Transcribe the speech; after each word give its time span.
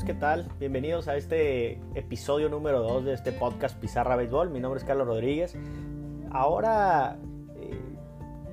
amigos, 0.00 0.04
¿qué 0.04 0.14
tal? 0.14 0.48
Bienvenidos 0.58 1.08
a 1.08 1.16
este 1.16 1.80
episodio 1.94 2.48
número 2.48 2.80
2 2.80 3.04
de 3.04 3.12
este 3.12 3.32
podcast 3.32 3.78
Pizarra 3.78 4.16
Béisbol. 4.16 4.50
Mi 4.50 4.60
nombre 4.60 4.78
es 4.78 4.84
Carlos 4.84 5.06
Rodríguez. 5.06 5.56
Ahora 6.30 7.18
eh, 7.56 7.78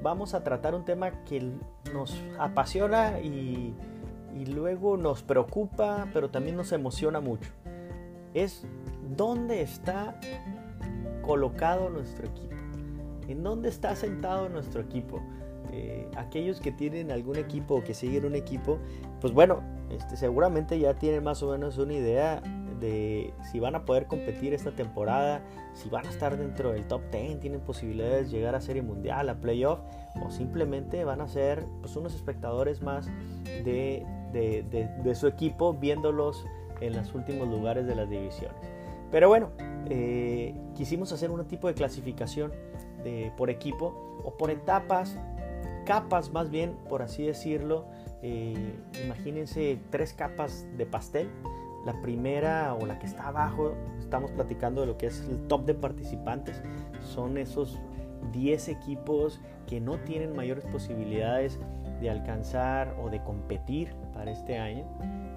vamos 0.02 0.34
a 0.34 0.44
tratar 0.44 0.76
un 0.76 0.84
tema 0.84 1.24
que 1.24 1.52
nos 1.94 2.18
apasiona 2.40 3.20
y, 3.20 3.74
y 4.36 4.46
luego 4.48 4.98
nos 4.98 5.24
preocupa, 5.24 6.08
pero 6.14 6.30
también 6.30 6.56
nos 6.58 6.72
emociona 6.72 7.20
mucho. 7.22 7.52
Es 8.34 8.66
dónde 9.16 9.62
está 9.62 10.20
colocado 11.22 11.90
nuestro 11.90 12.28
equipo. 12.28 12.56
¿En 13.28 13.44
dónde 13.44 13.70
está 13.70 13.96
sentado 13.96 14.50
nuestro 14.50 14.82
equipo? 14.82 15.22
Eh, 15.72 16.10
aquellos 16.16 16.60
que 16.60 16.72
tienen 16.72 17.12
algún 17.12 17.38
equipo 17.38 17.76
o 17.76 17.84
que 17.84 17.94
siguen 17.94 18.26
un 18.26 18.36
equipo, 18.36 18.80
pues 19.22 19.34
bueno, 19.34 19.62
este, 19.90 20.18
seguramente 20.18 20.80
ya 20.80 20.94
tienen 20.96 21.24
más 21.24 21.44
o 21.44 21.52
menos 21.52 21.78
una 21.78 21.94
idea 21.94 22.42
de 22.80 23.34
si 23.52 23.60
van 23.60 23.76
a 23.76 23.86
poder 23.86 24.06
competir 24.06 24.54
esta 24.54 24.72
temporada, 24.72 25.42
si 25.74 25.90
van 25.90 26.06
a 26.06 26.10
estar 26.10 26.38
dentro 26.38 26.72
del 26.72 26.86
top 26.88 27.02
10, 27.12 27.40
tienen 27.40 27.62
posibilidades 27.62 28.32
de 28.32 28.38
llegar 28.38 28.56
a 28.56 28.62
Serie 28.62 28.82
Mundial, 28.82 29.30
a 29.30 29.36
Playoff, 29.40 29.80
o 30.24 30.30
simplemente 30.30 31.04
van 31.04 31.22
a 31.22 31.28
ser 31.28 31.66
pues, 31.82 31.96
unos 31.96 32.16
espectadores 32.16 32.82
más 32.82 33.10
de, 33.64 34.06
de, 34.34 35.16
su 35.16 35.28
equipo 35.28 35.74
viéndolos 35.74 36.46
en 36.82 36.96
los 36.96 37.14
últimos 37.16 37.48
lugares 37.48 37.88
de 37.88 37.96
las 37.96 38.10
divisiones. 38.10 38.58
Pero 39.12 39.30
bueno, 39.30 39.52
eh, 39.90 40.56
quisimos 40.76 41.12
hacer 41.12 41.32
un 41.32 41.44
tipo 41.46 41.68
de 41.68 41.74
clasificación 41.74 42.52
de, 43.04 43.32
por 43.38 43.50
equipo 43.50 44.22
o 44.24 44.36
por 44.38 44.52
etapas 44.52 45.18
capas 45.88 46.32
más 46.32 46.52
bien, 46.52 46.76
por 46.90 47.02
así 47.02 47.26
decirlo. 47.26 47.86
Eh, 48.22 48.76
imagínense 49.04 49.80
tres 49.90 50.14
capas 50.14 50.68
de 50.78 50.86
pastel. 50.86 51.30
La 51.86 52.00
primera 52.02 52.76
o 52.76 52.86
la 52.86 53.00
que 53.00 53.06
está 53.06 53.30
abajo, 53.30 53.74
estamos 53.98 54.30
platicando 54.32 54.82
de 54.82 54.88
lo 54.88 54.98
que 54.98 55.08
es 55.08 55.22
el 55.30 55.48
top 55.48 55.66
de 55.66 55.74
participantes. 55.74 56.62
Son 57.02 57.38
esos 57.38 57.80
10 58.34 58.68
equipos 58.68 59.40
que 59.66 59.80
no 59.80 59.98
tienen 60.00 60.36
mayores 60.36 60.66
posibilidades 60.66 61.58
de 62.02 62.10
alcanzar 62.10 62.94
o 63.02 63.10
de 63.10 63.24
competir 63.24 63.96
para 64.14 64.32
este 64.32 64.58
año. 64.58 64.86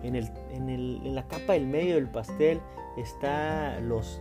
En, 0.02 0.16
el, 0.16 0.28
en, 0.50 0.68
el, 0.68 1.00
en 1.04 1.14
la 1.14 1.28
capa 1.28 1.52
del 1.52 1.68
medio 1.68 1.94
del 1.94 2.08
pastel 2.08 2.60
está 2.96 3.78
los 3.80 4.20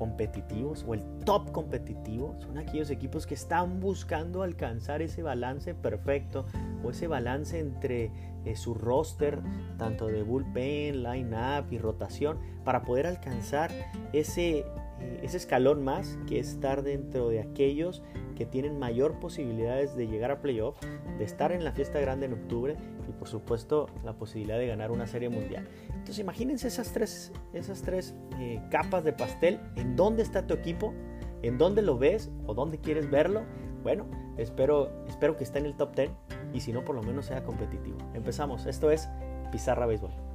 competitivos 0.00 0.82
o 0.88 0.94
el 0.94 1.02
top 1.26 1.52
competitivo 1.52 2.34
son 2.40 2.56
aquellos 2.56 2.88
equipos 2.88 3.26
que 3.26 3.34
están 3.34 3.80
buscando 3.80 4.42
alcanzar 4.42 5.02
ese 5.02 5.22
balance 5.22 5.74
perfecto 5.74 6.46
o 6.82 6.88
ese 6.88 7.06
balance 7.06 7.58
entre 7.58 8.10
eh, 8.46 8.56
su 8.56 8.72
roster, 8.72 9.40
tanto 9.76 10.06
de 10.06 10.22
bullpen, 10.22 11.02
line-up 11.02 11.70
y 11.70 11.76
rotación, 11.76 12.38
para 12.64 12.80
poder 12.80 13.06
alcanzar 13.06 13.70
ese, 14.14 14.60
eh, 15.00 15.20
ese 15.22 15.36
escalón 15.36 15.84
más 15.84 16.18
que 16.26 16.38
estar 16.38 16.82
dentro 16.82 17.28
de 17.28 17.40
aquellos 17.40 18.02
que 18.40 18.46
tienen 18.46 18.78
mayor 18.78 19.20
posibilidades 19.20 19.94
de 19.94 20.06
llegar 20.06 20.30
a 20.30 20.40
playoff, 20.40 20.74
de 21.18 21.24
estar 21.24 21.52
en 21.52 21.62
la 21.62 21.72
fiesta 21.72 22.00
grande 22.00 22.24
en 22.24 22.32
octubre 22.32 22.74
y 23.06 23.12
por 23.12 23.28
supuesto 23.28 23.84
la 24.02 24.14
posibilidad 24.14 24.56
de 24.56 24.66
ganar 24.66 24.92
una 24.92 25.06
serie 25.06 25.28
mundial. 25.28 25.68
Entonces 25.88 26.20
imagínense 26.20 26.68
esas 26.68 26.90
tres, 26.90 27.32
esas 27.52 27.82
tres 27.82 28.14
eh, 28.38 28.62
capas 28.70 29.04
de 29.04 29.12
pastel, 29.12 29.60
en 29.76 29.94
dónde 29.94 30.22
está 30.22 30.46
tu 30.46 30.54
equipo, 30.54 30.94
en 31.42 31.58
dónde 31.58 31.82
lo 31.82 31.98
ves 31.98 32.30
o 32.46 32.54
dónde 32.54 32.78
quieres 32.78 33.10
verlo. 33.10 33.42
Bueno, 33.82 34.06
espero, 34.38 34.90
espero 35.06 35.36
que 35.36 35.44
esté 35.44 35.58
en 35.58 35.66
el 35.66 35.76
top 35.76 35.94
10 35.94 36.10
y 36.54 36.60
si 36.60 36.72
no 36.72 36.82
por 36.82 36.94
lo 36.94 37.02
menos 37.02 37.26
sea 37.26 37.44
competitivo. 37.44 37.98
Empezamos, 38.14 38.64
esto 38.64 38.90
es 38.90 39.06
Pizarra 39.52 39.84
Béisbol. 39.84 40.29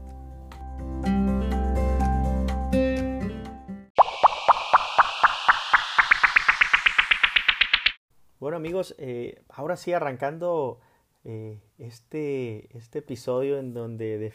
Bueno 8.55 8.67
amigos, 8.67 8.95
eh, 8.99 9.43
ahora 9.49 9.75
sí 9.75 9.91
arrancando 9.91 10.79
eh, 11.25 11.59
este, 11.77 12.69
este 12.77 12.99
episodio 12.99 13.59
en 13.59 13.73
donde 13.73 14.31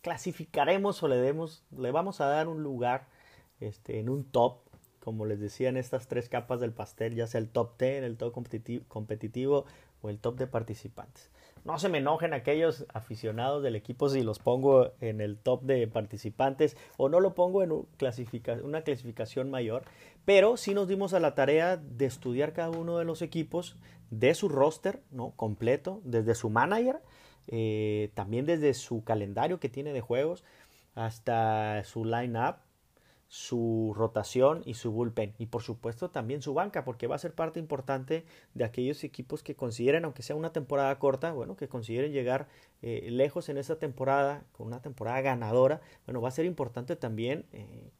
clasificaremos 0.00 1.00
o 1.04 1.06
le, 1.06 1.14
demos, 1.14 1.62
le 1.70 1.92
vamos 1.92 2.20
a 2.20 2.26
dar 2.26 2.48
un 2.48 2.64
lugar 2.64 3.06
este, 3.60 4.00
en 4.00 4.08
un 4.08 4.24
top, 4.24 4.62
como 4.98 5.26
les 5.26 5.38
decía 5.38 5.68
en 5.68 5.76
estas 5.76 6.08
tres 6.08 6.28
capas 6.28 6.58
del 6.58 6.72
pastel, 6.72 7.14
ya 7.14 7.28
sea 7.28 7.40
el 7.40 7.48
top 7.50 7.78
10, 7.78 8.02
el 8.02 8.16
top 8.16 8.32
competitivo, 8.32 8.84
competitivo 8.88 9.64
o 10.02 10.10
el 10.10 10.18
top 10.18 10.36
de 10.36 10.48
participantes. 10.48 11.30
No 11.64 11.78
se 11.78 11.88
me 11.88 11.98
enojen 11.98 12.32
aquellos 12.32 12.86
aficionados 12.92 13.62
del 13.62 13.76
equipo 13.76 14.08
si 14.08 14.22
los 14.22 14.38
pongo 14.38 14.92
en 15.00 15.20
el 15.20 15.36
top 15.36 15.62
de 15.62 15.86
participantes 15.86 16.76
o 16.96 17.08
no 17.08 17.20
lo 17.20 17.34
pongo 17.34 17.62
en 17.62 17.70
una 17.70 18.82
clasificación 18.82 19.50
mayor, 19.50 19.84
pero 20.24 20.56
sí 20.56 20.74
nos 20.74 20.88
dimos 20.88 21.14
a 21.14 21.20
la 21.20 21.34
tarea 21.34 21.76
de 21.76 22.06
estudiar 22.06 22.52
cada 22.52 22.70
uno 22.70 22.98
de 22.98 23.04
los 23.04 23.22
equipos 23.22 23.76
de 24.10 24.34
su 24.34 24.48
roster 24.48 25.02
¿no? 25.10 25.32
completo, 25.36 26.00
desde 26.04 26.34
su 26.34 26.50
manager, 26.50 27.00
eh, 27.46 28.10
también 28.14 28.46
desde 28.46 28.74
su 28.74 29.04
calendario 29.04 29.60
que 29.60 29.68
tiene 29.68 29.92
de 29.92 30.00
juegos, 30.00 30.44
hasta 30.94 31.82
su 31.84 32.04
line-up, 32.04 32.56
su 33.30 33.94
rotación 33.96 34.62
y 34.66 34.74
su 34.74 34.90
bullpen. 34.90 35.34
Y 35.38 35.46
por 35.46 35.62
supuesto 35.62 36.10
también 36.10 36.42
su 36.42 36.52
banca, 36.52 36.84
porque 36.84 37.06
va 37.06 37.14
a 37.14 37.18
ser 37.18 37.32
parte 37.32 37.60
importante 37.60 38.24
de 38.54 38.64
aquellos 38.64 39.04
equipos 39.04 39.44
que 39.44 39.54
consideren, 39.54 40.04
aunque 40.04 40.24
sea 40.24 40.34
una 40.34 40.52
temporada 40.52 40.98
corta, 40.98 41.32
bueno, 41.32 41.56
que 41.56 41.68
consideren 41.68 42.12
llegar 42.12 42.48
eh, 42.82 43.06
lejos 43.08 43.48
en 43.48 43.56
esta 43.56 43.78
temporada, 43.78 44.42
con 44.50 44.66
una 44.66 44.82
temporada 44.82 45.20
ganadora. 45.20 45.80
Bueno, 46.06 46.20
va 46.20 46.28
a 46.28 46.32
ser 46.32 46.44
importante 46.44 46.96
también. 46.96 47.46
Eh, 47.52 47.90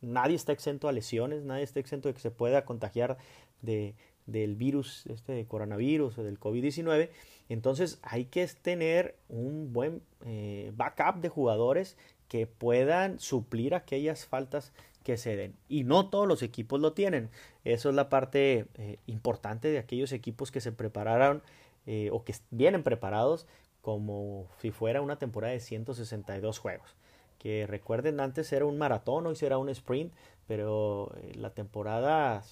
nadie 0.00 0.36
está 0.36 0.52
exento 0.52 0.88
a 0.88 0.92
lesiones, 0.92 1.44
nadie 1.44 1.64
está 1.64 1.80
exento 1.80 2.08
de 2.08 2.14
que 2.14 2.20
se 2.20 2.30
pueda 2.30 2.64
contagiar 2.64 3.18
de, 3.62 3.94
del 4.26 4.56
virus, 4.56 5.06
este 5.06 5.32
de 5.32 5.46
coronavirus 5.46 6.18
o 6.18 6.24
del 6.24 6.38
COVID-19. 6.38 7.10
Entonces 7.48 7.98
hay 8.02 8.26
que 8.26 8.46
tener 8.46 9.16
un 9.28 9.72
buen 9.72 10.02
eh, 10.24 10.72
backup 10.76 11.20
de 11.20 11.28
jugadores 11.28 11.96
que 12.28 12.46
puedan 12.46 13.18
suplir 13.18 13.74
aquellas 13.74 14.26
faltas 14.26 14.72
que 15.02 15.16
se 15.16 15.36
den. 15.36 15.56
Y 15.68 15.84
no 15.84 16.10
todos 16.10 16.28
los 16.28 16.42
equipos 16.42 16.80
lo 16.80 16.92
tienen. 16.92 17.30
Eso 17.64 17.88
es 17.88 17.94
la 17.94 18.10
parte 18.10 18.66
eh, 18.74 18.98
importante 19.06 19.68
de 19.68 19.78
aquellos 19.78 20.12
equipos 20.12 20.50
que 20.50 20.60
se 20.60 20.72
prepararon 20.72 21.42
eh, 21.86 22.10
o 22.12 22.24
que 22.24 22.34
vienen 22.50 22.82
preparados 22.82 23.46
como 23.80 24.46
si 24.60 24.70
fuera 24.70 25.00
una 25.00 25.18
temporada 25.18 25.54
de 25.54 25.60
162 25.60 26.58
juegos. 26.58 26.94
Que 27.38 27.66
recuerden, 27.66 28.20
antes 28.20 28.52
era 28.52 28.66
un 28.66 28.78
maratón, 28.78 29.26
hoy 29.26 29.36
será 29.36 29.58
un 29.58 29.68
sprint, 29.68 30.12
pero 30.46 31.12
eh, 31.18 31.32
la 31.36 31.50
temporada, 31.50 32.42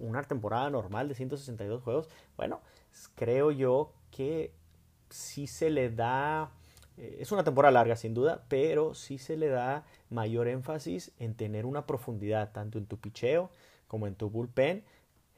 una 0.00 0.22
temporada 0.24 0.70
normal 0.70 1.08
de 1.08 1.14
162 1.14 1.82
juegos, 1.82 2.08
bueno, 2.36 2.60
creo 3.14 3.50
yo 3.50 3.92
que 4.10 4.52
sí 5.08 5.46
se 5.46 5.70
le 5.70 5.90
da 5.90 6.50
eh, 6.96 7.18
es 7.20 7.32
una 7.32 7.44
temporada 7.44 7.72
larga 7.72 7.96
sin 7.96 8.14
duda, 8.14 8.44
pero 8.48 8.94
sí 8.94 9.18
se 9.18 9.36
le 9.36 9.48
da 9.48 9.84
mayor 10.10 10.48
énfasis 10.48 11.12
en 11.18 11.34
tener 11.34 11.66
una 11.66 11.86
profundidad 11.86 12.52
tanto 12.52 12.78
en 12.78 12.86
tu 12.86 12.98
picheo 12.98 13.50
como 13.88 14.06
en 14.06 14.14
tu 14.14 14.30
bullpen, 14.30 14.84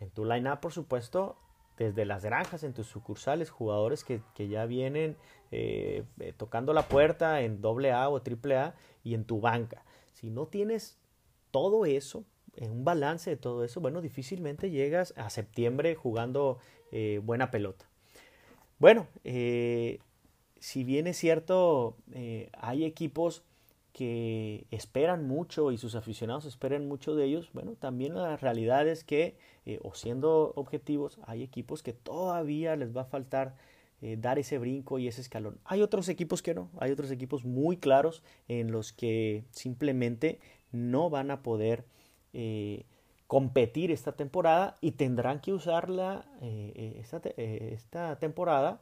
en 0.01 0.11
tu 0.11 0.25
line-up 0.25 0.61
por 0.61 0.73
supuesto, 0.73 1.37
desde 1.79 2.05
las 2.05 2.25
granjas, 2.25 2.63
en 2.63 2.73
tus 2.73 2.87
sucursales, 2.87 3.51
jugadores 3.51 4.05
que, 4.05 4.21
ya 4.49 4.67
vienen 4.67 5.17
eh, 5.51 6.05
eh, 6.21 6.33
tocando 6.37 6.73
la 6.73 6.89
puerta 6.89 7.41
en 7.41 7.61
doble 7.61 7.93
A 7.93 8.09
o 8.09 8.23
triple 8.23 8.57
A 8.57 8.75
y 9.03 9.15
en 9.15 9.25
tu 9.25 9.41
banca. 9.41 9.85
Si 10.13 10.31
no 10.31 10.47
tienes 10.47 10.99
todo 11.51 11.87
eso, 11.87 12.25
en 12.57 12.71
un 12.71 12.85
balance 12.85 13.31
de 13.31 13.37
todo 13.37 13.65
eso, 13.65 13.81
bueno, 13.81 14.01
difícilmente 14.01 14.71
llegas 14.71 15.13
a 15.17 15.31
septiembre 15.31 15.95
jugando 15.95 16.59
buena 17.23 17.51
pelota. 17.51 17.87
Bueno, 18.79 19.09
si 20.65 20.83
bien 20.83 21.07
es 21.07 21.19
cierto, 21.19 21.95
eh, 22.15 22.49
hay 22.55 22.87
equipos 22.87 23.45
que 23.95 24.67
esperan 24.73 25.29
mucho 25.29 25.71
y 25.71 25.79
sus 25.79 25.95
aficionados 25.95 26.47
esperan 26.47 26.89
mucho 26.89 27.15
de 27.15 27.27
ellos, 27.27 27.51
bueno, 27.53 27.77
también 27.77 28.15
la 28.15 28.37
realidad 28.37 28.89
es 28.89 29.05
que, 29.05 29.37
eh, 29.67 29.79
o 29.85 29.95
siendo 29.95 30.53
objetivos, 30.57 31.21
hay 31.27 31.45
equipos 31.45 31.85
que 31.85 31.93
todavía 31.93 32.75
les 32.75 32.95
va 32.95 33.03
a 33.03 33.05
faltar 33.05 33.55
eh, 34.03 34.17
dar 34.19 34.41
ese 34.41 34.59
brinco 34.59 34.99
y 34.99 35.07
ese 35.07 35.21
escalón. 35.21 35.61
Hay 35.65 35.81
otros 35.81 36.09
equipos 36.09 36.43
que 36.43 36.55
no, 36.55 36.71
hay 36.81 36.91
otros 36.91 37.13
equipos 37.13 37.45
muy 37.45 37.77
claros 37.77 38.25
en 38.49 38.73
los 38.73 38.93
que 38.93 39.45
simplemente 39.53 40.41
no 40.73 41.09
van 41.09 41.31
a 41.31 41.43
poder 41.43 41.85
competir 43.29 43.93
esta 43.93 44.11
temporada 44.11 44.77
y 44.81 44.91
tendrán 44.91 45.39
que 45.39 45.53
usarla 45.53 46.27
esta 47.37 48.19
temporada 48.19 48.81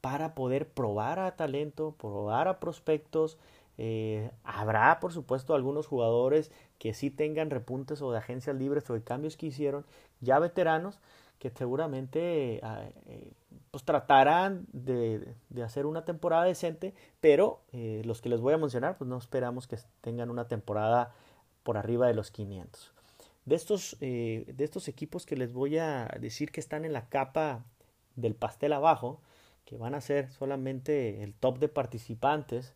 para 0.00 0.34
poder 0.34 0.68
probar 0.68 1.18
a 1.18 1.36
talento, 1.36 1.94
probar 1.98 2.48
a 2.48 2.60
prospectos. 2.60 3.36
Eh, 3.82 4.30
habrá, 4.44 5.00
por 5.00 5.14
supuesto, 5.14 5.54
algunos 5.54 5.86
jugadores 5.86 6.52
que 6.78 6.92
sí 6.92 7.10
tengan 7.10 7.48
repuntes 7.48 8.02
o 8.02 8.12
de 8.12 8.18
agencias 8.18 8.54
libres 8.54 8.88
o 8.90 8.94
de 8.94 9.02
cambios 9.02 9.38
que 9.38 9.46
hicieron, 9.46 9.86
ya 10.20 10.38
veteranos, 10.38 11.00
que 11.38 11.48
seguramente 11.48 12.60
ah, 12.62 12.84
eh, 13.06 13.32
pues 13.70 13.84
tratarán 13.84 14.66
de, 14.72 15.34
hacer 15.64 15.86
una 15.86 16.04
temporada 16.04 16.44
decente, 16.44 16.94
pero 17.22 17.62
eh, 17.72 18.02
los 18.04 18.20
que 18.20 18.28
les 18.28 18.40
voy 18.40 18.52
a 18.52 18.58
mencionar, 18.58 18.98
pues 18.98 19.08
no 19.08 19.16
esperamos 19.16 19.66
que 19.66 19.78
tengan 20.02 20.30
una 20.30 20.46
temporada 20.46 21.14
por 21.62 21.78
arriba 21.78 22.06
de 22.06 22.14
los 22.14 22.30
500. 22.30 22.92
De 23.46 23.54
estos, 23.54 23.96
eh, 24.02 24.52
de 24.54 24.64
estos 24.64 24.88
equipos 24.88 25.24
que 25.24 25.34
les 25.34 25.54
voy 25.54 25.78
a 25.78 26.14
decir 26.20 26.52
que 26.52 26.60
están 26.60 26.84
en 26.84 26.92
la 26.92 27.08
capa 27.08 27.64
del 28.16 28.34
pastel 28.34 28.74
abajo, 28.74 29.22
que 29.64 29.78
van 29.78 29.94
a 29.94 30.02
ser 30.02 30.30
solamente 30.30 31.22
el 31.22 31.32
top 31.32 31.58
de 31.58 31.68
participantes 31.68 32.74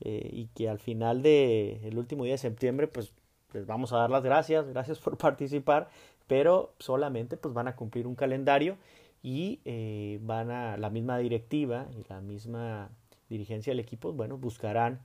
eh, 0.00 0.28
y 0.32 0.46
que 0.54 0.68
al 0.68 0.78
final 0.78 1.22
del 1.22 1.96
último 1.96 2.24
día 2.24 2.34
de 2.34 2.38
septiembre, 2.38 2.88
pues 2.88 3.12
les 3.52 3.66
vamos 3.66 3.92
a 3.92 3.98
dar 3.98 4.10
las 4.10 4.22
gracias, 4.22 4.68
gracias 4.68 4.98
por 4.98 5.16
participar, 5.18 5.88
pero 6.26 6.74
solamente 6.78 7.36
pues 7.36 7.54
van 7.54 7.68
a 7.68 7.76
cumplir 7.76 8.06
un 8.06 8.14
calendario 8.14 8.76
y 9.22 9.60
eh, 9.64 10.18
van 10.22 10.50
a 10.50 10.76
la 10.76 10.90
misma 10.90 11.18
directiva 11.18 11.88
y 11.96 12.04
la 12.08 12.20
misma 12.20 12.90
dirigencia 13.28 13.70
del 13.70 13.80
equipo, 13.80 14.12
bueno, 14.12 14.36
buscarán 14.36 15.00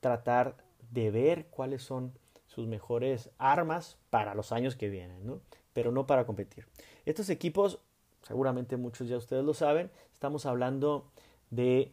tratar 0.00 0.56
de 0.90 1.10
ver 1.10 1.46
cuáles 1.46 1.82
son 1.82 2.12
sus 2.46 2.66
mejores 2.66 3.30
armas 3.38 3.96
para 4.10 4.34
los 4.34 4.52
años 4.52 4.76
que 4.76 4.90
vienen, 4.90 5.26
¿no? 5.26 5.40
pero 5.72 5.90
no 5.90 6.06
para 6.06 6.26
competir. 6.26 6.66
Estos 7.06 7.30
equipos, 7.30 7.78
seguramente 8.22 8.76
muchos 8.76 9.08
ya 9.08 9.16
ustedes 9.16 9.44
lo 9.44 9.54
saben, 9.54 9.90
estamos 10.12 10.46
hablando 10.46 11.06
de 11.50 11.90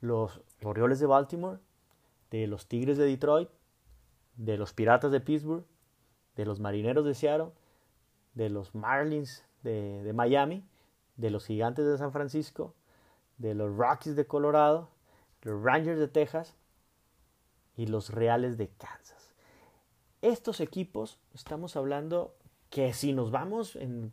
los 0.00 0.40
Orioles 0.62 1.00
de 1.00 1.06
Baltimore, 1.06 1.58
de 2.30 2.46
los 2.46 2.66
Tigres 2.66 2.96
de 2.96 3.04
Detroit, 3.04 3.48
de 4.36 4.56
los 4.56 4.72
Piratas 4.72 5.12
de 5.12 5.20
Pittsburgh, 5.20 5.64
de 6.36 6.46
los 6.46 6.60
Marineros 6.60 7.04
de 7.04 7.14
Seattle, 7.14 7.50
de 8.34 8.48
los 8.48 8.74
Marlins 8.74 9.44
de, 9.62 10.12
Miami, 10.14 10.64
de 11.16 11.30
los 11.30 11.46
Gigantes 11.46 11.86
de 11.86 11.98
San 11.98 12.12
Francisco, 12.12 12.74
de 13.38 13.54
los 13.54 13.76
Rockies 13.76 14.16
de 14.16 14.26
Colorado, 14.26 14.88
los 15.42 15.62
Rangers 15.62 15.98
de 15.98 16.08
Texas 16.08 16.56
y 17.76 17.86
los 17.86 18.10
Reales 18.10 18.56
de 18.56 18.68
Kansas. 18.68 19.34
Estos 20.22 20.60
equipos, 20.60 21.18
estamos 21.34 21.76
hablando 21.76 22.34
que 22.68 22.92
si 22.92 23.12
nos 23.12 23.30
vamos 23.30 23.76
en, 23.76 24.12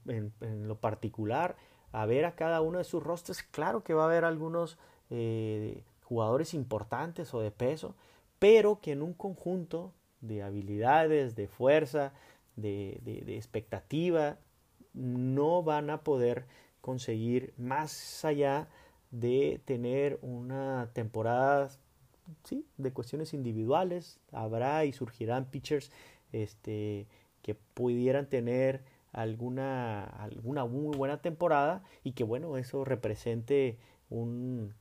lo 0.68 0.80
particular 0.80 1.56
a 1.92 2.06
ver 2.06 2.26
a 2.26 2.36
cada 2.36 2.62
uno 2.62 2.80
de 2.80 2.84
sus 2.84 3.04
rostros, 3.04 3.44
claro 3.44 3.84
que 3.84 3.94
va 3.94 4.04
a 4.04 4.08
haber 4.08 4.26
algunos 4.26 4.78
eh, 5.10 5.84
jugadores 6.08 6.54
importantes 6.54 7.34
o 7.34 7.42
de 7.42 7.52
peso, 7.52 7.96
pero 8.40 8.80
que 8.80 8.92
en 8.92 9.02
un 9.02 9.14
conjunto 9.14 9.94
de 10.22 10.44
habilidades, 10.44 11.36
de 11.36 11.48
fuerza, 11.48 12.14
de, 12.56 13.00
de 13.04 13.36
expectativa, 13.36 14.38
no 14.94 15.64
van 15.64 15.90
a 15.90 16.02
poder 16.04 16.46
conseguir 16.82 17.54
más 17.58 18.24
allá 18.26 18.68
de 19.12 19.62
tener 19.66 20.20
una 20.22 20.90
temporada 20.94 21.70
¿sí? 22.44 22.66
de 22.78 22.92
cuestiones 22.92 23.34
individuales. 23.34 24.20
Habrá 24.32 24.86
y 24.86 24.94
surgirán 24.94 25.46
pitchers 25.46 25.92
este, 26.32 27.08
que 27.42 27.56
pudieran 27.56 28.28
tener 28.28 28.84
alguna, 29.12 30.04
alguna 30.04 30.66
muy 30.66 30.96
buena 30.98 31.22
temporada 31.22 31.84
y 32.04 32.12
que 32.12 32.24
bueno, 32.24 32.58
eso 32.58 32.86
represente 32.86 33.78
un, 34.10 34.74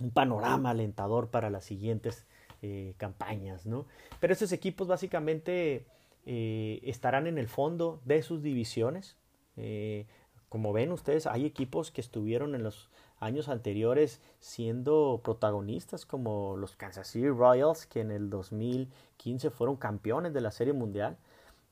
un 0.00 0.10
panorama 0.10 0.70
alentador 0.70 1.28
para 1.28 1.50
las 1.50 1.64
siguientes 1.64 2.26
eh, 2.62 2.94
campañas. 2.96 3.66
¿no? 3.66 3.86
Pero 4.20 4.32
estos 4.32 4.52
equipos 4.52 4.88
básicamente 4.88 5.86
eh, 6.26 6.80
estarán 6.82 7.26
en 7.26 7.38
el 7.38 7.48
fondo 7.48 8.00
de 8.04 8.22
sus 8.22 8.42
divisiones. 8.42 9.16
Eh, 9.56 10.06
como 10.48 10.72
ven 10.72 10.92
ustedes, 10.92 11.26
hay 11.26 11.46
equipos 11.46 11.90
que 11.90 12.00
estuvieron 12.00 12.54
en 12.54 12.62
los 12.62 12.88
años 13.20 13.48
anteriores 13.48 14.20
siendo 14.40 15.20
protagonistas 15.22 16.06
como 16.06 16.56
los 16.56 16.76
Kansas 16.76 17.08
City 17.08 17.28
Royals 17.28 17.86
que 17.86 18.00
en 18.00 18.10
el 18.10 18.30
2015 18.30 19.50
fueron 19.50 19.76
campeones 19.76 20.32
de 20.32 20.40
la 20.40 20.50
Serie 20.50 20.72
Mundial. 20.72 21.16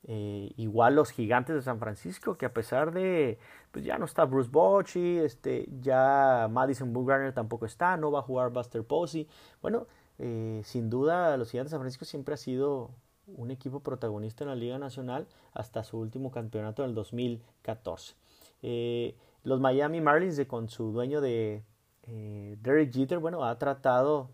Eh, 0.05 0.51
igual 0.57 0.95
los 0.95 1.11
gigantes 1.11 1.55
de 1.55 1.61
San 1.61 1.79
Francisco 1.79 2.37
que 2.37 2.45
a 2.45 2.53
pesar 2.53 2.91
de 2.91 3.39
pues 3.71 3.85
ya 3.85 3.97
no 3.97 4.03
está 4.03 4.25
Bruce 4.25 4.49
Bochy, 4.51 5.19
este, 5.19 5.65
ya 5.79 6.49
Madison 6.51 6.91
Bumgarner 6.91 7.33
tampoco 7.33 7.65
está, 7.65 7.95
no 7.95 8.11
va 8.11 8.19
a 8.19 8.23
jugar 8.23 8.51
Buster 8.51 8.83
Posey. 8.83 9.27
Bueno, 9.61 9.87
eh, 10.19 10.61
sin 10.65 10.89
duda 10.89 11.37
los 11.37 11.49
gigantes 11.49 11.71
de 11.71 11.75
San 11.75 11.81
Francisco 11.81 12.05
siempre 12.05 12.33
ha 12.33 12.37
sido 12.37 12.91
un 13.27 13.49
equipo 13.51 13.79
protagonista 13.79 14.43
en 14.43 14.49
la 14.49 14.55
Liga 14.55 14.77
Nacional 14.77 15.27
hasta 15.53 15.83
su 15.83 15.97
último 15.97 16.31
campeonato 16.31 16.83
en 16.83 16.89
el 16.89 16.95
2014. 16.95 18.15
Eh, 18.61 19.15
los 19.43 19.59
Miami 19.59 20.01
Marlins, 20.01 20.35
de, 20.37 20.47
con 20.47 20.69
su 20.69 20.91
dueño 20.91 21.21
de 21.21 21.63
Derek 22.05 22.93
Jeter, 22.93 23.19
bueno, 23.19 23.45
ha 23.45 23.57
tratado, 23.57 24.29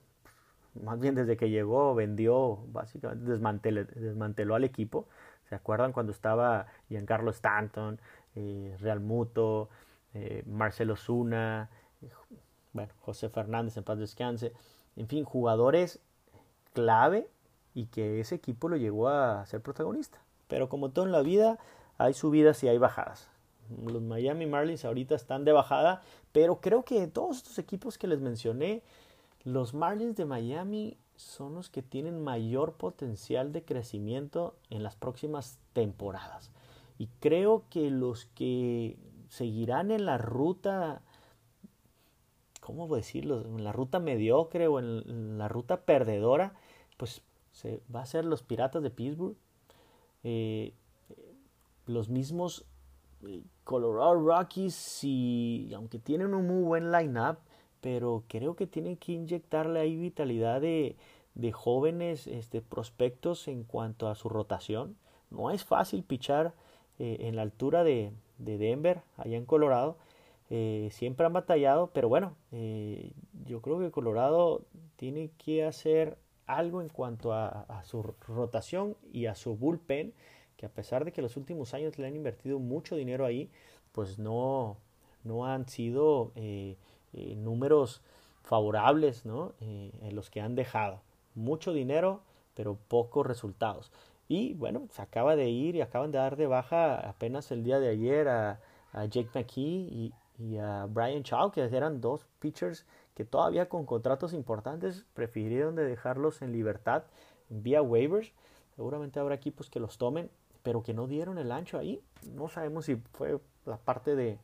más 0.83 0.99
bien 0.99 1.15
desde 1.15 1.37
que 1.37 1.49
llegó, 1.49 1.93
vendió, 1.95 2.59
básicamente 2.67 3.25
desmanteló, 3.95 4.55
al 4.55 4.63
equipo. 4.63 5.07
¿Se 5.49 5.55
acuerdan 5.55 5.93
cuando 5.93 6.11
estaba 6.11 6.67
Giancarlo 6.89 7.31
Stanton, 7.31 7.99
eh, 8.35 8.77
Real 8.79 8.99
Muto, 8.99 9.69
eh, 10.13 10.43
Marcelo 10.45 10.95
Zuna, 10.95 11.69
bueno, 12.71 12.93
José 12.99 13.29
Fernández 13.29 13.75
en 13.75 13.83
paz 13.83 13.97
descanse, 13.97 14.53
en 14.95 15.07
fin, 15.07 15.23
jugadores 15.23 15.99
clave 16.73 17.27
y 17.73 17.87
que 17.87 18.19
ese 18.19 18.35
equipo 18.35 18.69
lo 18.69 18.77
llegó 18.77 19.09
a 19.09 19.43
ser 19.47 19.61
protagonista. 19.61 20.19
Pero 20.47 20.69
como 20.69 20.89
todo 20.89 21.05
en 21.05 21.11
la 21.11 21.21
vida, 21.21 21.57
hay 21.97 22.13
subidas 22.13 22.63
y 22.63 22.67
hay 22.67 22.77
bajadas. 22.77 23.27
Los 23.85 24.03
Miami 24.03 24.45
Marlins 24.45 24.85
ahorita 24.85 25.15
están 25.15 25.45
de 25.45 25.51
bajada, 25.51 26.01
pero 26.31 26.59
creo 26.61 26.83
que 26.83 27.07
todos 27.07 27.37
estos 27.37 27.57
equipos 27.57 27.97
que 27.97 28.07
les 28.07 28.19
mencioné, 28.19 28.83
los 29.43 29.73
Marlins 29.73 30.15
de 30.15 30.25
Miami 30.25 30.97
son 31.19 31.53
los 31.53 31.69
que 31.69 31.81
tienen 31.81 32.23
mayor 32.23 32.75
potencial 32.75 33.51
de 33.51 33.65
crecimiento 33.65 34.55
en 34.69 34.83
las 34.83 34.95
próximas 34.95 35.59
temporadas. 35.73 36.49
Y 36.97 37.07
creo 37.19 37.65
que 37.69 37.91
los 37.91 38.25
que 38.27 38.97
seguirán 39.27 39.91
en 39.91 40.05
la 40.05 40.17
ruta, 40.17 41.01
¿cómo 42.61 42.87
decirlo? 42.95 43.41
En 43.41 43.65
la 43.65 43.73
ruta 43.73 43.99
mediocre 43.99 44.67
o 44.67 44.79
en 44.79 45.37
la 45.37 45.49
ruta 45.49 45.81
perdedora, 45.81 46.53
pues 46.95 47.21
se, 47.51 47.81
va 47.93 48.01
a 48.01 48.05
ser 48.05 48.23
los 48.23 48.41
Piratas 48.41 48.81
de 48.81 48.89
Pittsburgh. 48.89 49.35
Eh, 50.23 50.73
los 51.85 52.07
mismos 52.07 52.65
Colorado 53.65 54.15
Rockies, 54.15 55.03
y, 55.03 55.69
aunque 55.75 55.99
tienen 55.99 56.33
un 56.33 56.47
muy 56.47 56.63
buen 56.63 56.93
line-up, 56.93 57.39
pero 57.81 58.23
creo 58.27 58.55
que 58.55 58.67
tienen 58.67 58.97
que 58.97 59.13
inyectarle 59.13 59.79
ahí 59.79 59.95
vitalidad 59.95 60.61
de, 60.61 60.95
de 61.35 61.51
jóvenes 61.51 62.27
este, 62.27 62.61
prospectos 62.61 63.47
en 63.47 63.63
cuanto 63.63 64.07
a 64.07 64.15
su 64.15 64.29
rotación. 64.29 64.97
No 65.29 65.51
es 65.51 65.63
fácil 65.63 66.03
pichar 66.03 66.53
eh, 66.99 67.17
en 67.21 67.35
la 67.35 67.43
altura 67.43 67.83
de, 67.83 68.11
de, 68.37 68.57
Denver, 68.57 69.01
allá 69.17 69.37
en 69.37 69.45
Colorado. 69.45 69.97
Eh, 70.49 70.89
siempre 70.91 71.25
han 71.25 71.33
batallado, 71.33 71.91
pero 71.93 72.09
bueno, 72.09 72.35
eh, 72.51 73.11
yo 73.45 73.61
creo 73.61 73.79
que 73.79 73.91
Colorado 73.91 74.63
tiene 74.95 75.31
que 75.37 75.63
hacer 75.63 76.17
algo 76.45 76.81
en 76.81 76.89
cuanto 76.89 77.31
a, 77.31 77.83
su 77.85 78.01
rotación 78.01 78.97
y 79.13 79.27
a 79.27 79.35
su 79.35 79.55
bullpen 79.55 80.13
que 80.57 80.65
a 80.65 80.69
pesar 80.69 81.05
de 81.05 81.11
que 81.11 81.21
los 81.21 81.37
últimos 81.37 81.75
años 81.75 81.99
le 81.99 82.07
han 82.07 82.15
invertido 82.15 82.57
mucho 82.59 82.95
dinero 82.95 83.23
ahí, 83.25 83.49
pues 83.91 84.17
no, 84.17 84.77
no 85.23 85.45
han 85.45 85.69
sido 85.69 86.33
eh, 87.13 87.35
números 87.35 88.01
favorables 88.43 89.25
¿no? 89.25 89.53
Eh, 89.61 89.91
en 90.01 90.15
los 90.15 90.29
que 90.29 90.41
han 90.41 90.55
dejado. 90.55 91.01
Mucho 91.35 91.73
dinero, 91.73 92.21
pero 92.55 92.77
pocos 92.87 93.25
resultados. 93.25 93.91
Y 94.27 94.53
bueno, 94.53 94.87
se 94.91 95.01
acaba 95.01 95.35
de 95.35 95.49
ir 95.49 95.75
y 95.75 95.81
acaban 95.81 96.11
de 96.11 96.19
dar 96.19 96.35
de 96.35 96.47
baja 96.47 96.95
apenas 97.07 97.51
el 97.51 97.63
día 97.63 97.79
de 97.79 97.89
ayer 97.89 98.27
a, 98.27 98.59
Jake 98.91 99.29
McKee 99.35 100.11
y, 100.39 100.57
a 100.57 100.87
Brian 100.87 101.21
Chow, 101.21 101.51
que 101.51 101.61
eran 101.61 102.01
dos 102.01 102.25
pitchers 102.39 102.85
que 103.13 103.23
todavía 103.23 103.69
con 103.69 103.85
contratos 103.85 104.33
importantes 104.33 105.05
prefirieron 105.13 105.75
de 105.75 105.83
dejarlos 105.83 106.41
en 106.41 106.51
libertad 106.51 107.03
vía 107.49 107.81
waivers. 107.81 108.31
Seguramente 108.75 109.19
habrá 109.19 109.35
equipos 109.35 109.69
que 109.69 109.79
los 109.79 109.97
tomen 109.99 110.31
pero 110.63 110.83
que 110.83 110.93
no 110.93 111.07
dieron 111.07 111.37
el 111.37 111.51
ancho 111.51 111.77
ahí. 111.77 112.01
No 112.33 112.47
sabemos 112.49 112.85
si 112.85 112.95
fue 113.13 113.39
la 113.65 113.77
parte 113.77 114.15
de, 114.15 114.39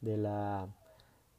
de 0.00 0.16
la 0.16 0.68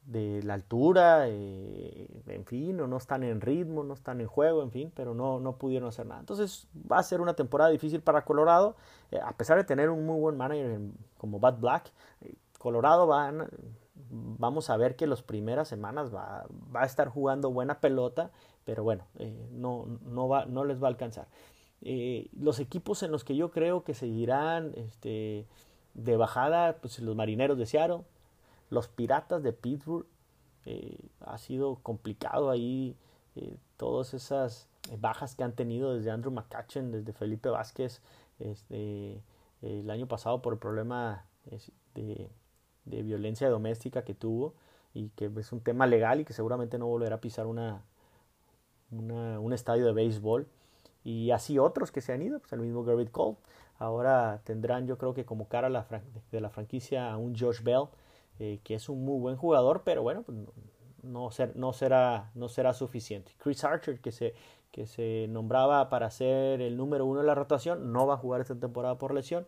de 0.04 0.42
la 0.42 0.54
altura, 0.54 1.28
eh, 1.28 2.08
en 2.26 2.44
fin, 2.44 2.80
o 2.80 2.86
no 2.86 2.96
están 2.96 3.22
en 3.22 3.40
ritmo, 3.40 3.84
no 3.84 3.94
están 3.94 4.20
en 4.20 4.26
juego, 4.26 4.62
en 4.62 4.70
fin, 4.70 4.92
pero 4.94 5.14
no, 5.14 5.38
no 5.38 5.56
pudieron 5.56 5.88
hacer 5.88 6.06
nada. 6.06 6.20
Entonces 6.20 6.66
va 6.90 6.98
a 6.98 7.02
ser 7.02 7.20
una 7.20 7.34
temporada 7.34 7.70
difícil 7.70 8.00
para 8.00 8.24
Colorado, 8.24 8.76
eh, 9.10 9.20
a 9.22 9.32
pesar 9.36 9.58
de 9.58 9.64
tener 9.64 9.90
un 9.90 10.04
muy 10.04 10.20
buen 10.20 10.36
manager 10.36 10.80
como 11.18 11.38
Bad 11.38 11.58
Black, 11.58 11.92
eh, 12.22 12.34
Colorado 12.58 13.06
van, 13.06 13.48
vamos 14.10 14.70
a 14.70 14.76
ver 14.76 14.96
que 14.96 15.06
las 15.06 15.22
primeras 15.22 15.68
semanas 15.68 16.14
va, 16.14 16.46
va, 16.74 16.82
a 16.82 16.86
estar 16.86 17.08
jugando 17.08 17.50
buena 17.50 17.80
pelota, 17.80 18.30
pero 18.64 18.84
bueno, 18.84 19.04
no, 19.50 19.86
no, 20.02 20.28
va, 20.28 20.46
no 20.46 20.64
les 20.64 20.80
va 20.80 20.86
a 20.86 20.90
alcanzar. 20.90 21.26
Los 21.80 22.60
equipos 22.60 23.02
en 23.02 23.10
los 23.10 23.24
que 23.24 23.34
yo 23.34 23.50
creo 23.50 23.82
que 23.82 23.94
seguirán 23.94 24.72
este, 24.76 25.48
de 25.94 26.16
bajada, 26.16 26.76
pues 26.76 27.00
los 27.00 27.16
marineros 27.16 27.58
de 27.58 27.66
Seattle, 27.66 28.02
Los 28.72 28.88
Piratas 28.88 29.42
de 29.42 29.52
Pittsburgh 29.52 30.06
eh, 30.64 30.96
ha 31.20 31.36
sido 31.36 31.80
complicado 31.82 32.48
ahí 32.48 32.96
eh, 33.36 33.58
todas 33.76 34.14
esas 34.14 34.66
bajas 34.98 35.34
que 35.34 35.44
han 35.44 35.52
tenido 35.52 35.94
desde 35.94 36.10
Andrew 36.10 36.32
McCutcheon, 36.32 36.90
desde 36.90 37.12
Felipe 37.12 37.50
Vázquez, 37.50 38.00
este, 38.38 39.22
el 39.60 39.90
año 39.90 40.08
pasado 40.08 40.40
por 40.40 40.54
el 40.54 40.58
problema 40.58 41.26
de, 41.94 42.30
de, 42.86 43.02
violencia 43.02 43.50
doméstica 43.50 44.04
que 44.04 44.14
tuvo 44.14 44.54
y 44.94 45.10
que 45.10 45.30
es 45.36 45.52
un 45.52 45.60
tema 45.60 45.86
legal 45.86 46.20
y 46.20 46.24
que 46.24 46.32
seguramente 46.32 46.78
no 46.78 46.86
volverá 46.86 47.16
a 47.16 47.20
pisar 47.20 47.46
una, 47.46 47.82
un 48.90 49.52
estadio 49.52 49.84
de 49.84 49.92
béisbol. 49.92 50.48
Y 51.04 51.30
así 51.32 51.58
otros 51.58 51.92
que 51.92 52.00
se 52.00 52.14
han 52.14 52.22
ido, 52.22 52.38
pues 52.38 52.54
el 52.54 52.60
mismo 52.60 52.84
Garrett 52.84 53.10
Cole. 53.10 53.36
Ahora 53.78 54.40
tendrán, 54.44 54.86
yo 54.86 54.96
creo 54.96 55.12
que 55.12 55.26
como 55.26 55.48
cara 55.48 55.68
la 55.68 55.86
de 56.30 56.40
la 56.40 56.48
franquicia 56.48 57.12
a 57.12 57.18
un 57.18 57.36
Josh 57.38 57.62
Bell, 57.62 57.88
eh, 58.42 58.58
que 58.64 58.74
es 58.74 58.88
un 58.88 59.04
muy 59.04 59.20
buen 59.20 59.36
jugador, 59.36 59.82
pero 59.84 60.02
bueno, 60.02 60.24
pues 60.24 60.36
no, 61.04 61.30
no, 61.54 61.72
será, 61.72 62.32
no 62.34 62.48
será 62.48 62.74
suficiente. 62.74 63.30
Chris 63.38 63.62
Archer, 63.62 64.00
que 64.00 64.10
se, 64.10 64.34
que 64.72 64.86
se 64.86 65.28
nombraba 65.28 65.88
para 65.88 66.10
ser 66.10 66.60
el 66.60 66.76
número 66.76 67.06
uno 67.06 67.20
de 67.20 67.26
la 67.26 67.36
rotación, 67.36 67.92
no 67.92 68.04
va 68.04 68.14
a 68.14 68.16
jugar 68.16 68.40
esta 68.40 68.58
temporada 68.58 68.98
por 68.98 69.14
lesión. 69.14 69.46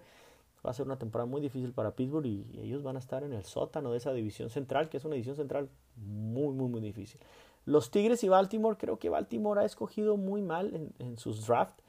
Va 0.64 0.70
a 0.70 0.74
ser 0.74 0.86
una 0.86 0.96
temporada 0.96 1.28
muy 1.28 1.40
difícil 1.40 1.72
para 1.72 1.96
Pittsburgh 1.96 2.24
y 2.24 2.46
ellos 2.62 2.84
van 2.84 2.94
a 2.94 3.00
estar 3.00 3.24
en 3.24 3.32
el 3.32 3.44
sótano 3.44 3.90
de 3.90 3.98
esa 3.98 4.12
división 4.12 4.48
central, 4.48 4.88
que 4.88 4.98
es 4.98 5.04
una 5.04 5.14
división 5.14 5.34
central 5.34 5.68
muy, 5.96 6.54
muy, 6.54 6.68
muy 6.68 6.80
difícil. 6.80 7.20
Los 7.64 7.90
Tigres 7.90 8.22
y 8.22 8.28
Baltimore, 8.28 8.76
creo 8.78 9.00
que 9.00 9.08
Baltimore 9.08 9.60
ha 9.60 9.64
escogido 9.64 10.16
muy 10.16 10.40
mal 10.40 10.92
en, 11.00 11.18
sus 11.18 11.48
drafts. 11.48 11.82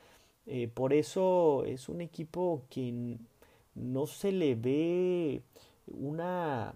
Eh, 0.48 0.68
por 0.68 0.92
eso 0.92 1.66
es 1.66 1.88
un 1.88 2.02
equipo 2.02 2.64
que 2.70 3.20
no 3.76 4.08
se 4.08 4.32
le 4.32 4.56
ve 4.56 5.44
una, 5.88 6.74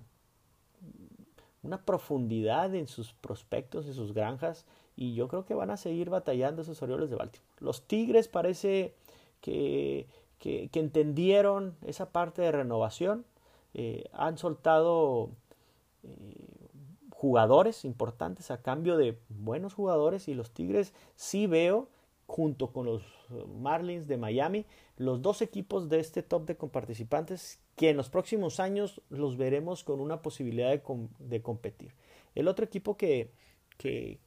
una 1.64 1.82
profundidad 1.86 2.74
en 2.76 2.88
sus 2.88 3.14
prospectos, 3.14 3.86
en 3.88 3.94
sus 3.94 4.14
granjas. 4.14 4.66
Y 4.96 5.14
yo 5.14 5.28
creo 5.28 5.46
que 5.46 5.54
van 5.54 5.72
a 5.72 5.78
seguir 5.78 6.10
batallando 6.10 6.62
esos 6.62 6.82
Orioles 6.82 7.10
de 7.10 7.16
Baltimore. 7.16 7.50
Los 7.60 7.84
Tigres 7.84 8.28
parece 8.28 8.94
que, 9.42 10.08
que, 10.40 10.70
entendieron 10.74 11.76
esa 11.86 12.12
parte 12.12 12.42
de 12.42 12.52
renovación. 12.52 13.26
Eh, 13.74 14.10
han 14.14 14.38
soltado 14.38 15.30
eh, 16.04 16.60
jugadores 17.12 17.86
importantes 17.86 18.52
a 18.52 18.62
cambio 18.62 18.98
de 18.98 19.20
buenos 19.30 19.74
jugadores 19.74 20.28
y 20.28 20.34
los 20.34 20.52
Tigres 20.52 20.94
sí 21.16 21.48
veo 21.48 21.88
junto 22.28 22.72
con 22.72 22.86
los 22.86 23.04
Marlins 23.60 24.08
de 24.08 24.18
Miami 24.18 24.66
los 24.98 25.22
dos 25.22 25.42
equipos 25.42 25.90
de 25.90 26.00
este 26.00 26.24
top 26.24 26.46
de 26.46 26.56
participantes 26.56 27.60
que 27.76 27.90
en 27.90 27.98
los 27.98 28.10
próximos 28.10 28.60
años 28.60 29.02
los 29.10 29.38
veremos 29.38 29.84
con 29.84 30.00
una 30.02 30.22
posibilidad 30.22 30.70
de, 30.70 31.42
competir. 31.42 31.94
El 32.36 32.48
otro 32.48 32.66
equipo 32.66 32.98
que, 32.98 33.32
que, 33.78 34.20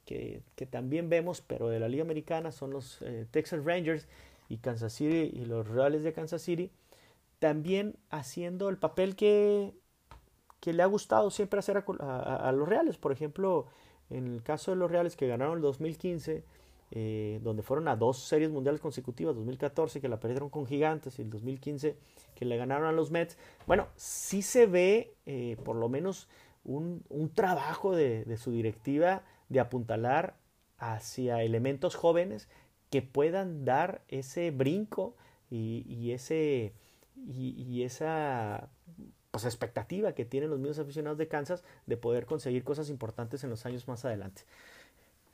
también 0.71 1.09
vemos, 1.09 1.41
pero 1.41 1.69
de 1.69 1.79
la 1.79 1.87
Liga 1.87 2.03
Americana, 2.03 2.51
son 2.51 2.71
los 2.71 3.01
eh, 3.03 3.27
Texas 3.29 3.63
Rangers 3.63 4.07
y 4.49 4.57
Kansas 4.57 4.93
City 4.93 5.31
y 5.33 5.45
los 5.45 5.67
Reales 5.67 6.03
de 6.03 6.13
Kansas 6.13 6.41
City, 6.41 6.71
también 7.39 7.95
haciendo 8.09 8.69
el 8.69 8.77
papel 8.77 9.15
que 9.15 9.73
que 10.63 10.71
le 10.71 10.81
ha 10.81 10.85
gustado 10.85 11.29
siempre 11.29 11.59
hacer 11.59 11.83
a, 11.99 12.51
los 12.53 12.69
Reales. 12.69 12.97
Por 12.97 13.11
ejemplo, 13.11 13.67
en 14.09 14.33
el 14.33 14.43
caso 14.43 14.71
de 14.71 14.77
los 14.77 14.89
Reales 14.89 15.17
que 15.17 15.27
ganaron 15.27 15.57
el 15.57 15.61
2015, 15.61 16.45
eh, 16.95 17.39
donde 17.41 17.63
fueron 17.63 17.87
a 17.87 17.95
dos 17.95 18.19
series 18.19 18.51
mundiales 18.51 18.79
consecutivas, 18.79 19.33
2014 19.35 19.99
que 19.99 20.07
la 20.07 20.19
perdieron 20.19 20.51
con 20.51 20.67
Gigantes 20.67 21.17
y 21.17 21.23
el 21.23 21.31
2015 21.31 21.97
que 22.35 22.45
le 22.45 22.55
ganaron 22.55 22.85
a 22.85 22.91
los 22.91 23.09
Mets. 23.09 23.35
Bueno, 23.65 23.87
sí 23.95 24.43
se 24.43 24.67
ve 24.67 25.15
eh, 25.25 25.57
por 25.65 25.75
lo 25.75 25.89
menos 25.89 26.29
un, 26.63 27.03
trabajo 27.33 27.95
de, 27.95 28.37
su 28.37 28.51
directiva 28.51 29.23
de 29.49 29.59
apuntalar 29.59 30.37
hacia 30.77 31.41
elementos 31.41 31.95
jóvenes 31.95 32.47
que 32.91 33.01
puedan 33.01 33.65
dar 33.65 34.03
ese 34.07 34.51
brinco 34.51 35.15
y, 35.49 36.11
ese 36.11 36.75
y 37.25 37.81
esa 37.81 38.69
pues, 39.31 39.45
expectativa 39.45 40.13
que 40.13 40.25
tienen 40.25 40.51
los 40.51 40.59
mismos 40.59 40.77
aficionados 40.77 41.17
de 41.17 41.27
Kansas 41.27 41.63
de 41.87 41.97
poder 41.97 42.27
conseguir 42.27 42.63
cosas 42.63 42.91
importantes 42.91 43.43
en 43.43 43.49
los 43.49 43.65
años 43.65 43.87
más 43.87 44.05
adelante. 44.05 44.43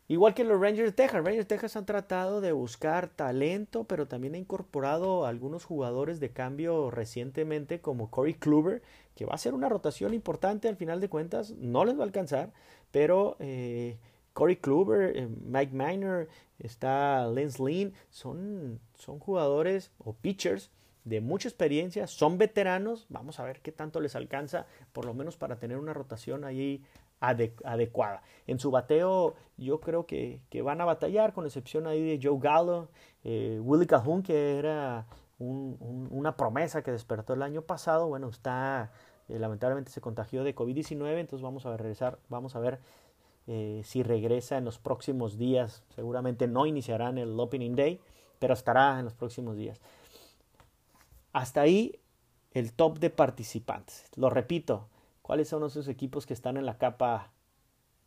Igual 0.09 0.33
que 0.33 0.43
los 0.43 0.59
Rangers 0.59 0.87
de 0.87 0.91
Texas, 0.91 1.23
Rangers 1.23 1.47
de 1.47 1.55
Texas 1.55 1.75
han 1.75 1.85
tratado 1.85 2.41
de 2.41 2.51
buscar 2.51 3.09
talento, 3.09 3.83
pero 3.83 4.07
también 4.07 4.33
ha 4.33 4.39
incorporado 4.39 5.27
algunos 5.27 5.65
jugadores 5.65 6.19
de 6.19 6.31
cambio 6.31 6.89
recientemente, 6.89 7.79
como 7.79 8.09
Corey 8.09 8.33
Kluber, 8.33 8.81
que 9.15 9.27
va 9.27 9.35
a 9.35 9.37
ser 9.37 9.53
una 9.53 9.69
rotación 9.69 10.15
importante. 10.15 10.67
Al 10.67 10.77
final 10.77 10.99
de 10.99 11.09
cuentas, 11.09 11.51
no 11.51 11.85
les 11.85 11.95
va 11.95 12.01
a 12.01 12.05
alcanzar, 12.05 12.51
pero 12.89 13.35
eh, 13.37 13.99
Corey 14.33 14.55
Kluber, 14.55 15.15
eh, 15.15 15.27
Mike 15.27 15.73
Miner, 15.75 16.27
está 16.57 17.27
Lance 17.27 17.63
Lynn, 17.63 17.93
son, 18.09 18.79
son 18.95 19.19
jugadores 19.19 19.91
o 19.99 20.13
pitchers 20.13 20.71
de 21.05 21.21
mucha 21.21 21.47
experiencia, 21.47 22.07
son 22.07 22.39
veteranos, 22.39 23.05
vamos 23.09 23.39
a 23.39 23.43
ver 23.43 23.61
qué 23.61 23.71
tanto 23.71 23.99
les 23.99 24.15
alcanza, 24.15 24.65
por 24.91 25.05
lo 25.05 25.13
menos 25.13 25.37
para 25.37 25.59
tener 25.59 25.77
una 25.77 25.93
rotación 25.93 26.45
ahí 26.45 26.83
adecuada. 27.19 28.21
En 28.47 28.59
su 28.59 28.71
bateo 28.71 29.35
yo 29.57 29.79
creo 29.79 30.05
que, 30.05 30.41
van 30.63 30.81
a 30.81 30.85
batallar, 30.85 31.33
con 31.33 31.45
excepción 31.45 31.87
ahí 31.87 32.01
de 32.01 32.19
Joe 32.21 32.39
Gallo, 32.39 32.89
eh, 33.23 33.59
Willie 33.61 33.87
Calhoun, 33.87 34.23
que 34.23 34.57
era 34.57 35.05
una 35.39 36.35
promesa 36.35 36.81
que 36.81 36.91
despertó 36.91 37.33
el 37.33 37.41
año 37.41 37.61
pasado, 37.61 38.07
bueno, 38.07 38.27
está, 38.27 38.91
eh, 39.29 39.39
lamentablemente 39.39 39.91
se 39.91 40.01
contagió 40.01 40.43
de 40.43 40.53
COVID-19, 40.53 41.17
entonces 41.17 41.41
vamos 41.41 41.65
a 41.65 41.77
regresar, 41.77 42.19
vamos 42.27 42.55
a 42.55 42.59
ver 42.59 42.79
eh, 43.47 43.81
si 43.85 44.03
regresa 44.03 44.57
en 44.57 44.65
los 44.65 44.79
próximos 44.79 45.37
días, 45.37 45.83
seguramente 45.95 46.47
no 46.47 46.65
iniciará 46.65 47.09
en 47.09 47.17
el 47.17 47.39
Opening 47.39 47.75
Day, 47.75 48.01
pero 48.37 48.53
estará 48.53 48.99
en 48.99 49.05
los 49.05 49.13
próximos 49.13 49.55
días. 49.55 49.79
Hasta 51.31 51.61
ahí 51.61 51.99
el 52.51 52.73
top 52.73 52.99
de 52.99 53.09
participantes. 53.09 54.05
Lo 54.15 54.29
repito, 54.29 54.87
¿cuáles 55.29 55.47
son 55.47 55.63
esos 55.63 55.87
equipos 55.87 56.25
que 56.25 56.33
están 56.33 56.57
en 56.57 56.65
la 56.65 56.79
capa 56.79 57.31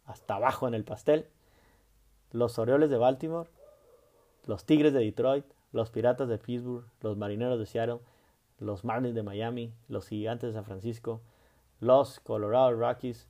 hasta 0.07 0.35
abajo 0.35 0.67
en 0.67 0.75
el 0.75 0.83
pastel? 0.83 1.29
Los 2.33 2.59
Orioles 2.59 2.91
de 2.91 2.97
Baltimore, 2.97 3.49
los 4.45 4.67
Tigres 4.67 4.93
de 4.93 4.99
Detroit, 4.99 5.45
los 5.71 5.91
Piratas 5.91 6.29
de 6.29 6.39
Pittsburgh, 6.39 6.85
los 7.01 7.17
Marineros 7.17 7.61
de 7.61 7.67
Seattle, 7.67 8.01
los 8.59 8.85
Marlins 8.85 9.15
de 9.15 9.23
Miami, 9.23 9.73
los 9.87 10.09
Gigantes 10.09 10.49
de 10.49 10.55
San 10.55 10.65
Francisco, 10.65 11.21
los 11.79 12.19
Colorado 12.19 12.73
Rockies 12.73 13.29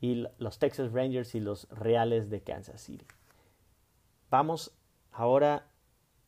y 0.00 0.28
los 0.38 0.60
Texas 0.60 0.92
Rangers 0.92 1.34
y 1.34 1.40
los 1.40 1.68
Reales 1.70 2.30
de 2.30 2.42
Kansas 2.42 2.80
City. 2.80 3.08
Vamos 4.30 4.72
ahora 5.10 5.66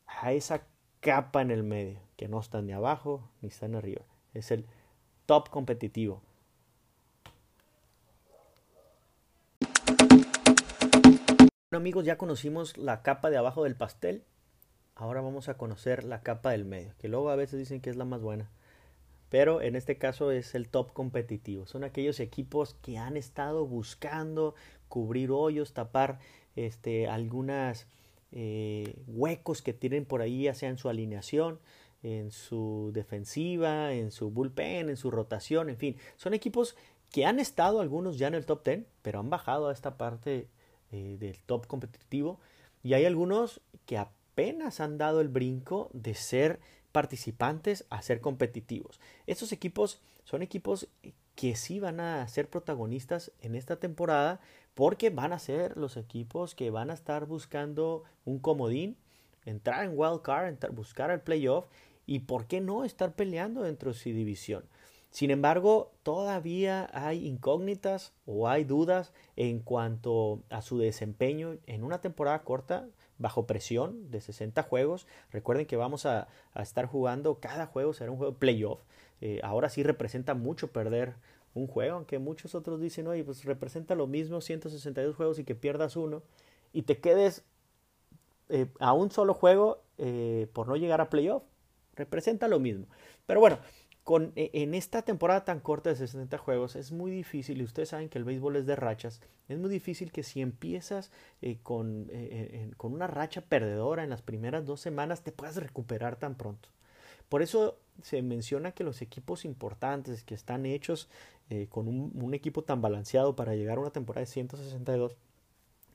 a 0.08 0.32
esa 0.32 0.66
capa 0.98 1.42
en 1.42 1.52
el 1.52 1.62
medio, 1.62 2.00
que 2.16 2.26
no 2.26 2.40
está 2.40 2.60
ni 2.60 2.72
abajo 2.72 3.30
ni 3.40 3.50
está 3.50 3.66
en 3.66 3.76
arriba. 3.76 4.02
Es 4.34 4.50
el 4.50 4.66
top 5.26 5.48
competitivo. 5.48 6.25
Amigos, 11.76 12.06
ya 12.06 12.16
conocimos 12.16 12.78
la 12.78 13.02
capa 13.02 13.28
de 13.28 13.36
abajo 13.36 13.64
del 13.64 13.76
pastel. 13.76 14.24
Ahora 14.94 15.20
vamos 15.20 15.50
a 15.50 15.58
conocer 15.58 16.04
la 16.04 16.22
capa 16.22 16.52
del 16.52 16.64
medio, 16.64 16.94
que 16.98 17.08
luego 17.08 17.28
a 17.28 17.36
veces 17.36 17.58
dicen 17.58 17.82
que 17.82 17.90
es 17.90 17.96
la 17.96 18.06
más 18.06 18.22
buena. 18.22 18.50
Pero 19.28 19.60
en 19.60 19.76
este 19.76 19.98
caso 19.98 20.30
es 20.30 20.54
el 20.54 20.68
top 20.68 20.94
competitivo. 20.94 21.66
Son 21.66 21.84
aquellos 21.84 22.18
equipos 22.18 22.74
que 22.80 22.96
han 22.96 23.18
estado 23.18 23.66
buscando 23.66 24.54
cubrir 24.88 25.30
hoyos, 25.30 25.74
tapar 25.74 26.18
este, 26.54 27.08
algunas 27.08 27.86
eh, 28.32 28.94
huecos 29.06 29.60
que 29.60 29.74
tienen 29.74 30.06
por 30.06 30.22
ahí, 30.22 30.44
ya 30.44 30.54
sea 30.54 30.70
en 30.70 30.78
su 30.78 30.88
alineación, 30.88 31.58
en 32.02 32.30
su 32.30 32.90
defensiva, 32.94 33.92
en 33.92 34.12
su 34.12 34.30
bullpen, 34.30 34.88
en 34.88 34.96
su 34.96 35.10
rotación, 35.10 35.68
en 35.68 35.76
fin. 35.76 35.96
Son 36.16 36.32
equipos 36.32 36.74
que 37.10 37.26
han 37.26 37.38
estado 37.38 37.80
algunos 37.80 38.16
ya 38.16 38.28
en 38.28 38.34
el 38.34 38.46
top 38.46 38.64
10, 38.64 38.86
pero 39.02 39.20
han 39.20 39.28
bajado 39.28 39.68
a 39.68 39.72
esta 39.74 39.98
parte 39.98 40.48
eh, 40.92 41.16
del 41.18 41.38
top 41.40 41.66
competitivo. 41.66 42.40
Y 42.82 42.94
hay 42.94 43.04
algunos 43.04 43.60
que 43.84 43.98
apenas 43.98 44.80
han 44.80 44.98
dado 44.98 45.20
el 45.20 45.28
brinco 45.28 45.90
de 45.92 46.14
ser 46.14 46.60
participantes 46.92 47.84
a 47.90 48.00
ser 48.02 48.20
competitivos. 48.20 49.00
Estos 49.26 49.52
equipos 49.52 50.00
son 50.24 50.42
equipos 50.42 50.88
que 51.34 51.54
sí 51.54 51.78
van 51.78 52.00
a 52.00 52.26
ser 52.28 52.48
protagonistas 52.48 53.30
en 53.42 53.54
esta 53.54 53.76
temporada 53.76 54.40
porque 54.74 55.10
van 55.10 55.32
a 55.32 55.38
ser 55.38 55.76
los 55.76 55.96
equipos 55.96 56.54
que 56.54 56.70
van 56.70 56.90
a 56.90 56.94
estar 56.94 57.26
buscando 57.26 58.04
un 58.24 58.38
comodín, 58.38 58.96
entrar 59.44 59.84
en 59.84 59.92
wild 59.94 60.22
card, 60.22 60.56
buscar 60.72 61.10
el 61.10 61.20
playoff 61.20 61.66
y 62.06 62.20
por 62.20 62.46
qué 62.46 62.60
no 62.60 62.84
estar 62.84 63.14
peleando 63.14 63.62
dentro 63.62 63.92
de 63.92 63.98
su 63.98 64.08
división. 64.10 64.64
Sin 65.16 65.30
embargo, 65.30 65.92
todavía 66.02 66.90
hay 66.92 67.26
incógnitas 67.26 68.12
o 68.26 68.50
hay 68.50 68.64
dudas 68.64 69.14
en 69.36 69.60
cuanto 69.60 70.42
a 70.50 70.60
su 70.60 70.76
desempeño 70.76 71.56
en 71.64 71.84
una 71.84 72.02
temporada 72.02 72.42
corta 72.42 72.86
bajo 73.16 73.46
presión 73.46 74.10
de 74.10 74.20
60 74.20 74.62
juegos. 74.64 75.06
Recuerden 75.30 75.64
que 75.64 75.78
vamos 75.78 76.04
a, 76.04 76.28
estar 76.54 76.84
jugando, 76.84 77.40
cada 77.40 77.64
juego 77.64 77.94
será 77.94 78.10
un 78.10 78.18
juego 78.18 78.34
playoff. 78.34 78.80
Eh, 79.22 79.40
ahora 79.42 79.70
sí 79.70 79.82
representa 79.82 80.34
mucho 80.34 80.70
perder 80.70 81.14
un 81.54 81.66
juego, 81.66 81.96
aunque 81.96 82.18
muchos 82.18 82.54
otros 82.54 82.78
dicen, 82.78 83.06
oye, 83.06 83.24
pues 83.24 83.46
representa 83.46 83.94
lo 83.94 84.06
mismo 84.06 84.42
162 84.42 85.16
juegos 85.16 85.38
y 85.38 85.44
que 85.44 85.54
pierdas 85.54 85.96
uno 85.96 86.24
y 86.74 86.82
te 86.82 86.98
quedes 86.98 87.42
eh, 88.50 88.66
a 88.80 88.92
un 88.92 89.10
solo 89.10 89.32
juego 89.32 89.80
eh, 89.96 90.46
por 90.52 90.68
no 90.68 90.76
llegar 90.76 91.00
a 91.00 91.08
playoff. 91.08 91.42
Representa 91.94 92.48
lo 92.48 92.60
mismo. 92.60 92.84
Pero 93.24 93.40
bueno, 93.40 93.58
e, 94.36 94.50
en 94.52 94.74
esta 94.74 95.02
temporada 95.02 95.44
tan 95.44 95.60
corta 95.60 95.90
de 95.90 95.96
60 95.96 96.38
juegos 96.38 96.76
es 96.76 96.92
muy 96.92 97.10
difícil, 97.10 97.60
y 97.60 97.64
ustedes 97.64 97.90
saben 97.90 98.08
que 98.08 98.18
el 98.18 98.24
béisbol 98.24 98.56
es 98.56 98.66
de 98.66 98.76
rachas, 98.76 99.20
es 99.48 99.58
muy 99.58 99.70
difícil 99.70 100.12
que 100.12 100.22
si 100.22 100.40
empiezas 100.40 101.10
eh, 101.42 101.58
con, 101.62 102.10
con 102.76 102.92
una 102.92 103.06
racha 103.06 103.40
perdedora 103.42 104.04
en 104.04 104.10
las 104.10 104.22
primeras 104.22 104.64
dos 104.64 104.80
semanas 104.80 105.22
te 105.22 105.32
puedas 105.32 105.56
recuperar 105.56 106.16
tan 106.16 106.36
pronto. 106.36 106.68
Por 107.28 107.42
eso 107.42 107.78
se 108.02 108.22
menciona 108.22 108.72
que 108.72 108.84
los 108.84 109.02
equipos 109.02 109.44
importantes 109.44 110.22
que 110.22 110.34
están 110.34 110.64
hechos 110.64 111.08
con 111.68 111.88
un, 111.88 112.34
equipo 112.34 112.62
tan 112.62 112.80
balanceado 112.80 113.34
para 113.34 113.54
llegar 113.54 113.78
a 113.78 113.80
una 113.80 113.90
temporada 113.90 114.20
de 114.20 114.30
162 114.30 115.16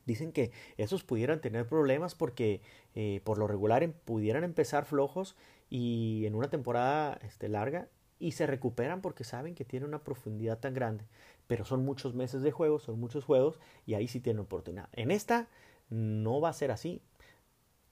Dicen 0.06 0.32
que 0.32 0.52
esos 0.78 1.04
pudieran 1.04 1.42
tener 1.42 1.68
problemas 1.68 2.16
porque 2.16 2.62
eh, 2.96 3.22
por 3.24 3.38
lo 3.38 3.48
regular 3.48 3.84
em, 3.84 3.94
pudieran 3.94 4.44
empezar 4.44 4.86
flojos 4.86 5.36
y 5.70 6.24
en 6.26 6.36
una 6.36 6.50
temporada 6.50 7.20
este, 7.24 7.48
larga 7.50 7.88
y 8.22 8.32
se 8.34 8.48
recuperan 8.48 9.02
porque 9.02 9.24
saben 9.24 9.56
que 9.56 9.66
tienen 9.66 9.90
una 9.90 10.04
profundidad 10.04 10.60
tan 10.60 10.74
grande. 10.74 11.06
Pero 11.48 11.66
son 11.66 11.84
muchos 11.84 12.14
meses 12.14 12.42
de 12.42 12.52
juego, 12.52 12.80
son 12.80 13.00
muchos 13.00 13.26
juegos 13.26 13.60
y 13.86 13.96
ahí 13.96 14.08
sí 14.08 14.20
tienen 14.20 14.42
oportunidad. 14.42 14.88
En 14.94 15.12
esta 15.12 15.48
no 15.90 16.40
va 16.40 16.50
a 16.50 16.54
ser 16.54 16.72
así. 16.72 17.02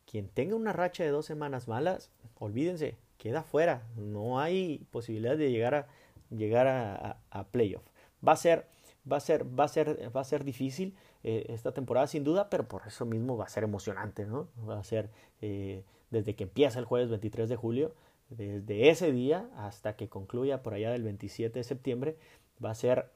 Quien 0.05 0.29
tenga 0.29 0.55
una 0.55 0.73
racha 0.73 1.03
de 1.03 1.09
dos 1.09 1.25
semanas 1.25 1.67
malas, 1.67 2.09
olvídense, 2.37 2.97
queda 3.17 3.43
fuera. 3.43 3.87
No 3.95 4.39
hay 4.39 4.85
posibilidad 4.91 5.37
de 5.37 5.51
llegar 5.51 5.75
a, 5.75 5.87
llegar 6.29 6.67
a, 6.67 7.17
a 7.31 7.47
playoff. 7.47 7.83
Va 8.25 8.33
a 8.33 8.37
ser 8.37 8.67
va 9.11 9.17
a 9.17 9.19
ser, 9.19 9.59
va 9.59 9.65
a 9.65 9.67
ser, 9.67 10.15
va 10.15 10.21
a 10.21 10.23
ser 10.23 10.43
difícil 10.43 10.95
eh, 11.23 11.45
esta 11.49 11.73
temporada 11.73 12.07
sin 12.07 12.23
duda, 12.23 12.49
pero 12.49 12.67
por 12.67 12.83
eso 12.87 13.05
mismo 13.05 13.37
va 13.37 13.45
a 13.45 13.49
ser 13.49 13.63
emocionante, 13.63 14.25
¿no? 14.25 14.49
Va 14.67 14.79
a 14.79 14.83
ser 14.83 15.09
eh, 15.41 15.83
desde 16.11 16.35
que 16.35 16.43
empieza 16.43 16.79
el 16.79 16.85
jueves 16.85 17.09
23 17.09 17.49
de 17.49 17.55
julio, 17.55 17.95
desde 18.29 18.89
ese 18.89 19.11
día 19.11 19.49
hasta 19.57 19.95
que 19.95 20.09
concluya 20.09 20.61
por 20.61 20.73
allá 20.73 20.91
del 20.91 21.03
27 21.03 21.59
de 21.59 21.63
septiembre, 21.63 22.17
va 22.63 22.71
a 22.71 22.75
ser 22.75 23.11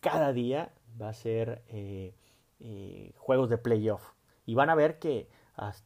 cada 0.00 0.32
día, 0.32 0.72
va 1.00 1.10
a 1.10 1.14
ser 1.14 1.62
eh, 1.68 2.14
juegos 3.16 3.48
de 3.50 3.58
playoff. 3.58 4.12
Y 4.46 4.54
van 4.54 4.70
a 4.70 4.74
ver 4.74 4.98
que 4.98 5.28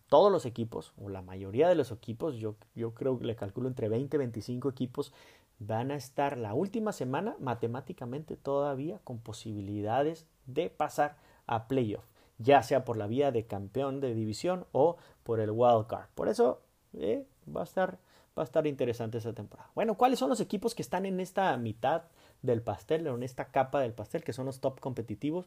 todos 0.09 0.31
los 0.31 0.45
equipos, 0.45 0.93
o 1.03 1.09
la 1.09 1.23
mayoría 1.23 1.69
de 1.69 1.75
los 1.75 1.91
equipos, 1.91 2.37
yo, 2.37 2.57
yo 2.75 2.93
creo 2.95 3.19
que 3.19 3.25
le 3.25 3.37
calculo 3.37 3.69
entre 3.69 3.89
20 3.89 4.17
y 4.17 4.19
25 4.19 4.69
equipos, 4.69 5.13
van 5.59 5.91
a 5.91 5.97
estar 5.97 6.37
la 6.37 6.55
última 6.55 6.93
semana 6.93 7.37
matemáticamente 7.41 8.37
todavía 8.37 9.01
con 9.05 9.19
posibilidades 9.19 10.27
de 10.47 10.71
pasar 10.71 11.17
a 11.47 11.69
playoff, 11.69 12.05
ya 12.39 12.63
sea 12.63 12.85
por 12.85 12.97
la 12.97 13.07
vía 13.07 13.31
de 13.31 13.47
campeón 13.47 14.01
de 14.01 14.15
división 14.15 14.67
o 14.73 14.97
por 15.23 15.41
el 15.41 15.51
wild 15.51 15.87
card. 15.87 16.09
Por 16.15 16.29
eso 16.29 16.61
eh, 16.95 17.25
va, 17.55 17.63
a 17.63 17.65
estar, 17.65 17.99
va 18.37 18.43
a 18.43 18.45
estar 18.45 18.67
interesante 18.67 19.19
esa 19.19 19.33
temporada. 19.33 19.71
Bueno, 19.75 19.97
¿cuáles 19.97 20.19
son 20.19 20.29
los 20.29 20.41
equipos 20.41 20.75
que 20.75 20.83
están 20.83 21.07
en 21.07 21.21
esta 21.21 21.57
mitad 21.57 22.05
del 22.43 22.63
pastel, 22.63 23.07
en 23.07 23.23
esta 23.23 23.51
capa 23.51 23.81
del 23.81 23.93
pastel, 23.93 24.25
que 24.25 24.33
son 24.33 24.47
los 24.47 24.61
top 24.61 24.81
competitivos? 24.81 25.47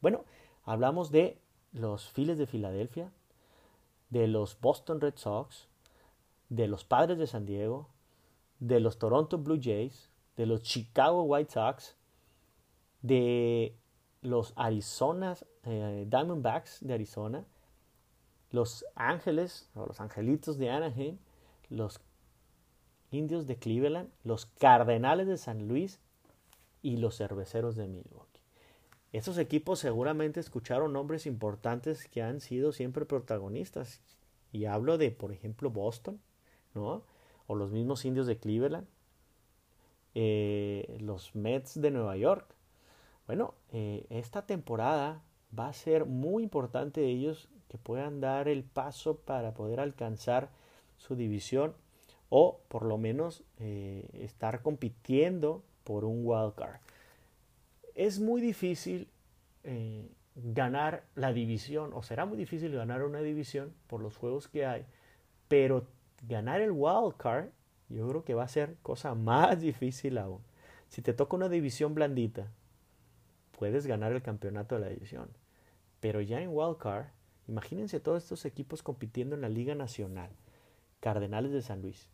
Bueno, 0.00 0.24
hablamos 0.64 1.10
de 1.10 1.38
los 1.72 2.10
Phillies 2.12 2.38
de 2.38 2.46
Filadelfia, 2.46 3.10
de 4.10 4.28
los 4.28 4.60
Boston 4.60 5.00
Red 5.00 5.16
Sox, 5.16 5.68
de 6.48 6.68
los 6.68 6.84
Padres 6.84 7.18
de 7.18 7.26
San 7.26 7.46
Diego, 7.46 7.88
de 8.60 8.80
los 8.80 8.98
Toronto 8.98 9.38
Blue 9.38 9.60
Jays, 9.60 10.10
de 10.36 10.46
los 10.46 10.62
Chicago 10.62 11.22
White 11.22 11.52
Sox, 11.52 11.96
de 13.02 13.76
los 14.22 14.52
Arizona 14.56 15.36
eh, 15.64 16.06
Diamondbacks 16.08 16.78
de 16.80 16.94
Arizona, 16.94 17.44
los 18.50 18.84
Ángeles 18.94 19.68
o 19.74 19.86
los 19.86 20.00
Angelitos 20.00 20.58
de 20.58 20.70
Anaheim, 20.70 21.18
los 21.68 22.00
Indios 23.14 23.46
de 23.46 23.56
Cleveland, 23.56 24.10
los 24.22 24.46
Cardenales 24.46 25.26
de 25.26 25.36
San 25.36 25.68
Luis 25.68 26.00
y 26.82 26.98
los 26.98 27.16
Cerveceros 27.16 27.76
de 27.76 27.88
Milwaukee. 27.88 28.40
Estos 29.12 29.38
equipos 29.38 29.78
seguramente 29.78 30.40
escucharon 30.40 30.92
nombres 30.92 31.26
importantes 31.26 32.08
que 32.08 32.22
han 32.22 32.40
sido 32.40 32.72
siempre 32.72 33.06
protagonistas. 33.06 34.00
Y 34.52 34.64
hablo 34.64 34.98
de, 34.98 35.10
por 35.12 35.32
ejemplo, 35.32 35.70
Boston, 35.70 36.20
¿no? 36.74 37.04
o 37.46 37.54
los 37.54 37.70
mismos 37.70 38.04
indios 38.04 38.26
de 38.26 38.38
Cleveland, 38.38 38.86
eh, 40.14 40.96
los 41.00 41.34
Mets 41.34 41.80
de 41.80 41.90
Nueva 41.90 42.16
York. 42.16 42.54
Bueno, 43.26 43.54
eh, 43.72 44.06
esta 44.10 44.46
temporada 44.46 45.22
va 45.56 45.68
a 45.68 45.72
ser 45.72 46.06
muy 46.06 46.42
importante 46.42 47.04
ellos 47.04 47.48
que 47.68 47.78
puedan 47.78 48.20
dar 48.20 48.48
el 48.48 48.64
paso 48.64 49.18
para 49.18 49.54
poder 49.54 49.80
alcanzar 49.80 50.50
su 50.96 51.16
división 51.16 51.74
o 52.28 52.60
por 52.68 52.84
lo 52.84 52.98
menos 52.98 53.44
eh, 53.58 54.08
estar 54.14 54.62
compitiendo 54.62 55.62
por 55.84 56.04
un 56.04 56.22
wild 56.24 56.54
card. 56.54 56.80
Es 57.94 58.18
muy 58.20 58.40
difícil 58.40 59.08
ganar 60.34 61.04
la 61.14 61.32
división 61.32 61.92
o 61.94 62.02
será 62.02 62.26
muy 62.26 62.36
difícil 62.36 62.74
ganar 62.74 63.02
una 63.02 63.20
división 63.20 63.72
por 63.86 64.00
los 64.00 64.16
juegos 64.16 64.48
que 64.48 64.66
hay, 64.66 64.84
pero 65.48 65.86
ganar 66.28 66.60
el 66.60 66.72
wild 66.72 67.16
card, 67.16 67.48
yo 67.88 68.08
creo 68.08 68.24
que 68.24 68.34
va 68.34 68.44
a 68.44 68.48
ser 68.48 68.76
cosa 68.82 69.14
más 69.14 69.60
difícil 69.60 70.18
aún. 70.18 70.40
Si 70.88 71.02
te 71.02 71.12
toca 71.12 71.36
una 71.36 71.48
división 71.48 71.94
blandita, 71.94 72.48
puedes 73.58 73.86
ganar 73.86 74.12
el 74.12 74.22
campeonato 74.22 74.74
de 74.74 74.80
la 74.80 74.88
división. 74.88 75.28
Pero 76.00 76.20
ya 76.20 76.40
en 76.40 76.50
wild 76.52 76.78
card, 76.78 77.06
imagínense 77.48 78.00
todos 78.00 78.22
estos 78.22 78.44
equipos 78.44 78.82
compitiendo 78.82 79.34
en 79.34 79.42
la 79.42 79.48
Liga 79.48 79.74
Nacional. 79.74 80.30
Cardenales 81.00 81.52
de 81.52 81.62
San 81.62 81.82
Luis, 81.82 82.08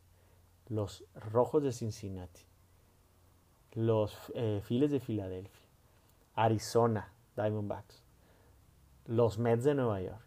los 0.70 1.04
Rojos 1.14 1.62
de 1.62 1.72
Cincinnati, 1.72 2.42
los 3.72 4.32
eh, 4.34 4.60
Files 4.64 4.90
de 4.90 5.00
Filadelfia, 5.00 5.66
Arizona, 6.34 7.12
Diamondbacks, 7.36 8.02
los 9.06 9.38
Mets 9.38 9.64
de 9.64 9.74
Nueva 9.74 10.00
York, 10.00 10.24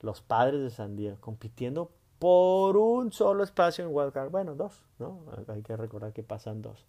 los 0.00 0.22
Padres 0.22 0.60
de 0.62 0.70
San 0.70 0.96
Diego, 0.96 1.18
compitiendo 1.20 1.90
por 2.20 2.76
un 2.76 3.12
solo 3.12 3.42
espacio 3.42 3.84
en 3.84 3.94
wildcard. 3.94 4.30
Bueno, 4.30 4.54
dos, 4.54 4.82
¿no? 4.98 5.20
Hay 5.48 5.62
que 5.62 5.76
recordar 5.76 6.12
que 6.12 6.22
pasan 6.22 6.62
dos. 6.62 6.86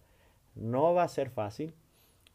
No 0.54 0.94
va 0.94 1.02
a 1.02 1.08
ser 1.08 1.30
fácil. 1.30 1.74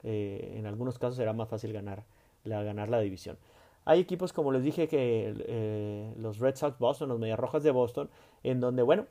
Eh, 0.03 0.55
en 0.57 0.65
algunos 0.65 0.99
casos 0.99 1.15
será 1.15 1.31
más 1.31 1.47
fácil 1.47 1.71
ganar 1.71 2.03
la, 2.43 2.61
ganar 2.63 2.89
la 2.89 2.99
división. 2.99 3.37
Hay 3.85 3.99
equipos, 3.99 4.33
como 4.33 4.51
les 4.51 4.63
dije, 4.63 4.87
que 4.87 5.33
eh, 5.47 6.13
los 6.17 6.39
Red 6.39 6.55
Sox 6.55 6.77
Boston, 6.77 7.09
los 7.09 7.19
Medias 7.19 7.39
Rojas 7.39 7.63
de 7.63 7.71
Boston, 7.71 8.09
en 8.43 8.59
donde, 8.59 8.83
bueno, 8.83 9.07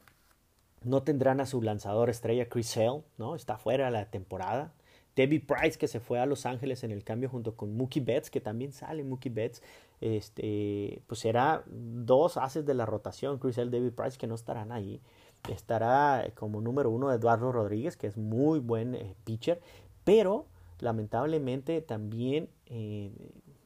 no 0.82 1.02
tendrán 1.02 1.40
a 1.40 1.46
su 1.46 1.62
lanzador 1.62 2.10
estrella 2.10 2.48
Chris 2.48 2.76
Hale, 2.76 3.02
¿no? 3.18 3.34
Está 3.34 3.58
fuera 3.58 3.86
de 3.86 3.90
la 3.92 4.10
temporada. 4.10 4.72
David 5.16 5.42
Price, 5.46 5.78
que 5.78 5.88
se 5.88 6.00
fue 6.00 6.20
a 6.20 6.26
Los 6.26 6.46
Ángeles 6.46 6.84
en 6.84 6.92
el 6.92 7.04
cambio 7.04 7.28
junto 7.28 7.56
con 7.56 7.76
Mookie 7.76 8.00
Betts, 8.00 8.30
que 8.30 8.40
también 8.40 8.72
sale 8.72 9.04
Mookie 9.04 9.28
Betts 9.28 9.60
este, 10.00 11.02
pues 11.06 11.20
será 11.20 11.62
dos 11.66 12.36
haces 12.36 12.64
de 12.64 12.74
la 12.74 12.86
rotación, 12.86 13.38
Chris 13.38 13.58
L. 13.58 13.70
David 13.70 13.92
Price, 13.92 14.16
que 14.16 14.26
no 14.26 14.34
estarán 14.34 14.72
ahí. 14.72 15.00
Estará 15.48 16.32
como 16.34 16.60
número 16.60 16.90
uno 16.90 17.12
Eduardo 17.12 17.52
Rodríguez, 17.52 17.96
que 17.96 18.06
es 18.06 18.16
muy 18.16 18.60
buen 18.60 18.94
eh, 18.94 19.14
pitcher, 19.24 19.60
pero 20.04 20.46
lamentablemente 20.78 21.80
también 21.82 22.48
eh, 22.66 23.12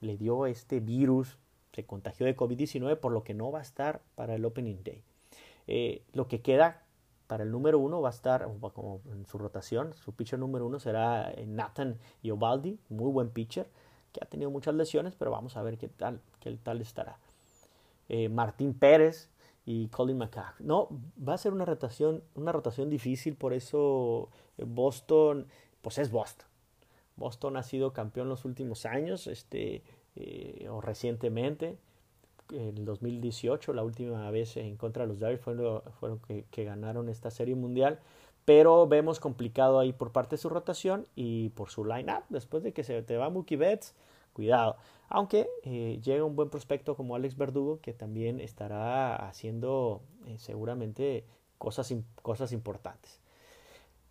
le 0.00 0.16
dio 0.16 0.46
este 0.46 0.80
virus, 0.80 1.38
se 1.72 1.84
contagió 1.84 2.26
de 2.26 2.36
COVID-19, 2.36 2.98
por 2.98 3.12
lo 3.12 3.22
que 3.22 3.34
no 3.34 3.52
va 3.52 3.60
a 3.60 3.62
estar 3.62 4.02
para 4.14 4.34
el 4.34 4.44
Opening 4.44 4.82
Day. 4.82 5.02
Eh, 5.66 6.02
lo 6.12 6.28
que 6.28 6.42
queda 6.42 6.83
para 7.34 7.42
el 7.42 7.50
número 7.50 7.80
uno 7.80 8.00
va 8.00 8.10
a 8.10 8.12
estar 8.12 8.48
como 8.72 9.00
en 9.10 9.26
su 9.26 9.38
rotación, 9.38 9.92
su 9.94 10.12
pitcher 10.12 10.38
número 10.38 10.66
uno 10.66 10.78
será 10.78 11.34
Nathan 11.48 11.98
Iobaldi, 12.22 12.78
muy 12.90 13.10
buen 13.10 13.30
pitcher 13.30 13.66
que 14.12 14.20
ha 14.22 14.26
tenido 14.28 14.52
muchas 14.52 14.72
lesiones, 14.76 15.16
pero 15.16 15.32
vamos 15.32 15.56
a 15.56 15.62
ver 15.64 15.76
qué 15.76 15.88
tal, 15.88 16.20
qué 16.38 16.56
tal 16.62 16.80
estará. 16.80 17.18
Eh, 18.08 18.28
Martín 18.28 18.72
Pérez 18.72 19.30
y 19.66 19.88
Colin 19.88 20.16
McCaff. 20.16 20.60
No, 20.60 20.86
va 21.18 21.34
a 21.34 21.38
ser 21.38 21.52
una 21.52 21.64
rotación, 21.64 22.22
una 22.36 22.52
rotación 22.52 22.88
difícil, 22.88 23.34
por 23.34 23.52
eso 23.52 24.28
eh, 24.56 24.64
Boston, 24.64 25.48
pues 25.82 25.98
es 25.98 26.12
Boston. 26.12 26.46
Boston 27.16 27.56
ha 27.56 27.64
sido 27.64 27.92
campeón 27.92 28.28
los 28.28 28.44
últimos 28.44 28.86
años, 28.86 29.26
este, 29.26 29.82
eh, 30.14 30.68
o 30.70 30.80
recientemente, 30.80 31.80
en 32.52 32.78
el 32.78 32.84
2018, 32.84 33.72
la 33.72 33.82
última 33.82 34.30
vez 34.30 34.56
en 34.56 34.76
contra 34.76 35.04
de 35.04 35.08
los 35.08 35.18
Dodgers 35.18 35.40
fueron, 35.40 35.82
fueron 36.00 36.18
que, 36.20 36.44
que, 36.50 36.64
ganaron 36.64 37.08
esta 37.08 37.30
serie 37.30 37.54
mundial 37.54 38.00
pero 38.44 38.86
vemos 38.86 39.20
complicado 39.20 39.78
ahí 39.78 39.92
por 39.92 40.12
parte 40.12 40.36
de 40.36 40.42
su 40.42 40.48
rotación 40.48 41.06
y 41.14 41.48
por 41.50 41.70
su 41.70 41.84
line-up. 41.84 42.24
Después 42.28 42.62
de 42.62 42.72
que 42.72 42.84
se 42.84 43.02
te 43.02 43.16
va 43.16 43.30
Mookie 43.30 43.56
Betts, 43.56 43.94
cuidado. 44.32 44.76
Aunque 45.08 45.48
eh, 45.62 46.00
llega 46.02 46.24
un 46.24 46.36
buen 46.36 46.50
prospecto 46.50 46.96
como 46.96 47.14
Alex 47.14 47.36
Verdugo, 47.36 47.80
que 47.80 47.92
también 47.92 48.40
estará 48.40 49.16
haciendo 49.28 50.02
eh, 50.26 50.36
seguramente 50.38 51.24
cosas, 51.58 51.94
cosas 52.22 52.52
importantes. 52.52 53.20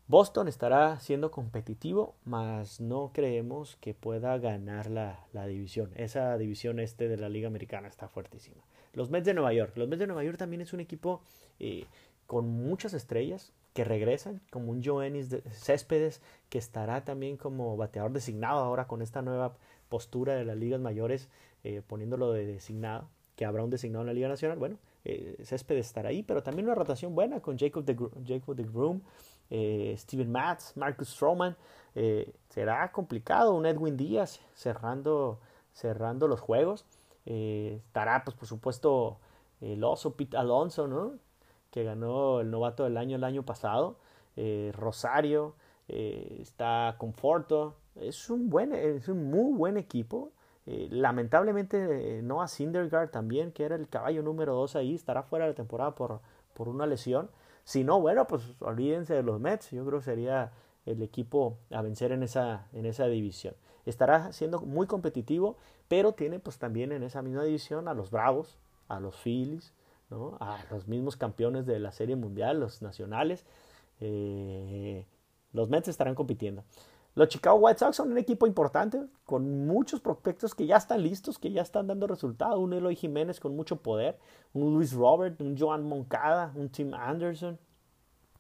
Boston 0.07 0.49
estará 0.49 0.99
siendo 0.99 1.31
competitivo, 1.31 2.15
mas 2.25 2.81
no 2.81 3.11
creemos 3.13 3.77
que 3.77 3.93
pueda 3.93 4.37
ganar 4.37 4.89
la, 4.89 5.47
división. 5.47 5.91
Esa 5.95 6.37
división 6.37 6.79
este 6.79 7.07
de 7.07 7.17
la 7.17 7.29
Liga 7.29 7.47
Americana 7.47 7.87
está 7.87 8.09
fuertísima. 8.09 8.61
Los 8.91 9.09
Mets 9.09 9.25
de 9.25 9.33
Nueva 9.33 9.53
York. 9.53 9.77
Los 9.77 9.87
Mets 9.87 9.99
de 9.99 10.07
Nueva 10.07 10.25
York 10.25 10.37
también 10.37 10.61
es 10.61 10.73
un 10.73 10.81
equipo 10.81 11.21
eh, 11.59 11.85
con 12.27 12.49
muchas 12.49 12.93
estrellas 12.93 13.53
que 13.73 13.85
regresan, 13.85 14.41
como 14.51 14.71
un 14.71 14.83
Joennis 14.83 15.29
Céspedes, 15.51 16.21
que 16.49 16.57
estará 16.57 17.05
también 17.05 17.37
como 17.37 17.77
bateador 17.77 18.11
designado 18.11 18.59
ahora 18.59 18.87
con 18.87 19.01
esta 19.01 19.21
nueva 19.21 19.55
postura 19.89 20.35
de 20.35 20.45
las 20.45 20.57
ligas 20.57 20.81
mayores, 20.81 21.29
eh, 21.63 21.81
poniéndolo 21.87 22.33
de 22.33 22.45
designado, 22.45 23.09
que 23.35 23.45
habrá 23.45 23.63
un 23.63 23.69
designado 23.69 24.03
en 24.03 24.07
la 24.07 24.13
Liga 24.13 24.27
Nacional. 24.27 24.59
Bueno, 24.59 24.77
eh, 25.05 25.37
Céspedes 25.43 25.87
estará 25.87 26.09
ahí, 26.09 26.23
pero 26.23 26.43
también 26.43 26.67
una 26.67 26.75
rotación 26.75 27.15
buena 27.15 27.39
con 27.39 27.57
Jacob 27.57 27.83
de, 27.83 27.95
Jacob 28.27 28.55
de 28.55 28.63
Groom 28.63 29.01
eh, 29.49 29.95
Steven 29.97 30.32
Matz, 30.32 30.75
Marcus 30.75 31.10
Stroman. 31.10 31.56
Eh, 31.95 32.34
será 32.49 32.91
complicado 32.91 33.53
un 33.53 33.65
Edwin 33.65 33.97
Díaz 33.97 34.39
cerrando, 34.56 35.39
cerrando 35.73 36.27
los 36.27 36.39
juegos. 36.39 36.86
Eh, 37.25 37.82
estará, 37.86 38.23
pues, 38.23 38.36
por 38.36 38.47
supuesto, 38.47 39.19
el 39.62 39.84
oso 39.84 40.15
Pete 40.15 40.38
Alonso, 40.38 40.88
¿no? 40.88 41.13
que 41.71 41.84
ganó 41.84 42.41
el 42.41 42.51
novato 42.51 42.84
del 42.84 42.97
año 42.97 43.15
el 43.15 43.23
año 43.23 43.43
pasado. 43.43 43.97
Rosario, 44.73 45.56
está 45.88 46.95
Conforto. 46.99 47.75
Es 47.95 48.29
un, 48.29 48.49
buen, 48.49 48.73
es 48.73 49.08
un 49.08 49.32
muy 49.32 49.53
buen 49.53 49.77
equipo. 49.77 50.32
lamentablemente 50.65 52.21
Noah 52.21 52.47
Syndergaard 52.47 53.10
también, 53.10 53.51
que 53.51 53.63
era 53.63 53.75
el 53.75 53.89
caballo 53.89 54.21
número 54.21 54.53
2 54.53 54.75
ahí, 54.75 54.93
estará 54.93 55.23
fuera 55.23 55.45
de 55.45 55.51
la 55.51 55.56
temporada 55.56 55.95
por, 55.95 56.21
por 56.53 56.69
una 56.69 56.86
lesión. 56.86 57.29
Si 57.63 57.84
no, 57.84 57.99
bueno, 58.02 58.28
pues 58.28 58.43
olvídense 58.60 59.13
de 59.13 59.23
los 59.23 59.39
Mets. 59.39 59.71
Yo 59.71 59.86
creo 59.86 59.99
que 59.99 60.06
sería 60.06 60.52
el 60.86 61.02
equipo 61.02 61.58
a 61.71 61.82
vencer 61.82 62.12
en 62.12 62.23
esa, 62.23 62.67
en 62.73 62.86
esa 62.86 63.08
división. 63.08 63.56
Estará 63.86 64.32
siendo 64.34 64.62
muy 64.62 64.88
competitivo, 64.88 65.58
pero 65.88 66.13
tiene 66.13 66.39
pues 66.39 66.58
también 66.58 66.91
en 66.91 67.04
esa 67.04 67.21
misma 67.21 67.43
división 67.43 67.88
a 67.88 67.93
los 67.93 68.12
Bravos, 68.12 68.58
a 68.88 68.99
los 68.99 69.15
Phillies, 69.15 69.73
¿no? 70.10 70.38
a 70.39 70.58
los 70.71 70.88
mismos 70.88 71.17
campeones 71.17 71.65
de 71.65 71.80
la 71.80 71.91
Serie 71.91 72.15
Mundial, 72.15 72.60
los 72.60 72.82
nacionales. 72.82 73.45
Eh, 73.99 75.06
los 75.54 75.69
Mets 75.69 75.88
estarán 75.88 76.15
compitiendo. 76.15 76.63
Los 77.15 77.28
Chicago 77.28 77.58
White 77.58 77.80
Sox 77.80 77.95
son 77.95 78.12
un 78.12 78.17
equipo 78.17 78.47
importante, 78.47 79.06
con 79.26 79.67
muchos 79.67 79.99
prospectos 79.99 80.56
que 80.56 80.65
ya 80.65 80.78
están 80.78 81.04
listos, 81.04 81.38
que 81.38 81.52
ya 81.52 81.62
están 81.62 81.86
dando 81.86 82.08
resultados. 82.08 82.58
Un 82.58 82.73
Eloy 82.73 82.95
Jiménez 82.95 83.39
con 83.39 83.56
mucho 83.56 83.78
poder, 83.78 84.17
un 84.54 84.73
Luis 84.73 84.93
Robert, 84.93 85.39
un 85.39 85.56
Joan 85.56 85.84
Moncada, 85.84 86.52
un 86.56 86.69
Tim 86.69 86.93
Anderson. 86.95 87.60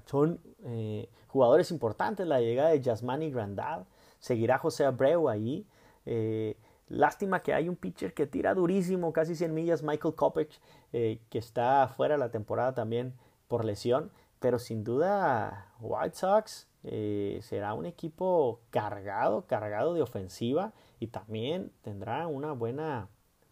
Son 0.05 0.39
eh, 0.63 1.07
jugadores 1.27 1.69
importantes. 1.69 2.25
La 2.25 2.41
llegada 2.41 2.69
de 2.69 2.81
Yasmani 2.81 3.29
Grandal. 3.29 3.85
Seguirá 4.19 4.57
José 4.57 4.85
Abreu 4.85 5.29
ahí. 5.29 5.67
Eh, 6.07 6.57
lástima 6.87 7.41
que 7.41 7.53
hay 7.53 7.69
un 7.69 7.75
pitcher 7.75 8.15
que 8.15 8.25
tira 8.25 8.55
durísimo, 8.55 9.13
casi 9.13 9.35
100 9.35 9.53
millas, 9.53 9.83
Michael 9.83 10.15
Kopech, 10.15 10.59
eh, 10.93 11.21
que 11.29 11.37
está 11.37 11.87
fuera 11.95 12.15
de 12.15 12.19
la 12.19 12.31
temporada 12.31 12.73
también 12.73 13.13
por 13.47 13.65
lesión. 13.65 14.11
Pero 14.39 14.57
sin 14.57 14.83
duda, 14.83 15.71
White 15.79 16.15
Sox 16.15 16.67
eh, 16.85 17.39
será 17.41 17.73
un 17.73 17.85
equipo 17.85 18.59
cargado, 18.69 19.45
cargado 19.47 19.93
de 19.93 20.01
ofensiva 20.01 20.73
y 20.99 21.07
también 21.07 21.71
tendrá 21.81 22.27
una 22.27 22.51
buena, 22.51 23.07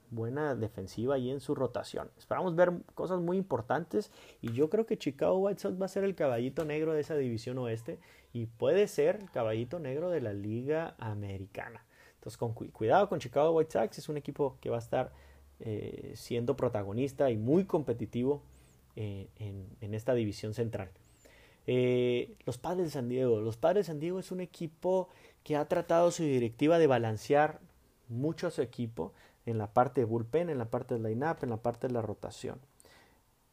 buena 0.10 0.54
defensiva 0.54 1.16
ahí 1.16 1.30
en 1.30 1.40
su 1.40 1.56
rotación. 1.56 2.12
Esperamos 2.18 2.56
ver 2.56 2.74
cosas 2.94 3.22
muy 3.22 3.38
importantes 3.38 4.12
y 4.42 4.52
yo 4.52 4.70
creo 4.70 4.86
que 4.86 4.98
Chicago 4.98 5.38
White 5.38 5.62
Sox 5.62 5.82
va 5.82 5.86
a 5.86 5.90
ser 5.90 6.04
el 6.04 6.14
caballito 6.14 6.66
negro 6.66 6.94
de 6.94 7.02
esa 7.02 7.16
división 7.16 7.58
oeste 7.58 8.00
y 8.34 8.48
puede 8.48 8.88
ser 8.88 9.18
el 9.22 9.32
caballito 9.32 9.80
negro 9.80 10.10
de 10.10 10.20
la 10.20 10.34
liga 10.34 10.96
americana. 11.00 11.86
Entonces 12.16 12.38
con 12.38 12.54
cuidado 12.54 13.08
con 13.08 13.20
Chicago 13.20 13.52
White 13.52 13.72
Sox, 13.72 13.98
es 13.98 14.10
un 14.10 14.18
equipo 14.18 14.58
que 14.60 14.70
va 14.70 14.76
a 14.76 14.80
estar 14.80 15.14
eh, 15.62 16.12
siendo 16.16 16.58
protagonista 16.58 17.32
y 17.32 17.38
muy 17.38 17.64
competitivo 17.64 18.44
eh, 18.98 19.30
en 19.38 19.94
esta 19.94 20.14
división 20.14 20.54
central. 20.54 20.92
Eh, 21.68 22.36
los 22.46 22.58
Padres 22.58 22.86
de 22.86 22.92
San 22.92 23.10
Diego. 23.10 23.42
Los 23.42 23.58
Padres 23.58 23.86
de 23.86 23.92
San 23.92 24.00
Diego 24.00 24.20
es 24.20 24.32
un 24.32 24.42
equipo 24.42 25.10
que 25.44 25.56
ha 25.56 25.68
tratado 25.68 26.12
su 26.12 26.24
directiva 26.24 26.80
de 26.80 26.88
balancear 26.88 27.60
mucho 28.10 28.48
a 28.48 28.52
su 28.52 28.62
equipo 28.62 29.14
en 29.46 29.58
la 29.58 29.68
parte 29.74 30.02
de 30.02 30.06
bullpen, 30.06 30.50
en 30.50 30.58
la 30.58 30.70
parte 30.70 30.98
de 30.98 31.10
line-up, 31.10 31.38
en 31.42 31.50
la 31.50 31.58
parte 31.58 31.88
de 31.88 31.94
la 31.94 32.02
rotación. 32.02 32.60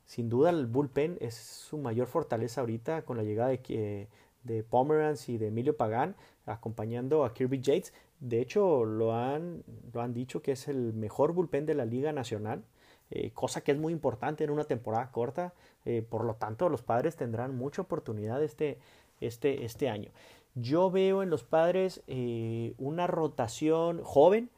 Sin 0.05 0.29
duda 0.29 0.51
el 0.51 0.67
bullpen 0.67 1.19
es 1.21 1.35
su 1.35 1.79
mayor 1.79 2.07
fortaleza 2.07 2.63
ahorita 2.63 3.03
con 3.03 3.17
la 3.17 3.23
llegada 3.23 3.51
de, 3.51 4.09
de 4.43 4.63
Pomeranz 4.63 5.29
y 5.29 5.39
de 5.39 5.49
Emilio 5.49 5.77
Pagán 5.77 6.17
acompañando 6.47 7.25
a 7.25 7.35
Kirby 7.35 7.61
Yates. 7.61 7.93
De 8.21 8.41
hecho, 8.41 8.85
lo 8.85 9.15
han, 9.15 9.63
lo 9.93 10.01
han 10.01 10.15
dicho 10.15 10.43
que 10.43 10.53
es 10.53 10.67
el 10.69 10.95
mejor 10.95 11.33
bullpen 11.33 11.67
de 11.67 11.75
la 11.75 11.85
Liga 11.85 12.13
Nacional. 12.13 12.65
Eh, 13.11 13.31
cosa 13.33 13.63
que 13.63 13.73
es 13.73 13.79
muy 13.79 13.93
importante 13.93 14.45
en 14.45 14.51
una 14.51 14.65
temporada 14.65 15.11
corta. 15.11 15.55
Eh, 15.85 16.03
por 16.03 16.25
lo 16.25 16.35
tanto, 16.35 16.69
los 16.69 16.83
padres 16.83 17.17
tendrán 17.17 17.57
mucha 17.57 17.83
oportunidad 17.83 18.43
este, 18.43 18.79
este, 19.21 19.65
este 19.65 19.89
año. 19.89 20.11
Yo 20.55 20.91
veo 20.91 21.23
en 21.23 21.31
los 21.31 21.45
padres 21.45 22.03
eh, 22.07 22.75
una 22.79 23.07
rotación 23.07 24.03
joven, 24.03 24.51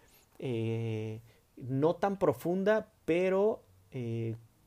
no 1.56 1.96
tan 1.96 2.18
profunda, 2.18 2.88
pero 3.04 3.62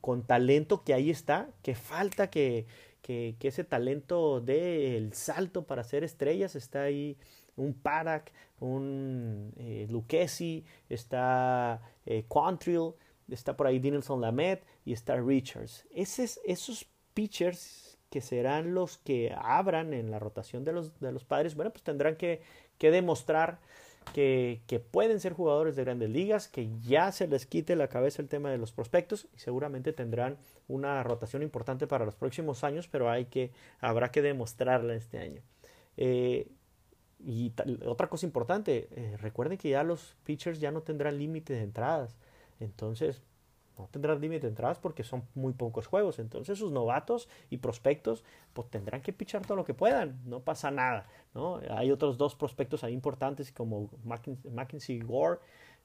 con 0.01 0.21
talento 0.21 0.83
que 0.83 0.93
ahí 0.93 1.09
está, 1.09 1.49
que 1.63 1.73
falta 1.73 2.29
que, 2.29 2.67
que, 3.01 3.35
ese 3.41 3.63
talento 3.63 4.39
dé 4.39 4.95
el 4.95 5.13
salto 5.13 5.63
para 5.65 5.83
ser 5.83 6.03
estrellas. 6.03 6.55
Está 6.55 6.83
ahí 6.83 7.17
un 7.55 7.73
Parak, 7.73 8.31
un 8.59 9.51
eh, 9.57 9.87
está 10.89 11.81
Quantrill, 12.27 12.93
está 13.29 13.55
por 13.55 13.67
ahí 13.67 13.79
Dinelson 13.79 14.21
Lamet 14.21 14.65
y 14.85 14.93
está 14.93 15.15
Richards. 15.15 15.85
esos 15.93 16.87
pitchers 17.13 17.97
que 18.13 18.21
serán 18.21 18.75
los 18.75 18.99
que 18.99 19.35
abran 19.35 19.91
en 19.91 20.11
la 20.11 20.19
rotación 20.19 20.63
de 20.63 20.71
los, 20.71 20.99
de 20.99 21.11
los 21.11 21.23
padres, 21.23 21.55
bueno, 21.55 21.71
pues 21.71 21.81
tendrán 21.81 22.15
que, 22.15 22.43
demostrar 22.79 23.57
que, 24.13 24.61
pueden 24.91 25.19
ser 25.19 25.33
jugadores 25.33 25.75
de 25.75 25.83
grandes 25.83 26.11
ligas, 26.11 26.47
que 26.47 26.69
ya 26.81 27.11
se 27.11 27.27
les 27.27 27.47
quite 27.47 27.75
la 27.75 27.87
cabeza 27.87 28.21
el 28.21 28.27
tema 28.27 28.51
de 28.51 28.59
los 28.59 28.71
prospectos 28.71 29.27
y 29.35 29.39
seguramente 29.39 29.93
tendrán 29.93 30.37
una 30.67 31.01
rotación 31.01 31.41
importante 31.41 31.87
para 31.87 32.05
los 32.05 32.13
próximos 32.13 32.63
años, 32.63 32.87
pero 32.87 33.09
hay 33.09 33.25
que, 33.25 33.51
habrá 33.79 34.11
que 34.11 34.21
demostrarla 34.21 34.93
este 34.93 35.17
año. 35.17 35.41
Eh, 35.97 36.51
y 37.25 37.51
otra 37.85 38.09
cosa 38.09 38.27
importante, 38.27 38.89
eh, 38.91 39.17
recuerden 39.17 39.57
que 39.57 39.69
ya 39.69 39.81
los 39.81 40.15
pitchers 40.23 40.59
ya 40.59 40.69
no 40.69 40.81
tendrán 40.83 41.17
límite 41.17 41.53
de 41.53 41.63
entradas. 41.63 42.15
Entonces, 42.59 43.21
no 43.77 43.87
tendrán 43.87 44.21
límite 44.21 44.41
de 44.41 44.49
entradas 44.49 44.77
porque 44.77 45.03
son 45.03 45.23
muy 45.33 45.53
pocos 45.53 45.87
juegos. 45.87 46.19
Entonces, 46.19 46.59
sus 46.59 46.71
novatos 46.71 47.27
y 47.49 47.57
prospectos, 47.57 48.23
pues 48.53 48.69
tendrán 48.69 49.01
que 49.01 49.13
pichar 49.13 49.45
todo 49.45 49.57
lo 49.57 49.65
que 49.65 49.73
puedan. 49.73 50.21
No 50.25 50.41
pasa 50.41 50.69
nada, 50.71 51.07
¿no? 51.33 51.59
Hay 51.71 51.91
otros 51.91 52.17
dos 52.17 52.35
prospectos 52.35 52.83
ahí 52.83 52.93
importantes 52.93 53.51
como 53.51 53.89
Mackenzie 54.03 54.99
Gore 54.99 55.39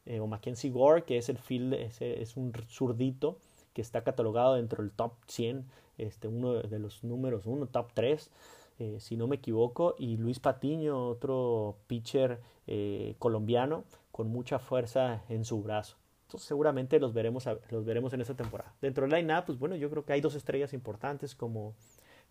eh, 0.04 0.20
o 0.20 0.26
Mackenzie 0.26 0.70
Gore, 0.70 1.04
que 1.04 1.18
es 1.18 1.28
el 1.28 1.38
field, 1.38 1.74
es, 1.74 2.36
un 2.36 2.52
zurdito 2.68 3.38
que 3.72 3.82
está 3.82 4.02
catalogado 4.04 4.54
dentro 4.54 4.82
del 4.82 4.92
top 4.92 5.12
100, 5.26 5.66
este, 5.98 6.28
uno 6.28 6.54
de 6.54 6.78
los 6.78 7.04
números 7.04 7.46
uno, 7.46 7.66
top 7.66 7.92
3. 7.94 8.30
Eh, 8.80 9.00
si 9.00 9.16
no 9.16 9.26
me 9.26 9.36
equivoco, 9.36 9.96
y 9.98 10.16
Luis 10.18 10.38
Patiño, 10.38 11.08
otro 11.08 11.78
pitcher 11.88 12.40
eh, 12.66 13.16
colombiano 13.18 13.84
con 14.12 14.28
mucha 14.28 14.58
fuerza 14.58 15.24
en 15.28 15.44
su 15.44 15.62
brazo. 15.62 15.96
Entonces 16.28 16.46
seguramente 16.46 17.00
los 17.00 17.14
veremos, 17.14 17.48
los 17.70 17.86
veremos 17.86 18.12
en 18.12 18.20
esta 18.20 18.34
temporada. 18.34 18.74
Dentro 18.82 19.08
del 19.08 19.18
line-up, 19.18 19.44
pues 19.46 19.58
bueno, 19.58 19.76
yo 19.76 19.88
creo 19.88 20.04
que 20.04 20.12
hay 20.12 20.20
dos 20.20 20.34
estrellas 20.34 20.74
importantes 20.74 21.34
como 21.34 21.74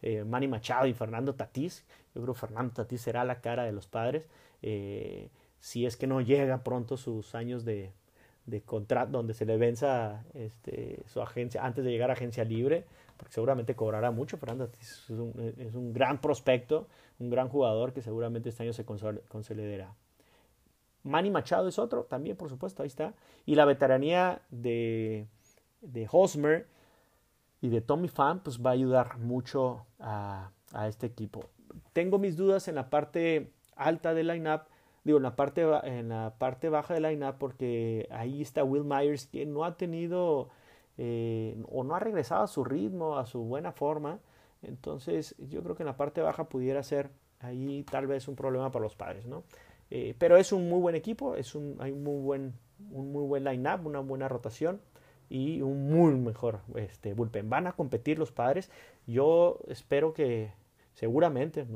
eh, 0.04 0.24
Manny 0.24 0.48
Machado 0.48 0.86
y 0.86 0.94
Fernando 0.94 1.34
Tatís. 1.34 1.84
Yo 2.14 2.22
creo 2.22 2.36
que 2.36 2.40
Fernando 2.40 2.72
Tatís 2.76 3.02
será 3.02 3.26
la 3.26 3.42
cara 3.42 3.64
de 3.64 3.72
los 3.72 3.88
padres. 3.88 4.28
Eh, 4.62 5.32
si 5.60 5.88
es 5.88 5.98
que 5.98 6.06
no 6.06 6.22
llega 6.22 6.64
pronto 6.64 6.96
sus 6.96 7.34
años 7.34 7.66
de, 7.66 7.92
contrato, 8.66 9.14
donde 9.14 9.34
se 9.34 9.46
le 9.46 9.58
venza 9.58 10.24
este, 10.36 11.04
su 11.08 11.20
agencia 11.20 11.66
antes 11.66 11.84
de 11.84 11.90
llegar 11.90 12.12
a 12.12 12.14
agencia 12.14 12.44
libre, 12.44 12.86
porque 13.18 13.34
seguramente 13.34 13.76
cobrará 13.76 14.12
mucho. 14.12 14.38
Fernando 14.38 14.68
Tatís 14.68 14.92
es 14.92 15.10
un, 15.10 15.56
es 15.58 15.74
un 15.74 15.92
gran 15.92 16.22
prospecto, 16.22 16.88
un 17.18 17.32
gran 17.32 17.50
jugador 17.50 17.94
que 17.94 18.04
seguramente 18.04 18.50
este 18.50 18.62
año 18.62 18.74
se 18.74 18.86
consolidará. 18.86 19.92
Manny 21.08 21.32
Machado 21.32 21.68
es 21.68 21.80
otro, 21.80 22.04
también 22.04 22.38
por 22.38 22.50
supuesto, 22.50 22.84
ahí 22.84 22.88
está. 22.88 23.14
Y 23.46 23.56
la 23.56 23.66
veteranía 23.66 24.42
de, 24.50 25.28
de 25.82 26.08
Hosmer 26.12 26.68
y 27.62 27.70
de 27.70 27.82
Tommy 27.82 28.08
Pham, 28.08 28.42
pues 28.42 28.64
va 28.64 28.72
a 28.72 28.74
ayudar 28.74 29.18
mucho 29.18 29.86
a, 30.00 30.52
este 30.88 31.08
equipo. 31.08 31.50
Tengo 31.94 32.20
mis 32.20 32.36
dudas 32.36 32.68
en 32.68 32.76
la 32.76 32.90
parte 32.90 33.54
alta 33.76 34.14
del 34.14 34.28
lineup, 34.28 34.64
digo, 35.04 35.18
en 35.18 35.24
la 35.24 35.36
parte, 35.36 35.66
en 35.84 36.10
la 36.10 36.36
parte 36.38 36.70
baja 36.70 36.94
del 36.94 37.04
lineup, 37.04 37.38
porque 37.38 38.08
ahí 38.12 38.42
está 38.42 38.64
Will 38.64 38.84
Myers, 38.84 39.28
que 39.28 39.46
no 39.46 39.64
ha 39.64 39.78
tenido 39.78 40.50
eh, 40.98 41.64
o 41.70 41.84
no 41.84 41.96
ha 41.96 42.00
regresado 42.00 42.44
a 42.44 42.48
su 42.48 42.64
ritmo, 42.64 43.18
a 43.18 43.26
su 43.26 43.44
buena 43.44 43.72
forma. 43.72 44.20
Entonces 44.62 45.36
yo 45.38 45.64
creo 45.64 45.76
que 45.76 45.84
en 45.84 45.88
la 45.88 45.98
parte 45.98 46.22
baja 46.22 46.50
pudiera 46.50 46.84
ser 46.84 47.12
ahí 47.40 47.84
tal 47.84 48.08
vez 48.08 48.28
un 48.28 48.36
problema 48.36 48.72
para 48.72 48.84
los 48.84 48.96
padres, 48.96 49.26
¿no? 49.26 49.44
Eh, 49.90 50.16
pero 50.18 50.38
es 50.38 50.52
un 50.52 50.70
muy 50.70 50.80
buen 50.80 50.96
equipo, 50.96 51.36
es 51.36 51.56
un, 51.56 51.78
hay 51.80 51.92
un 51.92 52.04
muy 52.04 52.22
buen, 52.22 52.54
un 52.92 53.12
muy 53.12 53.26
buen 53.26 53.44
line-up, 53.44 53.86
una 53.86 54.00
buena 54.00 54.28
rotación 54.28 54.82
y 55.30 55.62
un 55.62 55.90
muy 55.90 56.14
mejor 56.16 56.62
este, 56.76 57.14
bullpen. 57.14 57.50
Van 57.50 57.68
a 57.68 57.74
competir 57.74 58.20
los 58.20 58.32
padres. 58.32 58.70
Yo 59.06 59.60
espero 59.68 60.14
que 60.14 60.52
seguramente 60.94 61.68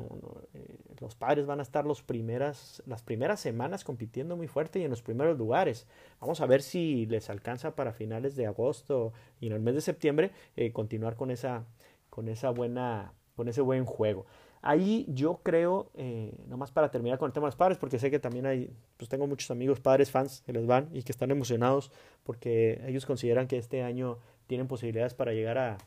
eh, 0.54 0.78
los 1.00 1.16
padres 1.16 1.46
van 1.46 1.60
a 1.60 1.64
estar 1.64 1.86
los 1.86 2.02
primeras, 2.02 2.82
las 2.86 3.04
primeras 3.04 3.40
semanas 3.40 3.84
compitiendo 3.84 4.36
muy 4.36 4.48
fuerte 4.48 4.80
y 4.80 4.84
en 4.84 4.90
los 4.90 5.02
primeros 5.02 5.38
lugares. 5.38 5.88
Vamos 6.20 6.42
a 6.42 6.46
ver 6.46 6.62
si 6.62 7.06
les 7.06 7.30
alcanza 7.30 7.76
para 7.76 7.94
finales 7.94 8.36
de 8.36 8.48
agosto 8.48 9.14
y 9.40 9.48
en 9.48 9.54
el 9.54 9.60
mes 9.60 9.76
de 9.76 9.82
septiembre 9.82 10.32
eh, 10.56 10.72
continuar 10.72 11.16
con 11.16 11.30
esa, 11.30 11.66
con 12.10 12.30
esa 12.30 12.50
buena, 12.50 13.14
con 13.36 13.48
ese 13.48 13.62
buen 13.62 13.86
juego. 13.86 14.26
Ahí 14.62 15.06
yo 15.08 15.40
creo, 15.44 15.90
eh, 15.96 16.36
nomás 16.48 16.72
para 16.72 16.92
terminar 16.92 17.18
con 17.18 17.28
el 17.28 17.34
tema 17.34 17.48
de 17.48 17.50
los 17.50 17.56
padres, 17.56 17.78
porque 17.78 17.98
sé 17.98 18.12
que 18.12 18.20
también 18.20 18.46
hay, 18.46 18.72
pues 18.98 19.10
tengo 19.10 19.26
muchos 19.26 19.50
amigos 19.50 19.80
padres, 19.80 20.12
fans 20.12 20.44
que 20.46 20.54
les 20.54 20.68
van 20.68 20.90
y 20.94 21.02
que 21.02 21.12
están 21.12 21.32
emocionados 21.32 21.92
porque 22.24 22.80
ellos 22.86 23.06
consideran 23.06 23.48
que 23.48 23.58
este 23.58 23.82
año 23.82 24.20
tienen 24.46 24.68
posibilidades 24.68 25.16
para 25.16 25.34
llegar 25.34 25.58
a, 25.58 25.78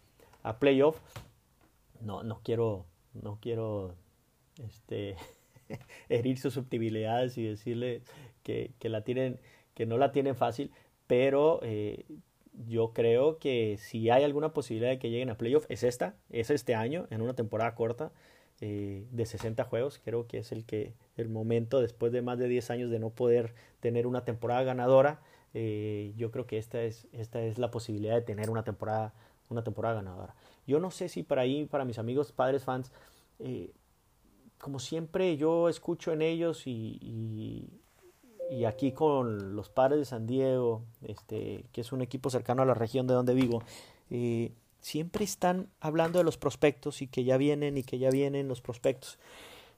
a 0.42 0.58
playoff. 0.58 0.98
No, 2.00 2.24
no 2.24 2.40
quiero, 2.42 2.84
no 3.12 3.38
quiero 3.40 3.94
este, 4.62 5.16
herir 6.08 6.38
susceptibilidades 6.38 7.38
y 7.38 7.44
decirle 7.44 8.02
que, 8.42 8.72
que, 8.78 8.88
la 8.88 9.02
tienen, 9.02 9.38
que 9.74 9.86
no 9.86 9.98
la 9.98 10.10
tienen 10.10 10.34
fácil, 10.34 10.72
pero 11.06 11.60
eh, 11.62 12.04
yo 12.66 12.92
creo 12.92 13.38
que 13.38 13.76
si 13.78 14.10
hay 14.10 14.24
alguna 14.24 14.52
posibilidad 14.52 14.90
de 14.90 14.98
que 14.98 15.10
lleguen 15.10 15.30
a 15.30 15.36
playoff 15.36 15.66
es 15.68 15.82
esta, 15.82 16.14
es 16.30 16.50
este 16.50 16.74
año, 16.74 17.06
en 17.10 17.22
una 17.22 17.34
temporada 17.34 17.74
corta. 17.74 18.12
Eh, 18.60 19.06
de 19.10 19.26
60 19.26 19.64
juegos. 19.64 20.00
Creo 20.04 20.28
que 20.28 20.38
es 20.38 20.52
el 20.52 20.64
que 20.64 20.94
el 21.16 21.28
momento 21.28 21.80
después 21.80 22.12
de 22.12 22.22
más 22.22 22.38
de 22.38 22.46
10 22.46 22.70
años 22.70 22.90
de 22.90 23.00
no 23.00 23.10
poder 23.10 23.52
tener 23.80 24.06
una 24.06 24.24
temporada 24.24 24.62
ganadora. 24.62 25.20
Eh, 25.54 26.12
yo 26.16 26.30
creo 26.30 26.46
que 26.46 26.58
esta 26.58 26.82
es, 26.82 27.08
esta 27.12 27.42
es 27.42 27.58
la 27.58 27.70
posibilidad 27.70 28.14
de 28.14 28.22
tener 28.22 28.50
una 28.50 28.62
temporada, 28.62 29.12
una 29.50 29.64
temporada 29.64 29.96
ganadora. 29.96 30.36
Yo 30.68 30.78
no 30.78 30.92
sé 30.92 31.08
si 31.08 31.24
para 31.24 31.42
ahí, 31.42 31.64
para 31.64 31.84
mis 31.84 31.98
amigos 31.98 32.30
padres 32.30 32.62
fans, 32.62 32.92
eh, 33.40 33.72
como 34.58 34.78
siempre 34.78 35.36
yo 35.36 35.68
escucho 35.68 36.12
en 36.12 36.22
ellos 36.22 36.66
y, 36.66 36.98
y, 38.50 38.64
aquí 38.64 38.92
con 38.92 39.56
los 39.56 39.68
padres 39.68 39.98
de 39.98 40.04
San 40.04 40.26
Diego, 40.26 40.84
este, 41.02 41.66
que 41.72 41.80
es 41.80 41.92
un 41.92 42.02
equipo 42.02 42.30
cercano 42.30 42.62
a 42.62 42.66
la 42.66 42.74
región 42.74 43.06
de 43.06 43.14
donde 43.14 43.34
vivo, 43.34 43.62
siempre 44.84 45.24
están 45.24 45.70
hablando 45.80 46.18
de 46.18 46.24
los 46.24 46.36
prospectos 46.36 47.00
y 47.00 47.06
que 47.06 47.24
ya 47.24 47.38
vienen 47.38 47.78
y 47.78 47.84
que 47.84 47.98
ya 47.98 48.10
vienen 48.10 48.48
los 48.48 48.60
prospectos. 48.60 49.18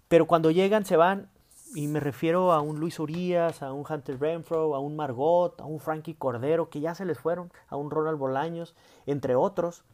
Pero 0.09 0.27
cuando 0.27 0.51
llegan 0.51 0.85
se 0.85 0.97
van, 0.97 1.31
y 1.77 1.87
me 1.87 2.01
refiero 2.01 2.53
a 2.53 2.61
un 2.61 2.81
Luis 2.81 2.99
Urias, 2.99 3.63
a 3.63 3.73
un 3.73 3.85
Hunter 3.89 4.19
Renfro, 4.19 4.75
a 4.75 4.81
un 4.81 4.97
Margot, 4.97 5.61
a 5.61 5.65
un 5.65 5.79
Frankie 5.79 6.15
Cordero, 6.15 6.71
que 6.71 6.81
ya 6.81 6.97
se 6.97 7.05
les 7.05 7.21
fueron, 7.21 7.53
a 7.69 7.77
un 7.77 7.93
Ronald 7.93 8.19
Bolaños, 8.19 8.75
entre 9.07 9.37
otros. 9.37 9.85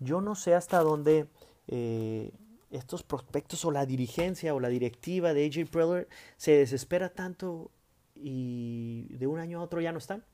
Yo 0.00 0.22
no 0.22 0.34
sé 0.34 0.54
hasta 0.54 0.80
dónde 0.80 1.26
eh, 1.68 2.32
estos 2.70 3.02
prospectos 3.02 3.66
o 3.66 3.72
la 3.72 3.84
dirigencia 3.84 4.54
o 4.54 4.60
la 4.60 4.68
directiva 4.68 5.34
de 5.34 5.44
AJ 5.44 5.70
Preller 5.70 6.08
se 6.38 6.52
desespera 6.52 7.10
tanto 7.10 7.70
y 8.14 9.14
de 9.18 9.26
un 9.26 9.38
año 9.38 9.60
a 9.60 9.62
otro 9.64 9.82
ya 9.82 9.92
no 9.92 9.98
están 9.98 10.24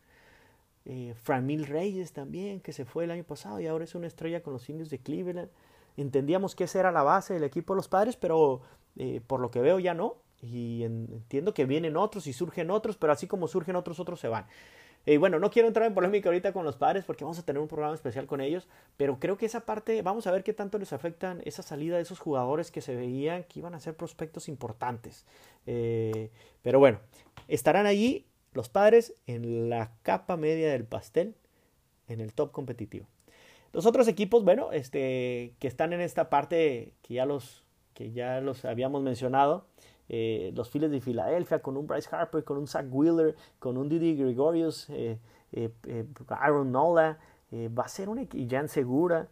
eh, 0.90 1.14
Framil 1.22 1.66
Reyes 1.66 2.12
también, 2.12 2.61
que 2.61 2.72
se 2.72 2.87
fue 2.87 3.05
el 3.05 3.11
año 3.11 3.22
pasado 3.22 3.61
y 3.61 3.66
ahora 3.66 3.85
es 3.85 3.94
una 3.94 4.07
estrella 4.07 4.42
con 4.42 4.55
los 4.55 4.68
indios 4.70 4.88
de 4.88 4.98
Cleveland. 4.98 5.51
Entendíamos 5.98 6.55
que 6.55 6.64
esa 6.64 6.81
era 6.81 6.92
la 6.92 7.03
base 7.03 7.35
del 7.35 7.44
equipo 7.44 7.74
de 7.74 7.77
los 7.77 7.88
padres, 7.88 8.16
pero 8.16 8.62
eh, 8.96 9.20
por 9.27 9.40
lo 9.40 9.51
que 9.51 9.61
veo 9.61 9.79
ya 9.79 9.92
no. 9.92 10.16
Y 10.40 10.85
entiendo 10.85 11.53
que 11.53 11.66
vienen 11.66 11.96
otros 11.96 12.27
y 12.27 12.33
surgen 12.33 12.70
otros, 12.70 12.96
pero 12.96 13.12
así 13.12 13.27
como 13.27 13.48
surgen 13.48 13.77
otros, 13.77 14.01
otros 14.01 14.18
se 14.18 14.29
van. 14.29 14.46
Y 15.05 15.12
eh, 15.12 15.18
bueno, 15.18 15.38
no 15.38 15.51
quiero 15.51 15.68
entrar 15.68 15.87
en 15.87 15.94
polémica 15.94 16.31
ahorita 16.31 16.53
con 16.53 16.64
los 16.64 16.77
padres 16.77 17.05
porque 17.05 17.24
vamos 17.24 17.38
a 17.38 17.42
tener 17.42 17.61
un 17.61 17.68
programa 17.68 17.94
especial 17.94 18.27
con 18.27 18.40
ellos, 18.40 18.66
pero 18.96 19.18
creo 19.18 19.37
que 19.37 19.46
esa 19.46 19.61
parte, 19.61 20.01
vamos 20.01 20.27
a 20.27 20.31
ver 20.31 20.42
qué 20.42 20.55
tanto 20.55 20.79
les 20.79 20.94
afectan 20.94 21.42
esa 21.44 21.62
salida 21.62 21.96
de 21.96 22.03
esos 22.03 22.18
jugadores 22.18 22.70
que 22.70 22.81
se 22.81 22.96
veían 22.96 23.44
que 23.44 23.59
iban 23.59 23.74
a 23.74 23.81
ser 23.81 23.94
prospectos 23.94 24.48
importantes. 24.48 25.27
Eh, 25.66 26.31
pero 26.62 26.79
bueno, 26.79 27.01
estarán 27.46 27.87
allí 27.87 28.27
los 28.58 28.68
padres 28.68 29.14
en 29.28 29.70
la 29.70 29.92
capa 30.02 30.36
media 30.36 30.72
del 30.72 30.82
pastel, 30.82 31.36
en 32.08 32.18
el 32.20 32.32
top 32.32 32.50
competitivo. 32.50 33.06
Los 33.72 33.86
otros 33.86 34.08
equipos, 34.08 34.42
bueno, 34.42 34.72
este, 34.72 35.54
que 35.60 35.68
están 35.68 35.92
en 35.92 36.00
esta 36.00 36.28
parte 36.28 36.92
que 37.02 37.14
ya 37.14 37.24
los, 37.24 37.62
que 37.94 38.10
ya 38.10 38.40
los 38.40 38.64
habíamos 38.64 39.00
mencionado, 39.04 39.66
eh, 40.08 40.50
los 40.56 40.70
Phillies 40.70 40.90
de 40.90 41.00
Filadelfia, 41.00 41.60
con 41.60 41.76
un 41.76 41.86
Bryce 41.86 42.08
Harper, 42.10 42.42
con 42.42 42.58
un 42.58 42.66
Zach 42.66 42.86
Wheeler, 42.90 43.36
con 43.60 43.76
un 43.76 43.88
Didi 43.88 44.16
Gregorius, 44.16 44.90
eh, 44.90 45.20
eh, 45.52 45.70
Aaron 46.26 46.72
Nola, 46.72 47.20
va 47.52 47.84
a 47.84 47.88
ser 47.88 48.08
un 48.08 48.28
y 48.32 48.48
Jan 48.50 48.66
Segura, 48.66 49.28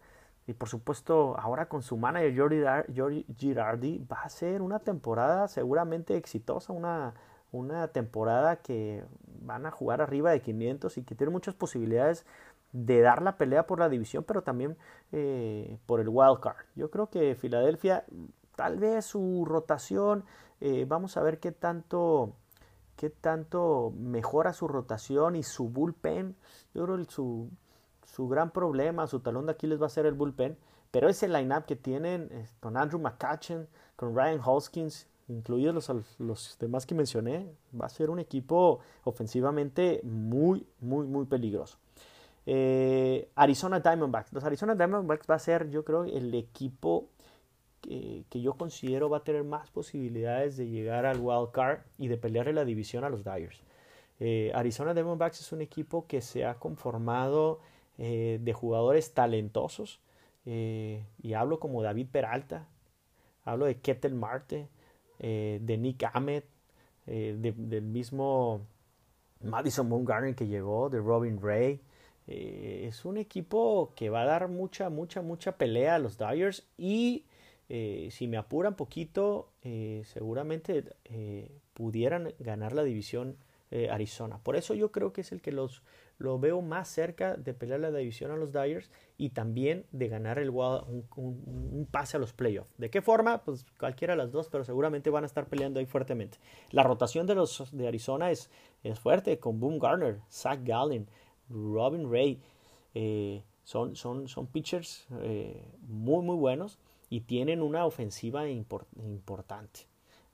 y 0.46 0.52
por 0.52 0.68
supuesto 0.68 1.36
ahora 1.36 1.68
con 1.68 1.82
su 1.82 1.96
manager 1.96 2.86
Jordi 2.96 3.26
Girardi, 3.36 4.06
va 4.08 4.22
a 4.22 4.28
ser 4.28 4.62
una 4.62 4.78
temporada 4.78 5.48
seguramente 5.48 6.16
exitosa, 6.16 6.72
una, 6.72 7.14
una 7.52 7.88
temporada 7.88 8.56
que 8.56 9.04
van 9.40 9.66
a 9.66 9.70
jugar 9.70 10.00
arriba 10.00 10.30
de 10.30 10.40
500 10.40 10.98
y 10.98 11.02
que 11.02 11.14
tiene 11.14 11.32
muchas 11.32 11.54
posibilidades 11.54 12.26
de 12.72 13.00
dar 13.00 13.22
la 13.22 13.36
pelea 13.36 13.66
por 13.66 13.78
la 13.78 13.88
división, 13.88 14.24
pero 14.24 14.42
también 14.42 14.76
eh, 15.12 15.78
por 15.86 16.00
el 16.00 16.08
wild 16.08 16.40
card. 16.40 16.66
Yo 16.74 16.90
creo 16.90 17.08
que 17.08 17.34
Filadelfia, 17.34 18.04
tal 18.54 18.78
vez 18.78 19.06
su 19.06 19.44
rotación, 19.46 20.24
eh, 20.60 20.84
vamos 20.86 21.16
a 21.16 21.22
ver 21.22 21.38
qué 21.38 21.52
tanto, 21.52 22.34
qué 22.96 23.08
tanto 23.10 23.92
mejora 23.96 24.52
su 24.52 24.68
rotación 24.68 25.36
y 25.36 25.42
su 25.42 25.68
bullpen. 25.68 26.36
Yo 26.74 26.84
creo 26.84 26.96
que 26.98 27.04
su, 27.04 27.50
su 28.04 28.28
gran 28.28 28.50
problema, 28.50 29.06
su 29.06 29.20
talón 29.20 29.46
de 29.46 29.52
Aquiles 29.52 29.80
va 29.80 29.86
a 29.86 29.90
ser 29.90 30.06
el 30.06 30.14
bullpen, 30.14 30.58
pero 30.90 31.08
ese 31.08 31.28
lineup 31.28 31.64
que 31.64 31.76
tienen 31.76 32.28
eh, 32.30 32.46
con 32.60 32.76
Andrew 32.76 33.00
McCutcheon, 33.00 33.68
con 33.96 34.14
Ryan 34.14 34.40
Hoskins 34.44 35.08
incluidos 35.28 35.88
los, 35.88 36.20
los 36.20 36.56
demás 36.58 36.86
que 36.86 36.94
mencioné, 36.94 37.52
va 37.78 37.86
a 37.86 37.90
ser 37.90 38.10
un 38.10 38.18
equipo 38.18 38.80
ofensivamente 39.04 40.00
muy, 40.04 40.66
muy, 40.80 41.06
muy 41.06 41.26
peligroso. 41.26 41.78
Eh, 42.46 43.28
Arizona 43.34 43.80
Diamondbacks. 43.80 44.32
Los 44.32 44.44
Arizona 44.44 44.76
Diamondbacks 44.76 45.28
va 45.28 45.34
a 45.34 45.40
ser, 45.40 45.68
yo 45.68 45.84
creo, 45.84 46.04
el 46.04 46.32
equipo 46.34 47.08
que, 47.80 48.24
yo 48.30 48.54
considero 48.54 49.10
va 49.10 49.18
a 49.18 49.24
tener 49.24 49.44
más 49.44 49.70
posibilidades 49.70 50.56
de 50.56 50.68
llegar 50.68 51.06
al 51.06 51.20
wild 51.20 51.50
card 51.52 51.80
y 51.98 52.08
de 52.08 52.16
pelearle 52.16 52.52
la 52.52 52.64
división 52.64 53.04
a 53.04 53.10
los 53.10 53.24
Dyers. 53.24 53.60
Eh, 54.20 54.50
Arizona 54.54 54.94
Diamondbacks 54.94 55.40
es 55.40 55.52
un 55.52 55.60
equipo 55.60 56.06
que 56.06 56.20
se 56.20 56.46
ha 56.46 56.54
conformado 56.54 57.60
eh, 57.98 58.38
de 58.40 58.52
jugadores 58.52 59.12
talentosos. 59.12 60.00
y 60.44 61.32
hablo 61.34 61.58
como 61.58 61.82
David 61.82 62.06
Peralta, 62.12 62.68
hablo 63.44 63.66
de 63.66 63.80
Ketel 63.80 64.14
Marte, 64.14 64.68
eh, 65.18 65.58
de 65.62 65.78
Nick 65.78 66.04
Ahmed, 66.04 66.42
eh, 67.06 67.36
del 67.38 67.82
mismo 67.82 68.66
Madison 69.42 69.88
Bumgarner 69.88 70.34
que 70.34 70.46
llegó, 70.46 70.90
de 70.90 70.98
Robin 70.98 71.40
Ray. 71.40 71.80
Eh, 72.26 72.86
es 72.88 73.04
un 73.04 73.16
equipo 73.16 73.92
que 73.94 74.10
va 74.10 74.22
a 74.22 74.26
dar 74.26 74.48
mucha, 74.48 74.90
mucha, 74.90 75.22
mucha 75.22 75.56
pelea 75.56 75.94
a 75.94 75.98
los 75.98 76.18
Dyers 76.18 76.66
y 76.76 77.24
si 77.68 78.28
me 78.28 78.36
apuran 78.36 78.76
poquito, 78.76 79.48
seguramente 80.04 80.84
pudieran 81.74 82.32
ganar 82.38 82.72
la 82.72 82.84
división 82.84 83.38
Arizona. 83.90 84.38
Por 84.38 84.54
eso 84.54 84.74
yo 84.74 84.92
creo 84.92 85.12
que 85.12 85.22
es 85.22 85.32
el 85.32 85.42
que 85.42 85.50
los 85.50 85.82
lo 86.18 86.38
veo 86.38 86.62
más 86.62 86.88
cerca 86.88 87.36
de 87.36 87.52
pelear 87.52 87.80
la 87.80 87.90
división 87.90 88.30
a 88.30 88.36
los 88.36 88.52
Dyers 88.52 88.90
y 89.18 89.30
también 89.30 89.86
de 89.92 90.08
ganar 90.08 90.38
el 90.38 90.50
un, 90.50 91.88
pase 91.90 92.16
a 92.16 92.20
los 92.20 92.32
playoffs. 92.32 92.70
¿De 92.78 92.90
qué 92.90 93.02
forma? 93.02 93.42
Pues 93.44 93.66
cualquiera 93.78 94.14
de 94.14 94.18
las 94.18 94.32
dos, 94.32 94.48
pero 94.48 94.64
seguramente 94.64 95.10
van 95.10 95.24
a 95.24 95.26
estar 95.26 95.46
peleando 95.46 95.80
ahí 95.80 95.86
fuertemente. 95.86 96.38
La 96.70 96.82
rotación 96.82 97.26
de 97.26 97.34
los 97.34 97.70
de 97.72 97.88
Arizona 97.88 98.30
es, 98.30 98.50
es 98.82 98.98
fuerte, 98.98 99.38
con 99.38 99.60
Boom 99.60 99.78
Garner, 99.78 100.20
Zach 100.30 100.60
Gallen, 100.62 101.08
Robin 101.50 102.10
Ray. 102.10 102.40
Eh, 102.94 103.42
son, 103.62 103.96
son, 103.96 104.28
son 104.28 104.46
pitchers 104.46 105.06
eh, 105.20 105.62
muy, 105.80 106.24
muy 106.24 106.36
buenos 106.36 106.78
y 107.10 107.20
tienen 107.22 107.62
una 107.62 107.84
ofensiva 107.84 108.48
importante. 108.48 109.80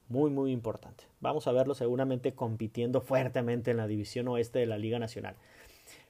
Muy, 0.08 0.30
muy 0.30 0.52
importante. 0.52 1.04
Vamos 1.20 1.46
a 1.46 1.52
verlo 1.52 1.74
seguramente 1.74 2.34
compitiendo 2.34 3.00
fuertemente 3.00 3.70
en 3.70 3.78
la 3.78 3.86
división 3.86 4.28
oeste 4.28 4.58
de 4.58 4.66
la 4.66 4.76
Liga 4.76 4.98
Nacional. 4.98 5.36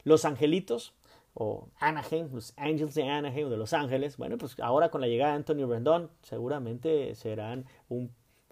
Los 0.04 0.24
Angelitos 0.24 0.94
o 1.34 1.68
Anaheim, 1.78 2.28
los 2.32 2.52
Angels 2.56 2.94
de 2.94 3.08
Anaheim 3.08 3.48
de 3.48 3.56
Los 3.56 3.72
Ángeles, 3.72 4.16
bueno, 4.16 4.36
pues 4.36 4.58
ahora 4.60 4.90
con 4.90 5.00
la 5.00 5.06
llegada 5.06 5.32
de 5.32 5.36
Anthony 5.38 5.66
Rendon 5.66 6.10
seguramente 6.22 7.14
serán 7.14 7.64
un, 7.88 8.10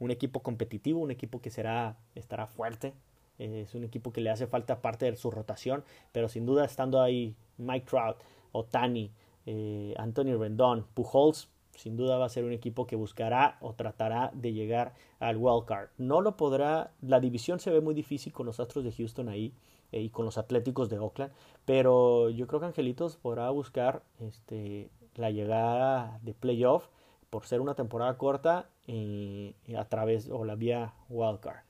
equipo 0.08 0.40
competitivo, 0.40 1.00
un 1.00 1.10
equipo 1.10 1.42
que 1.42 1.50
será, 1.50 1.98
estará 2.14 2.46
fuerte, 2.46 2.94
es 3.38 3.74
un 3.74 3.84
equipo 3.84 4.12
que 4.12 4.20
le 4.22 4.30
hace 4.30 4.46
falta 4.46 4.80
parte 4.80 5.10
de 5.10 5.16
su 5.16 5.30
rotación, 5.30 5.84
pero 6.12 6.28
sin 6.28 6.46
duda 6.46 6.64
estando 6.64 7.02
ahí 7.02 7.36
Mike 7.58 7.86
Trout, 7.86 8.16
Otani, 8.52 9.12
eh, 9.44 9.94
Anthony 9.98 10.38
Rendon, 10.38 10.86
Pujols, 10.94 11.48
sin 11.74 11.96
duda 11.96 12.18
va 12.18 12.26
a 12.26 12.30
ser 12.30 12.44
un 12.44 12.52
equipo 12.52 12.86
que 12.86 12.96
buscará 12.96 13.58
o 13.60 13.74
tratará 13.74 14.30
de 14.34 14.52
llegar 14.52 14.94
al 15.18 15.36
wild 15.36 15.64
card. 15.66 15.88
No 15.98 16.20
lo 16.20 16.36
podrá, 16.36 16.92
la 17.00 17.20
división 17.20 17.60
se 17.60 17.70
ve 17.70 17.80
muy 17.80 17.94
difícil 17.94 18.32
con 18.32 18.46
los 18.46 18.60
Astros 18.60 18.84
de 18.84 18.92
Houston 18.92 19.28
ahí 19.28 19.54
eh, 19.92 20.00
y 20.00 20.10
con 20.10 20.24
los 20.24 20.38
Atléticos 20.38 20.88
de 20.88 20.98
Oakland, 20.98 21.32
pero 21.64 22.30
yo 22.30 22.46
creo 22.46 22.60
que 22.60 22.66
Angelitos 22.66 23.16
podrá 23.16 23.50
buscar 23.50 24.02
este, 24.20 24.90
la 25.14 25.30
llegada 25.30 26.18
de 26.22 26.34
playoff 26.34 26.88
por 27.30 27.46
ser 27.46 27.60
una 27.60 27.74
temporada 27.74 28.18
corta 28.18 28.68
eh, 28.86 29.54
a 29.76 29.84
través 29.84 30.28
o 30.30 30.44
la 30.44 30.56
vía 30.56 30.94
wildcard. 31.08 31.64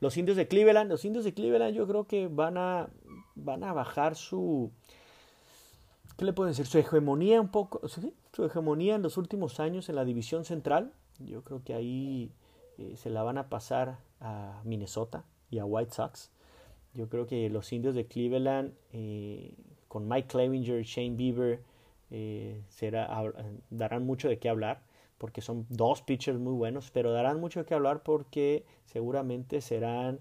Los 0.00 0.16
indios 0.16 0.36
de 0.36 0.48
Cleveland, 0.48 0.90
los 0.90 1.04
indios 1.04 1.24
de 1.24 1.32
Cleveland 1.32 1.74
yo 1.74 1.86
creo 1.86 2.04
que 2.08 2.26
van 2.26 2.58
a, 2.58 2.88
van 3.36 3.62
a 3.62 3.72
bajar 3.72 4.16
su, 4.16 4.72
¿qué 6.16 6.24
le 6.24 6.32
puedo 6.32 6.48
decir? 6.48 6.66
Su 6.66 6.78
hegemonía 6.78 7.40
un 7.40 7.50
poco, 7.50 7.80
su 7.88 8.44
hegemonía 8.44 8.96
en 8.96 9.02
los 9.02 9.16
últimos 9.16 9.60
años 9.60 9.88
en 9.88 9.94
la 9.94 10.04
división 10.04 10.44
central. 10.44 10.92
Yo 11.20 11.44
creo 11.44 11.62
que 11.62 11.74
ahí 11.74 12.32
eh, 12.78 12.96
se 12.96 13.10
la 13.10 13.22
van 13.22 13.38
a 13.38 13.48
pasar 13.48 13.98
a 14.20 14.60
Minnesota 14.64 15.24
y 15.50 15.60
a 15.60 15.64
White 15.64 15.92
Sox. 15.92 16.31
Yo 16.94 17.08
creo 17.08 17.26
que 17.26 17.48
los 17.48 17.72
indios 17.72 17.94
de 17.94 18.06
Cleveland, 18.06 18.74
eh, 18.92 19.54
con 19.88 20.08
Mike 20.08 20.28
Clevinger, 20.28 20.82
Shane 20.82 21.16
Bieber, 21.16 21.60
eh, 22.10 22.62
será, 22.68 23.08
darán 23.70 24.04
mucho 24.04 24.28
de 24.28 24.38
qué 24.38 24.48
hablar 24.48 24.82
porque 25.16 25.40
son 25.40 25.66
dos 25.68 26.02
pitchers 26.02 26.38
muy 26.38 26.52
buenos, 26.52 26.90
pero 26.90 27.12
darán 27.12 27.40
mucho 27.40 27.60
de 27.60 27.66
qué 27.66 27.74
hablar 27.74 28.02
porque 28.02 28.64
seguramente 28.86 29.60
serán 29.60 30.18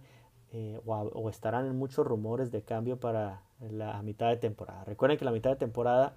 o, 0.85 1.29
estarán 1.29 1.65
en 1.65 1.75
muchos 1.75 2.05
rumores 2.05 2.51
de 2.51 2.61
cambio 2.61 2.99
para 2.99 3.41
la 3.59 3.99
mitad 4.03 4.29
de 4.29 4.37
temporada. 4.37 4.83
Recuerden 4.83 5.17
que 5.17 5.25
la 5.25 5.31
mitad 5.31 5.49
de 5.49 5.55
temporada, 5.55 6.15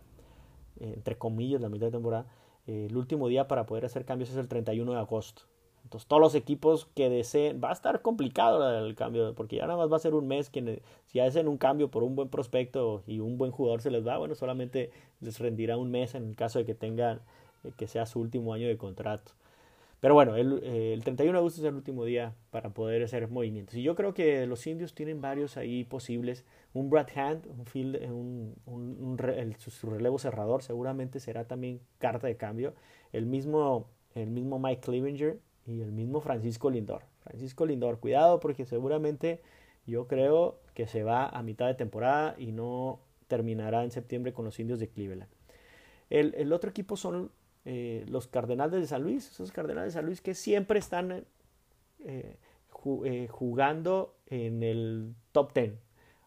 entre 0.81 1.17
comillas, 1.17 1.63
la 1.63 1.71
mitad 1.71 1.87
de 1.87 1.93
temporada, 1.93 2.27
el 2.67 2.97
último 2.97 3.29
día 3.29 3.49
para 3.49 3.65
poder 3.67 3.85
hacer 3.85 4.05
cambios 4.05 4.31
es 4.31 4.37
el 4.37 4.49
31 4.49 4.93
de 4.93 4.99
agosto. 4.99 5.43
Entonces, 5.85 6.09
todos 6.09 6.21
los 6.21 6.35
equipos 6.35 6.89
que 6.95 7.09
deseen, 7.11 7.61
va 7.63 7.71
a 7.71 7.73
estar 7.73 8.03
complicado 8.03 8.87
el 8.87 8.95
cambio, 8.95 9.35
porque 9.35 9.57
ya 9.57 9.67
nada 9.67 9.79
más 9.79 9.93
va 9.93 9.97
a 9.97 10.01
ser 10.01 10.15
un 10.15 10.27
mes. 10.27 10.51
Que, 10.51 10.83
si 11.07 11.21
hacen 11.21 11.47
un 11.47 11.59
cambio 11.59 11.91
por 11.91 12.03
un 12.03 12.17
buen 12.17 12.29
prospecto 12.29 13.03
y 13.07 13.21
un 13.21 13.39
buen 13.39 13.53
jugador 13.53 13.83
se 13.83 13.91
les 13.91 14.07
va, 14.07 14.19
bueno, 14.19 14.35
solamente 14.35 14.91
les 15.21 15.39
rendirá 15.39 15.77
un 15.77 15.91
mes 15.91 16.15
en 16.15 16.35
caso 16.35 16.59
de 16.59 16.65
que 16.65 16.75
tengan, 16.75 17.21
eh, 17.65 17.73
que 17.77 17.87
sea 17.87 18.07
su 18.07 18.21
último 18.21 18.55
año 18.55 18.67
de 18.67 18.77
contrato. 18.77 19.33
Pero 20.05 20.15
bueno, 20.15 20.37
el, 20.37 20.63
el, 20.65 21.03
31 21.03 21.33
de 21.33 21.39
agosto 21.39 21.61
es 21.63 21.67
el 21.67 21.75
último 21.77 22.05
día 22.05 22.35
para 22.51 22.71
poder 22.71 23.03
hacer 23.03 23.29
movimientos. 23.29 23.75
Y 23.75 23.83
yo 23.83 23.95
creo 23.95 24.13
que 24.13 24.47
los 24.47 24.67
indios 24.67 24.95
tienen 24.95 25.23
varios 25.23 25.57
ahí 25.57 25.85
posibles. 25.85 26.45
Un 26.75 26.91
Brad 26.91 27.09
Hand, 27.17 27.47
un, 27.47 27.65
field, 27.65 27.97
un, 28.11 28.55
un, 28.67 29.17
el, 29.35 29.57
su, 29.57 29.89
relevo 29.89 30.19
cerrador 30.19 30.63
seguramente 30.63 31.21
será 31.21 31.45
también 31.47 31.81
carta 31.99 32.27
de 32.27 32.37
cambio. 32.37 32.75
El 33.15 33.25
mismo, 33.25 33.87
el 34.15 34.31
mismo 34.31 34.59
Mike 34.59 34.83
Clevenger, 34.83 35.39
y 35.67 35.81
el 35.81 35.93
mismo 35.93 36.21
Francisco 36.21 36.71
Lindor. 36.71 37.03
Francisco 37.23 37.67
Lindor, 37.67 38.01
cuidado 38.01 38.41
porque 38.41 38.65
seguramente 38.65 39.41
yo 39.87 40.07
creo 40.07 40.61
que 40.75 40.87
se 40.87 41.03
va 41.03 41.27
a 41.29 41.43
mitad 41.43 41.67
de 41.67 41.75
temporada 41.75 42.35
y 42.39 42.53
no 42.53 43.01
terminará 43.29 43.85
en 43.85 43.91
septiembre 43.91 44.33
con 44.33 44.45
los 44.45 44.59
indios 44.61 44.79
de 44.79 44.89
Cleveland. 44.89 45.31
El, 46.11 46.53
otro 46.53 46.71
equipo 46.71 46.97
son 46.97 47.31
eh, 47.65 48.05
los 48.09 48.29
Cardenales 48.29 48.81
de 48.81 48.87
San 48.87 49.03
Luis, 49.03 49.31
esos 49.31 49.53
Cardenales 49.53 49.95
de 49.95 49.99
San 49.99 50.07
Luis 50.07 50.21
que 50.21 50.35
siempre 50.35 50.79
están 50.79 51.25
eh, 52.01 52.37
eh, 53.05 53.29
jugando 53.31 54.17
en 54.27 54.63
el 54.63 55.15
top 55.33 55.55
10. 55.55 55.73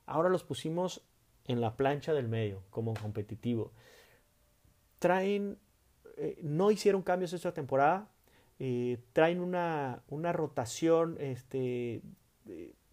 Ahora 0.06 0.30
los 0.30 0.44
pusimos 0.44 1.04
en 1.46 1.62
la 1.62 1.78
plancha 1.78 2.14
del 2.14 2.28
medio 2.28 2.64
como 2.70 2.94
competitivo. 2.96 3.72
Traen, 5.00 5.60
no 6.42 6.72
hicieron 6.72 7.04
cambios 7.04 7.32
esta 7.34 7.54
temporada, 7.54 8.10
eh, 8.60 8.98
traen 9.14 9.40
una, 9.40 10.04
una 10.10 10.34
rotación 10.34 11.18
este, 11.20 12.02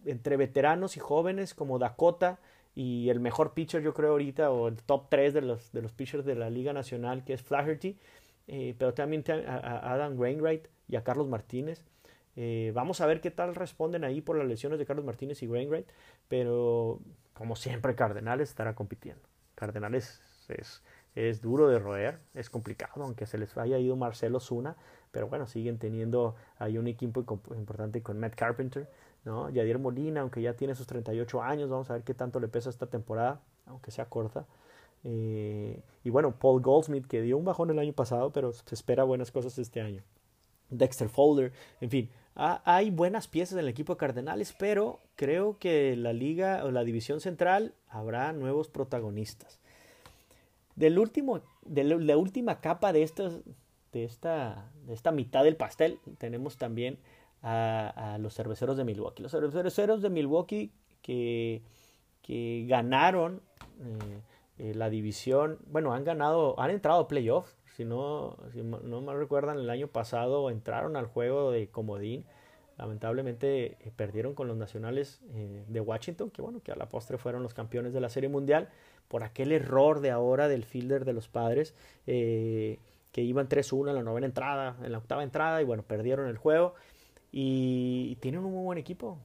entre 0.05 0.37
veteranos 0.37 0.97
y 0.97 0.99
jóvenes 0.99 1.53
como 1.53 1.79
Dakota 1.79 2.39
y 2.75 3.09
el 3.09 3.19
mejor 3.19 3.53
pitcher 3.53 3.81
yo 3.81 3.93
creo 3.93 4.11
ahorita 4.11 4.51
o 4.51 4.67
el 4.67 4.81
top 4.83 5.07
3 5.09 5.33
de 5.33 5.41
los, 5.41 5.71
de 5.71 5.81
los 5.81 5.93
pitchers 5.93 6.25
de 6.25 6.35
la 6.35 6.49
Liga 6.49 6.73
Nacional 6.73 7.23
que 7.23 7.33
es 7.33 7.41
Flaherty, 7.41 7.97
eh, 8.47 8.75
pero 8.77 8.93
también 8.93 9.23
a, 9.47 9.93
Adam 9.93 10.19
Wainwright 10.19 10.67
y 10.87 10.97
a 10.97 11.03
Carlos 11.03 11.27
Martínez. 11.27 11.83
Eh, 12.35 12.73
vamos 12.75 12.99
a 12.99 13.05
ver 13.05 13.21
qué 13.21 13.31
tal 13.31 13.55
responden 13.55 14.03
ahí 14.03 14.19
por 14.19 14.37
las 14.37 14.45
lesiones 14.45 14.77
de 14.77 14.85
Carlos 14.85 15.05
Martínez 15.05 15.41
y 15.41 15.47
Wainwright, 15.47 15.87
pero 16.27 16.99
como 17.33 17.55
siempre 17.55 17.95
Cardenales 17.95 18.49
estará 18.49 18.75
compitiendo. 18.75 19.23
Cardenales 19.55 20.21
es, 20.49 20.83
es 21.15 21.41
duro 21.41 21.69
de 21.69 21.79
roer, 21.79 22.19
es 22.33 22.49
complicado, 22.49 23.03
aunque 23.03 23.25
se 23.25 23.37
les 23.37 23.57
haya 23.57 23.79
ido 23.79 23.95
Marcelo 23.95 24.41
Zuna, 24.41 24.75
pero 25.15 25.29
bueno, 25.29 25.47
siguen 25.47 25.77
teniendo 25.77 26.35
ahí 26.59 26.77
un 26.77 26.87
equipo 26.87 27.21
importante 27.21 28.03
con 28.03 28.19
Matt 28.19 28.35
Carpenter, 28.35 28.89
¿no? 29.23 29.49
Yadier 29.49 29.79
Molina, 29.79 30.19
aunque 30.19 30.41
ya 30.41 30.57
tiene 30.57 30.75
sus 30.75 30.87
38 30.87 31.41
años, 31.41 31.69
vamos 31.69 31.89
a 31.89 31.93
ver 31.93 32.03
qué 32.03 32.13
tanto 32.13 32.41
le 32.41 32.49
pesa 32.49 32.69
esta 32.69 32.87
temporada, 32.87 33.39
aunque 33.65 33.91
sea 33.91 34.07
corta. 34.07 34.45
Eh, 35.05 35.81
y 36.03 36.09
bueno, 36.09 36.37
Paul 36.37 36.61
Goldsmith, 36.61 37.07
que 37.07 37.21
dio 37.21 37.37
un 37.37 37.45
bajón 37.45 37.69
el 37.69 37.79
año 37.79 37.93
pasado, 37.93 38.33
pero 38.33 38.51
se 38.51 38.75
espera 38.75 39.05
buenas 39.05 39.31
cosas 39.31 39.57
este 39.57 39.79
año. 39.79 40.03
Dexter 40.69 41.07
Folder, 41.07 41.53
en 41.79 41.89
fin, 41.89 42.09
hay 42.35 42.91
buenas 42.91 43.29
piezas 43.29 43.53
en 43.53 43.59
el 43.59 43.69
equipo 43.69 43.93
de 43.93 43.97
Cardenales, 43.97 44.53
pero 44.59 44.99
creo 45.15 45.57
que 45.59 45.95
la 45.95 46.11
liga 46.11 46.65
o 46.65 46.71
la 46.71 46.83
división 46.83 47.21
central 47.21 47.73
habrá 47.87 48.33
nuevos 48.33 48.67
protagonistas. 48.67 49.61
Del 50.75 50.99
último, 50.99 51.39
de 51.63 51.85
la 51.85 52.17
última 52.17 52.59
capa 52.59 52.91
de 52.91 53.03
estos, 53.03 53.39
de 53.95 54.03
esta, 54.03 54.69
de 54.85 54.93
esta 54.93 55.11
mitad 55.11 55.45
del 55.45 55.55
pastel 55.55 55.99
tenemos 56.17 56.57
también 56.57 56.99
a, 57.41 58.17
los 58.19 58.33
cerveceros 58.33 58.75
de 58.75 58.83
Milwaukee. 58.83 59.23
Los 59.23 59.31
cerveceros 59.31 60.01
de 60.01 60.09
Milwaukee 60.09 60.71
que, 61.01 61.61
que 62.21 62.65
ganaron 62.67 63.41
eh, 63.79 64.21
eh, 64.57 64.73
la 64.75 64.89
división, 64.89 65.59
bueno, 65.67 65.93
han 65.93 66.03
ganado, 66.03 66.59
han 66.59 66.71
entrado 66.71 67.01
a 67.01 67.07
playoffs, 67.07 67.55
si 67.77 67.85
no, 67.85 68.35
si 68.51 68.63
no 68.63 69.01
me 69.01 69.13
recuerdan, 69.13 69.59
el 69.59 69.69
año 69.69 69.87
pasado 69.87 70.49
entraron 70.49 70.97
al 70.97 71.05
juego 71.05 71.51
de 71.51 71.69
comodín. 71.69 72.25
Lamentablemente 72.77 73.77
eh, 73.79 73.91
perdieron 73.95 74.33
con 74.33 74.49
los 74.49 74.57
nacionales 74.57 75.21
de 75.31 75.79
Washington, 75.79 76.31
que 76.31 76.41
bueno, 76.41 76.59
que 76.61 76.73
a 76.73 76.75
la 76.75 76.89
postre 76.89 77.17
fueron 77.17 77.43
los 77.43 77.53
campeones 77.53 77.93
de 77.93 78.01
la 78.01 78.09
Serie 78.09 78.27
Mundial, 78.27 78.67
por 79.07 79.23
aquel 79.23 79.53
error 79.53 80.01
de 80.01 80.11
ahora 80.11 80.49
del 80.49 80.65
fielder 80.65 81.05
de 81.05 81.13
los 81.13 81.29
padres 81.29 81.73
que 83.15 83.21
iban 83.21 83.47
3-1 83.47 83.91
en 83.91 83.95
la 83.95 84.03
novena 84.03 84.25
entrada, 84.25 84.75
en 84.83 84.91
la 84.91 84.97
octava 84.97 85.23
entrada, 85.23 85.61
y 85.61 85.63
bueno, 85.63 85.83
perdieron 85.83 86.27
el 86.27 86.37
juego. 86.37 86.73
Y 87.31 88.17
tienen 88.17 88.43
un 88.43 88.51
muy 88.51 88.65
buen 88.65 88.77
equipo. 88.77 89.17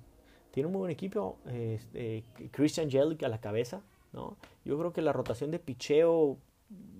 Tienen 0.53 0.69
un 0.69 0.75
muy 0.75 0.79
buen 0.83 0.93
equipo. 0.93 1.39
Este, 1.45 2.23
Christian 2.53 2.89
Jelic 2.89 3.25
a 3.25 3.29
la 3.29 3.41
cabeza. 3.41 3.83
¿no? 4.13 4.37
Yo 4.65 4.79
creo 4.79 4.93
que 4.93 5.03
la 5.03 5.13
rotación 5.13 5.51
de 5.51 5.59
picheo, 5.59 6.39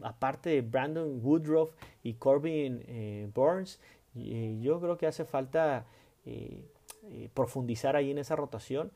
aparte 0.03 0.51
de 0.51 0.63
Brandon 0.63 1.21
Woodruff 1.23 1.71
y 2.03 2.15
Corbin 2.15 2.83
eh, 2.89 3.31
Burns, 3.33 3.79
eh, 4.17 4.59
yo 4.61 4.81
creo 4.81 4.99
que 4.99 5.07
hace 5.07 5.25
falta 5.25 5.87
eh, 6.25 6.65
profundizar 7.35 7.95
ahí 7.95 8.11
en 8.11 8.19
esa 8.19 8.35
rotación 8.35 8.91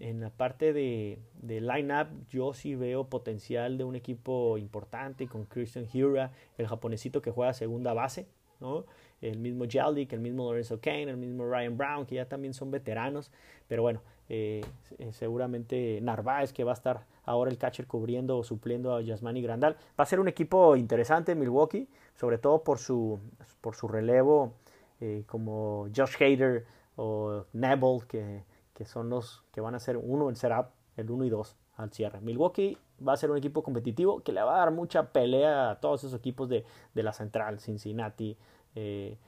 en 0.00 0.20
la 0.20 0.30
parte 0.30 0.72
de, 0.72 1.18
de 1.42 1.60
line-up 1.60 2.08
yo 2.28 2.52
sí 2.54 2.74
veo 2.74 3.08
potencial 3.08 3.78
de 3.78 3.84
un 3.84 3.94
equipo 3.94 4.58
importante 4.58 5.28
con 5.28 5.44
Christian 5.44 5.86
Hura, 5.94 6.32
el 6.58 6.66
japonesito 6.66 7.22
que 7.22 7.30
juega 7.30 7.52
segunda 7.54 7.92
base, 7.92 8.26
¿no? 8.60 8.84
el 9.20 9.38
mismo 9.38 9.64
Jaldik, 9.70 10.12
el 10.12 10.20
mismo 10.20 10.44
Lorenzo 10.44 10.80
Kane, 10.80 11.04
el 11.04 11.16
mismo 11.16 11.46
Ryan 11.46 11.76
Brown, 11.76 12.06
que 12.06 12.16
ya 12.16 12.28
también 12.28 12.54
son 12.54 12.70
veteranos, 12.70 13.30
pero 13.68 13.82
bueno, 13.82 14.00
eh, 14.28 14.64
seguramente 15.12 16.00
Narváez, 16.02 16.52
que 16.52 16.64
va 16.64 16.72
a 16.72 16.74
estar 16.74 17.06
ahora 17.24 17.50
el 17.50 17.58
catcher 17.58 17.86
cubriendo 17.86 18.38
o 18.38 18.44
supliendo 18.44 18.94
a 18.94 19.02
Yasmani 19.02 19.42
Grandal. 19.42 19.76
Va 19.98 20.04
a 20.04 20.06
ser 20.06 20.20
un 20.20 20.28
equipo 20.28 20.76
interesante 20.76 21.34
Milwaukee, 21.34 21.88
sobre 22.14 22.38
todo 22.38 22.62
por 22.62 22.78
su, 22.78 23.18
por 23.60 23.74
su 23.74 23.88
relevo, 23.88 24.52
eh, 25.00 25.24
como 25.26 25.88
Josh 25.94 26.16
Hader 26.20 26.66
o 26.96 27.44
Neville, 27.52 28.00
que 28.08 28.42
que 28.74 28.84
son 28.84 29.08
los 29.08 29.44
que 29.52 29.60
van 29.60 29.74
a 29.74 29.80
ser 29.80 29.96
uno 29.96 30.28
en 30.28 30.36
setup, 30.36 30.66
el 30.96 31.10
1 31.10 31.24
y 31.24 31.30
2 31.30 31.56
al 31.76 31.92
cierre. 31.92 32.20
Milwaukee 32.20 32.78
va 33.06 33.14
a 33.14 33.16
ser 33.16 33.30
un 33.30 33.36
equipo 33.36 33.62
competitivo 33.62 34.22
que 34.22 34.32
le 34.32 34.42
va 34.42 34.56
a 34.56 34.58
dar 34.58 34.70
mucha 34.70 35.12
pelea 35.12 35.70
a 35.70 35.80
todos 35.80 36.04
esos 36.04 36.18
equipos 36.18 36.48
de, 36.48 36.64
la 36.94 37.12
central, 37.12 37.60
Cincinnati, 37.60 38.36
eh, 38.74 39.18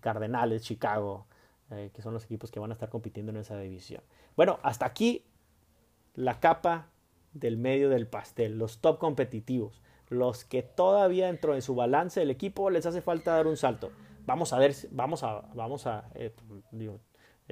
Cardenales, 0.00 0.62
Chicago, 0.62 1.26
eh, 1.70 1.90
que 1.94 2.02
son 2.02 2.14
los 2.14 2.24
equipos 2.24 2.50
que 2.50 2.60
van 2.60 2.70
a 2.70 2.74
estar 2.74 2.88
compitiendo 2.88 3.30
en 3.32 3.38
esa 3.38 3.58
división. 3.58 4.02
Bueno, 4.36 4.58
hasta 4.62 4.86
aquí 4.86 5.24
la 6.14 6.40
capa 6.40 6.88
del 7.32 7.56
medio 7.56 7.88
del 7.88 8.06
pastel, 8.06 8.58
los 8.58 8.78
top 8.78 8.98
competitivos, 8.98 9.80
los 10.08 10.44
que 10.44 10.62
todavía 10.62 11.26
dentro 11.26 11.54
de 11.54 11.60
su 11.60 11.74
balance 11.74 12.20
del 12.20 12.30
equipo 12.30 12.70
les 12.70 12.86
hace 12.86 13.00
falta 13.00 13.34
dar 13.34 13.46
un 13.46 13.56
salto. 13.56 13.90
Vamos 14.26 14.52
a 14.52 14.58
ver, 14.58 14.74
vamos 14.90 15.22
a, 15.22 15.42
vamos 15.54 15.86
a, 15.86 16.10
eh, 16.14 16.34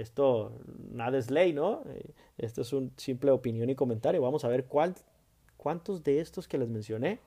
esto 0.01 0.53
nada 0.93 1.19
es 1.19 1.31
ley, 1.31 1.53
¿no? 1.53 1.83
Eh, 1.87 2.15
esto 2.39 2.63
es 2.63 2.73
un 2.73 2.93
simple 2.97 3.31
opinión 3.31 3.71
y 3.71 3.75
comentario. 3.75 4.23
Vamos 4.23 4.45
a 4.45 4.49
ver 4.49 4.67
cuántos 4.67 6.03
de 6.05 6.21
estos 6.21 6.49
que 6.49 6.59
les 6.59 6.69
mencioné, 6.69 7.21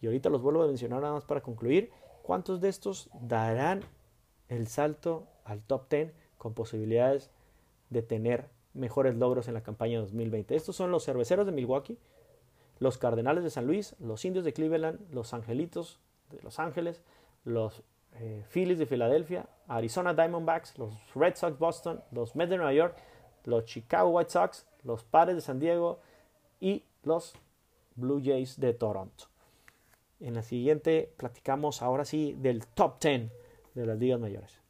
y 0.00 0.06
ahorita 0.06 0.28
los 0.28 0.42
vuelvo 0.42 0.62
a 0.62 0.66
mencionar 0.66 1.00
nada 1.00 1.14
más 1.14 1.24
para 1.24 1.40
concluir, 1.40 1.90
¿Cuántos 2.24 2.62
de 2.62 2.70
estos 2.70 3.10
darán 3.20 3.82
el 4.48 4.66
salto 4.66 5.28
al 5.44 5.60
top 5.60 5.90
10 5.90 6.14
con 6.38 6.54
posibilidades 6.54 7.30
de 7.90 8.00
tener 8.00 8.48
mejores 8.72 9.14
logros 9.14 9.46
en 9.46 9.52
la 9.52 9.62
campaña 9.62 10.00
2020? 10.00 10.56
Estos 10.56 10.74
son 10.74 10.90
los 10.90 11.04
cerveceros 11.04 11.44
de 11.44 11.52
Milwaukee, 11.52 11.98
los 12.78 12.96
Cardenales 12.96 13.44
de 13.44 13.50
San 13.50 13.66
Luis, 13.66 13.94
los 13.98 14.24
Indios 14.24 14.46
de 14.46 14.54
Cleveland, 14.54 15.00
los 15.12 15.34
Angelitos 15.34 16.00
de 16.30 16.40
Los 16.40 16.58
Ángeles, 16.58 17.02
los 17.44 17.82
eh, 18.20 18.44
Phillies 18.48 18.78
de 18.78 18.86
Filadelfia, 18.86 19.46
Arizona 19.68 20.14
Diamondbacks, 20.14 20.78
los 20.78 20.94
Red 21.14 21.36
Sox 21.36 21.58
Boston, 21.58 22.02
los 22.12 22.36
Mets 22.36 22.50
de 22.50 22.56
Nueva 22.56 22.72
York, 22.72 22.96
los 23.44 23.64
Chicago 23.64 24.10
White 24.10 24.30
Sox, 24.30 24.66
los 24.84 25.04
Padres 25.04 25.36
de 25.36 25.40
San 25.42 25.58
Diego 25.58 26.00
y 26.60 26.84
los 27.02 27.34
Blue 27.96 28.22
Jays 28.24 28.58
de 28.60 28.72
Toronto. 28.74 29.24
En 30.20 30.34
la 30.34 30.42
siguiente 30.42 31.12
platicamos 31.16 31.82
ahora 31.82 32.04
sí 32.04 32.34
del 32.38 32.66
top 32.66 33.00
10 33.00 33.30
de 33.74 33.86
las 33.86 33.98
ligas 33.98 34.20
mayores. 34.20 34.60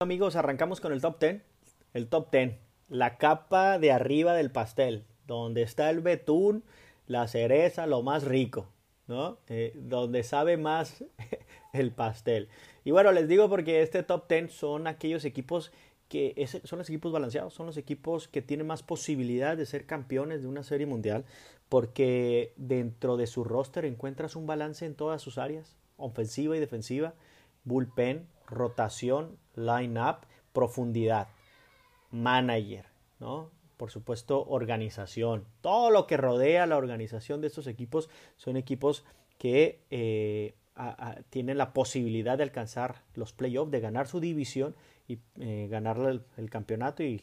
Amigos, 0.00 0.34
arrancamos 0.34 0.80
con 0.80 0.92
el 0.92 1.00
top 1.00 1.20
10. 1.20 1.42
El 1.94 2.08
top 2.08 2.30
10, 2.32 2.58
la 2.92 3.16
capa 3.16 3.78
de 3.78 3.90
arriba 3.90 4.34
del 4.34 4.50
pastel, 4.50 5.04
donde 5.26 5.62
está 5.62 5.88
el 5.88 6.00
betún, 6.00 6.62
la 7.06 7.26
cereza, 7.26 7.86
lo 7.86 8.02
más 8.02 8.24
rico, 8.24 8.68
¿no? 9.08 9.38
Eh, 9.48 9.72
donde 9.74 10.22
sabe 10.22 10.58
más 10.58 11.02
el 11.72 11.90
pastel. 11.90 12.48
Y 12.84 12.90
bueno, 12.90 13.10
les 13.12 13.28
digo 13.28 13.48
porque 13.48 13.80
este 13.80 14.02
top 14.02 14.28
10 14.28 14.52
son 14.52 14.86
aquellos 14.86 15.24
equipos 15.24 15.72
que 16.08 16.46
son 16.64 16.78
los 16.78 16.90
equipos 16.90 17.10
balanceados, 17.10 17.54
son 17.54 17.64
los 17.64 17.78
equipos 17.78 18.28
que 18.28 18.42
tienen 18.42 18.66
más 18.66 18.82
posibilidad 18.82 19.56
de 19.56 19.64
ser 19.64 19.86
campeones 19.86 20.42
de 20.42 20.48
una 20.48 20.62
serie 20.62 20.86
mundial, 20.86 21.24
porque 21.70 22.52
dentro 22.56 23.16
de 23.16 23.26
su 23.26 23.44
roster 23.44 23.86
encuentras 23.86 24.36
un 24.36 24.46
balance 24.46 24.84
en 24.84 24.94
todas 24.94 25.22
sus 25.22 25.38
áreas, 25.38 25.78
ofensiva 25.96 26.54
y 26.54 26.60
defensiva, 26.60 27.14
bullpen, 27.64 28.26
rotación, 28.46 29.38
line-up, 29.54 30.26
profundidad, 30.52 31.28
manager, 32.12 32.86
¿no? 33.18 33.50
Por 33.76 33.90
supuesto, 33.90 34.46
organización. 34.46 35.44
Todo 35.60 35.90
lo 35.90 36.06
que 36.06 36.16
rodea 36.16 36.66
la 36.66 36.76
organización 36.76 37.40
de 37.40 37.48
estos 37.48 37.66
equipos 37.66 38.08
son 38.36 38.56
equipos 38.56 39.04
que 39.38 39.80
eh, 39.90 40.54
tienen 41.30 41.58
la 41.58 41.72
posibilidad 41.72 42.38
de 42.38 42.44
alcanzar 42.44 43.02
los 43.14 43.32
playoffs, 43.32 43.72
de 43.72 43.80
ganar 43.80 44.06
su 44.06 44.20
división 44.20 44.76
y 45.08 45.18
eh, 45.40 45.66
ganar 45.70 45.98
el, 46.36 46.50
campeonato 46.50 47.02
y, 47.02 47.22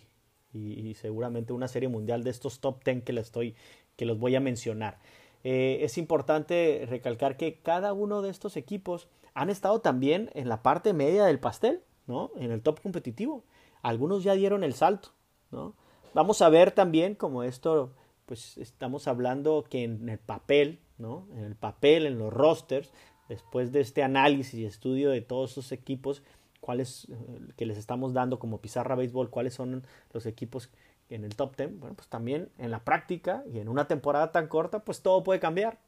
seguramente 0.95 1.53
una 1.53 1.67
serie 1.67 1.87
mundial 1.87 2.23
de 2.23 2.31
estos 2.31 2.59
top 2.59 2.83
10 2.83 3.03
que 3.03 3.13
les 3.13 3.27
estoy 3.27 3.55
que 3.95 4.05
los 4.05 4.19
voy 4.19 4.35
a 4.35 4.39
mencionar. 4.39 4.97
Eh, 5.43 5.79
es 5.81 5.97
importante 5.97 6.85
recalcar 6.89 7.37
que 7.37 7.59
cada 7.59 7.93
uno 7.93 8.21
de 8.21 8.29
estos 8.29 8.57
equipos 8.57 9.07
han 9.33 9.49
estado 9.49 9.79
también 9.79 10.29
en 10.33 10.49
la 10.49 10.61
parte 10.61 10.93
media 10.93 11.25
del 11.25 11.39
pastel, 11.39 11.81
¿no? 12.07 12.31
En 12.35 12.51
el 12.51 12.61
top 12.61 12.81
competitivo. 12.81 13.43
Algunos 13.81 14.23
ya 14.23 14.33
dieron 14.33 14.63
el 14.63 14.73
salto, 14.73 15.09
¿no? 15.51 15.75
Vamos 16.13 16.41
a 16.41 16.49
ver 16.49 16.71
también 16.71 17.15
como 17.15 17.43
esto, 17.43 17.93
pues 18.25 18.57
estamos 18.57 19.07
hablando 19.07 19.65
que 19.69 19.83
en 19.83 20.09
el 20.09 20.19
papel, 20.19 20.79
¿no? 20.97 21.27
En 21.33 21.43
el 21.43 21.55
papel, 21.55 22.05
en 22.05 22.17
los 22.17 22.33
rosters, 22.33 22.91
después 23.29 23.71
de 23.71 23.81
este 23.81 24.03
análisis 24.03 24.55
y 24.55 24.65
estudio 24.65 25.11
de 25.11 25.21
todos 25.21 25.51
esos 25.51 25.71
equipos, 25.71 26.23
cuáles 26.59 27.07
eh, 27.09 27.39
que 27.55 27.65
les 27.65 27.77
estamos 27.77 28.13
dando 28.13 28.39
como 28.39 28.59
Pizarra 28.59 28.95
Béisbol, 28.95 29.29
cuáles 29.29 29.53
son 29.53 29.83
los 30.11 30.25
equipos 30.25 30.69
en 31.09 31.23
el 31.23 31.35
top 31.35 31.55
10, 31.55 31.79
bueno, 31.79 31.95
pues 31.95 32.07
también 32.07 32.49
en 32.57 32.71
la 32.71 32.83
práctica 32.83 33.43
y 33.51 33.59
en 33.59 33.69
una 33.69 33.87
temporada 33.87 34.31
tan 34.31 34.47
corta, 34.47 34.79
pues 34.79 35.01
todo 35.01 35.23
puede 35.23 35.39
cambiar. 35.39 35.79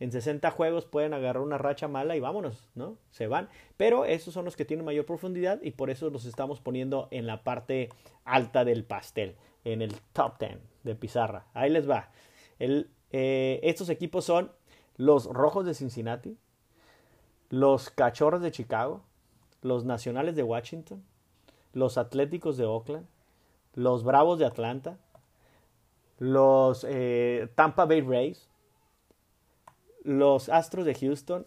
En 0.00 0.12
60 0.12 0.50
juegos 0.52 0.86
pueden 0.86 1.12
agarrar 1.12 1.42
una 1.42 1.58
racha 1.58 1.88
mala 1.88 2.14
y 2.14 2.20
vámonos, 2.20 2.68
¿no? 2.74 2.96
Se 3.10 3.26
van. 3.26 3.48
Pero 3.76 4.04
esos 4.04 4.32
son 4.32 4.44
los 4.44 4.56
que 4.56 4.64
tienen 4.64 4.86
mayor 4.86 5.06
profundidad 5.06 5.60
y 5.62 5.72
por 5.72 5.90
eso 5.90 6.08
los 6.10 6.24
estamos 6.24 6.60
poniendo 6.60 7.08
en 7.10 7.26
la 7.26 7.42
parte 7.42 7.88
alta 8.24 8.64
del 8.64 8.84
pastel, 8.84 9.36
en 9.64 9.82
el 9.82 9.94
top 10.12 10.38
10 10.38 10.58
de 10.84 10.94
Pizarra. 10.94 11.46
Ahí 11.52 11.70
les 11.70 11.88
va. 11.88 12.10
Eh, 12.60 13.60
estos 13.62 13.88
equipos 13.88 14.24
son 14.24 14.52
los 14.96 15.26
Rojos 15.26 15.66
de 15.66 15.74
Cincinnati, 15.74 16.36
los 17.50 17.90
Cachorros 17.90 18.42
de 18.42 18.52
Chicago, 18.52 19.02
los 19.62 19.84
Nacionales 19.84 20.36
de 20.36 20.42
Washington, 20.42 21.04
los 21.72 21.98
Atléticos 21.98 22.56
de 22.56 22.66
Oakland, 22.66 23.06
los 23.74 24.04
Bravos 24.04 24.38
de 24.38 24.46
Atlanta, 24.46 24.98
los 26.18 26.84
eh, 26.88 27.48
Tampa 27.54 27.84
Bay 27.84 28.00
Rays, 28.00 28.47
los 30.08 30.48
Astros 30.48 30.86
de 30.86 30.94
Houston, 30.94 31.44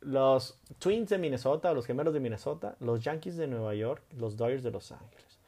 los 0.00 0.58
Twins 0.80 1.08
de 1.08 1.18
Minnesota, 1.18 1.72
los 1.72 1.86
Gemelos 1.86 2.12
de 2.12 2.18
Minnesota, 2.18 2.76
los 2.80 3.00
Yankees 3.00 3.36
de 3.36 3.46
Nueva 3.46 3.76
York, 3.76 4.02
los 4.16 4.36
Dodgers 4.36 4.64
de 4.64 4.72
Los 4.72 4.90
Ángeles. 4.90 5.38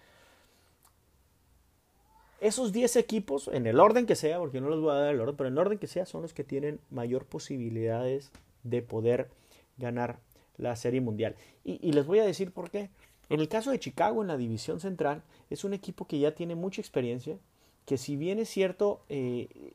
Esos 2.40 2.72
10 2.72 2.94
equipos, 2.94 3.48
en 3.48 3.66
el 3.66 3.80
orden 3.80 4.06
que 4.06 4.14
sea, 4.14 4.38
porque 4.38 4.60
no 4.60 4.68
los 4.68 4.80
voy 4.80 4.92
a 4.92 5.00
dar 5.00 5.14
el 5.14 5.20
orden, 5.20 5.34
pero 5.34 5.48
en 5.48 5.54
el 5.54 5.58
orden 5.58 5.78
que 5.78 5.88
sea, 5.88 6.06
son 6.06 6.22
los 6.22 6.32
que 6.32 6.44
tienen 6.44 6.78
mayor 6.90 7.26
posibilidades 7.26 8.30
de 8.62 8.82
poder 8.82 9.28
ganar 9.76 10.20
la 10.58 10.76
Serie 10.76 11.00
Mundial. 11.00 11.34
Y, 11.64 11.90
les 11.90 12.06
voy 12.06 12.20
a 12.20 12.24
decir 12.24 12.52
por 12.52 12.70
qué. 12.70 12.88
En 13.30 13.40
el 13.40 13.48
caso 13.48 13.72
de 13.72 13.80
Chicago, 13.80 14.22
en 14.22 14.28
la 14.28 14.36
División 14.36 14.78
Central, 14.78 15.24
es 15.50 15.64
un 15.64 15.74
equipo 15.74 16.06
que 16.06 16.20
ya 16.20 16.36
tiene 16.36 16.54
mucha 16.54 16.80
experiencia, 16.80 17.36
que 17.84 17.98
si 17.98 18.14
bien 18.14 18.38
es 18.38 18.48
cierto, 18.48 19.02
eh, 19.08 19.72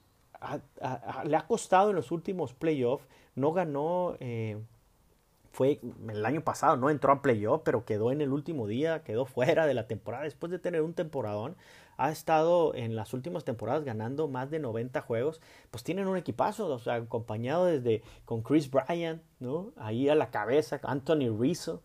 le 1.26 1.38
ha 1.38 1.48
costado 1.48 1.90
en 1.90 1.96
los 1.96 2.12
últimos 2.12 2.54
playoffs, 2.54 3.08
no 3.36 3.54
ganó, 3.54 4.16
eh, 4.20 4.58
fue 5.52 5.80
el 6.10 6.26
año 6.26 6.42
pasado, 6.42 6.78
no 6.78 6.90
entró 6.90 7.14
a 7.14 7.22
playoff, 7.22 7.62
pero 7.64 7.86
quedó 7.86 8.12
en 8.12 8.22
el 8.22 8.32
último 8.32 8.68
día, 8.68 9.04
quedó 9.04 9.26
fuera 9.26 9.66
de 9.66 9.74
la 9.74 9.88
temporada, 9.88 10.24
después 10.24 10.52
de 10.52 10.60
tener 10.60 10.82
un 10.82 10.94
temporadón, 10.94 11.56
ha 11.98 12.12
estado 12.12 12.74
en 12.74 12.96
las 12.96 13.14
últimas 13.14 13.44
temporadas 13.44 13.84
ganando 13.84 14.28
más 14.28 14.50
de 14.50 14.60
90 14.60 15.02
juegos, 15.02 15.42
pues 15.70 15.84
tienen 15.84 16.08
un 16.08 16.18
equipazo, 16.18 16.68
o 16.68 16.80
sea, 16.80 16.96
acompañado 16.96 17.66
desde 17.66 18.02
con 18.26 18.42
Chris 18.42 18.70
Bryant, 18.70 19.22
¿no? 19.40 19.72
Ahí 19.78 20.10
a 20.10 20.16
la 20.16 20.32
cabeza, 20.32 20.80
Anthony 20.84 21.30
Rizzo, 21.38 21.82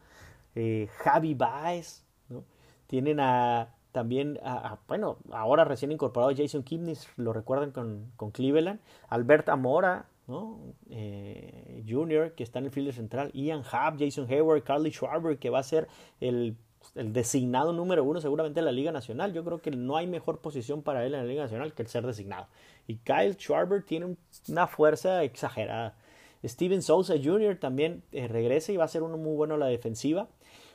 eh, 0.55 0.89
Javi 0.99 1.35
Baez, 1.35 2.05
¿no? 2.29 2.45
Tienen 2.87 3.21
a 3.21 3.69
también, 3.93 4.39
a, 4.43 4.79
bueno, 4.87 5.19
ahora 5.31 5.65
recién 5.65 5.93
incorporado 5.93 6.33
Jason 6.37 6.63
Kipnis, 6.63 7.09
lo 7.17 7.33
recuerdan 7.33 7.73
con, 7.73 8.11
con 8.17 8.31
Cleveland, 8.31 8.81
Albert 9.09 9.49
Amora, 9.49 10.07
¿no? 10.27 10.59
Eh, 10.91 11.85
Junior, 11.89 12.33
que 12.33 12.43
está 12.43 12.59
en 12.59 12.67
el 12.67 12.71
field 12.71 12.93
central, 12.93 13.31
Ian 13.33 13.63
Happ, 13.71 13.99
Jason 13.99 14.27
Hayward, 14.31 14.63
Carly 14.63 14.91
Schwarber, 14.91 15.39
que 15.39 15.51
va 15.51 15.61
a 15.61 15.63
ser 15.63 15.89
el 16.21 16.57
el 16.95 17.13
designado 17.13 17.73
número 17.73 18.05
uno 18.05 18.21
seguramente 18.21 18.61
en 18.61 18.67
la 18.67 18.73
Liga 18.73 18.93
Nacional. 18.93 19.33
Yo 19.33 19.45
creo 19.45 19.61
que 19.61 19.71
no 19.71 19.97
hay 19.97 20.07
mejor 20.07 20.41
posición 20.41 20.83
para 20.83 21.05
él 21.05 21.15
en 21.15 21.21
la 21.21 21.27
Liga 21.27 21.43
Nacional 21.43 21.73
que 21.73 21.83
el 21.83 21.89
ser 21.89 22.07
designado. 22.07 22.47
Y 22.87 22.97
Kyle 22.99 23.35
Schwarber 23.35 23.83
tiene 23.83 24.17
una 24.49 24.67
fuerza 24.67 25.23
exagerada. 25.23 25.97
Steven 26.45 26.83
Souza 26.83 27.15
Jr. 27.23 27.57
también 27.59 28.03
eh, 28.13 28.29
regresa 28.29 28.73
y 28.73 28.77
va 28.77 28.85
a 28.85 28.89
ser 28.89 29.03
uno 29.03 29.17
muy 29.17 29.35
bueno 29.35 29.55
a 29.55 29.59
la 29.59 29.67
defensiva. 29.67 30.29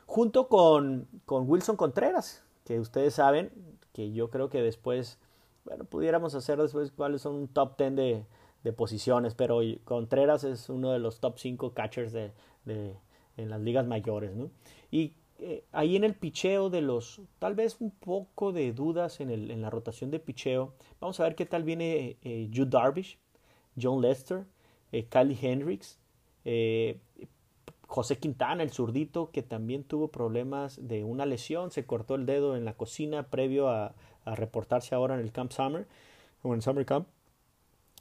Junto 0.06 0.48
con, 0.50 1.08
con 1.26 1.50
Wilson 1.50 1.78
Contreras, 1.78 2.43
que 2.66 2.80
ustedes 2.80 3.16
saben 3.16 3.52
que 3.94 4.12
yo 4.12 4.30
creo 4.30 4.50
que 4.50 4.62
después, 4.62 5.20
bueno, 5.66 5.86
pudiéramos 5.86 6.36
hacer 6.36 6.62
después 6.62 6.92
cuáles 6.92 7.22
son 7.22 7.36
un 7.36 7.48
top 7.48 7.78
10 7.78 7.96
de, 7.96 8.26
de 8.64 8.74
posiciones, 8.74 9.36
pero 9.36 9.60
Contreras 9.84 10.44
es 10.44 10.70
uno 10.70 10.92
de 10.92 11.00
los 11.00 11.20
top 11.20 11.38
5 11.38 11.74
catchers 11.74 12.12
de, 12.12 12.32
de, 12.66 12.96
en 13.38 13.50
las 13.50 13.62
ligas 13.62 13.86
mayores, 13.86 14.36
¿no? 14.36 14.50
Y 14.92 15.14
eh, 15.40 15.66
ahí 15.72 15.96
en 15.96 16.04
el 16.04 16.16
picheo 16.16 16.70
de 16.70 16.82
los, 16.82 17.22
tal 17.40 17.56
vez 17.56 17.78
un 17.82 17.92
poco 17.92 18.52
de 18.52 18.72
dudas 18.72 19.20
en, 19.20 19.30
el, 19.30 19.52
en 19.52 19.62
la 19.62 19.70
rotación 19.70 20.12
de 20.12 20.20
picheo. 20.20 20.74
Vamos 21.00 21.20
a 21.20 21.24
ver 21.24 21.36
qué 21.36 21.46
tal 21.46 21.64
viene 21.64 22.18
eh, 22.24 22.50
Jude 22.54 22.70
Darvish, 22.70 23.18
John 23.80 24.02
Lester, 24.02 24.46
eh, 24.92 25.06
Kylie 25.10 25.38
Hendricks, 25.42 26.00
eh, 26.46 27.00
José 27.94 28.18
Quintana, 28.18 28.64
el 28.64 28.72
zurdito, 28.72 29.30
que 29.30 29.44
también 29.44 29.84
tuvo 29.84 30.08
problemas 30.08 30.80
de 30.82 31.04
una 31.04 31.28
lesión, 31.28 31.70
se 31.70 31.86
cortó 31.86 32.16
el 32.16 32.26
dedo 32.26 32.58
en 32.58 32.66
la 32.66 32.74
cocina 32.74 33.30
previo 33.30 33.70
a, 33.70 33.94
reportarse 34.26 34.96
ahora 34.96 35.14
en 35.14 35.20
el 35.20 35.32
Camp 35.32 35.52
Summer, 35.52 35.86
o 36.42 36.56
en 36.56 36.64
Summer 36.64 36.88
Camp. 36.88 37.08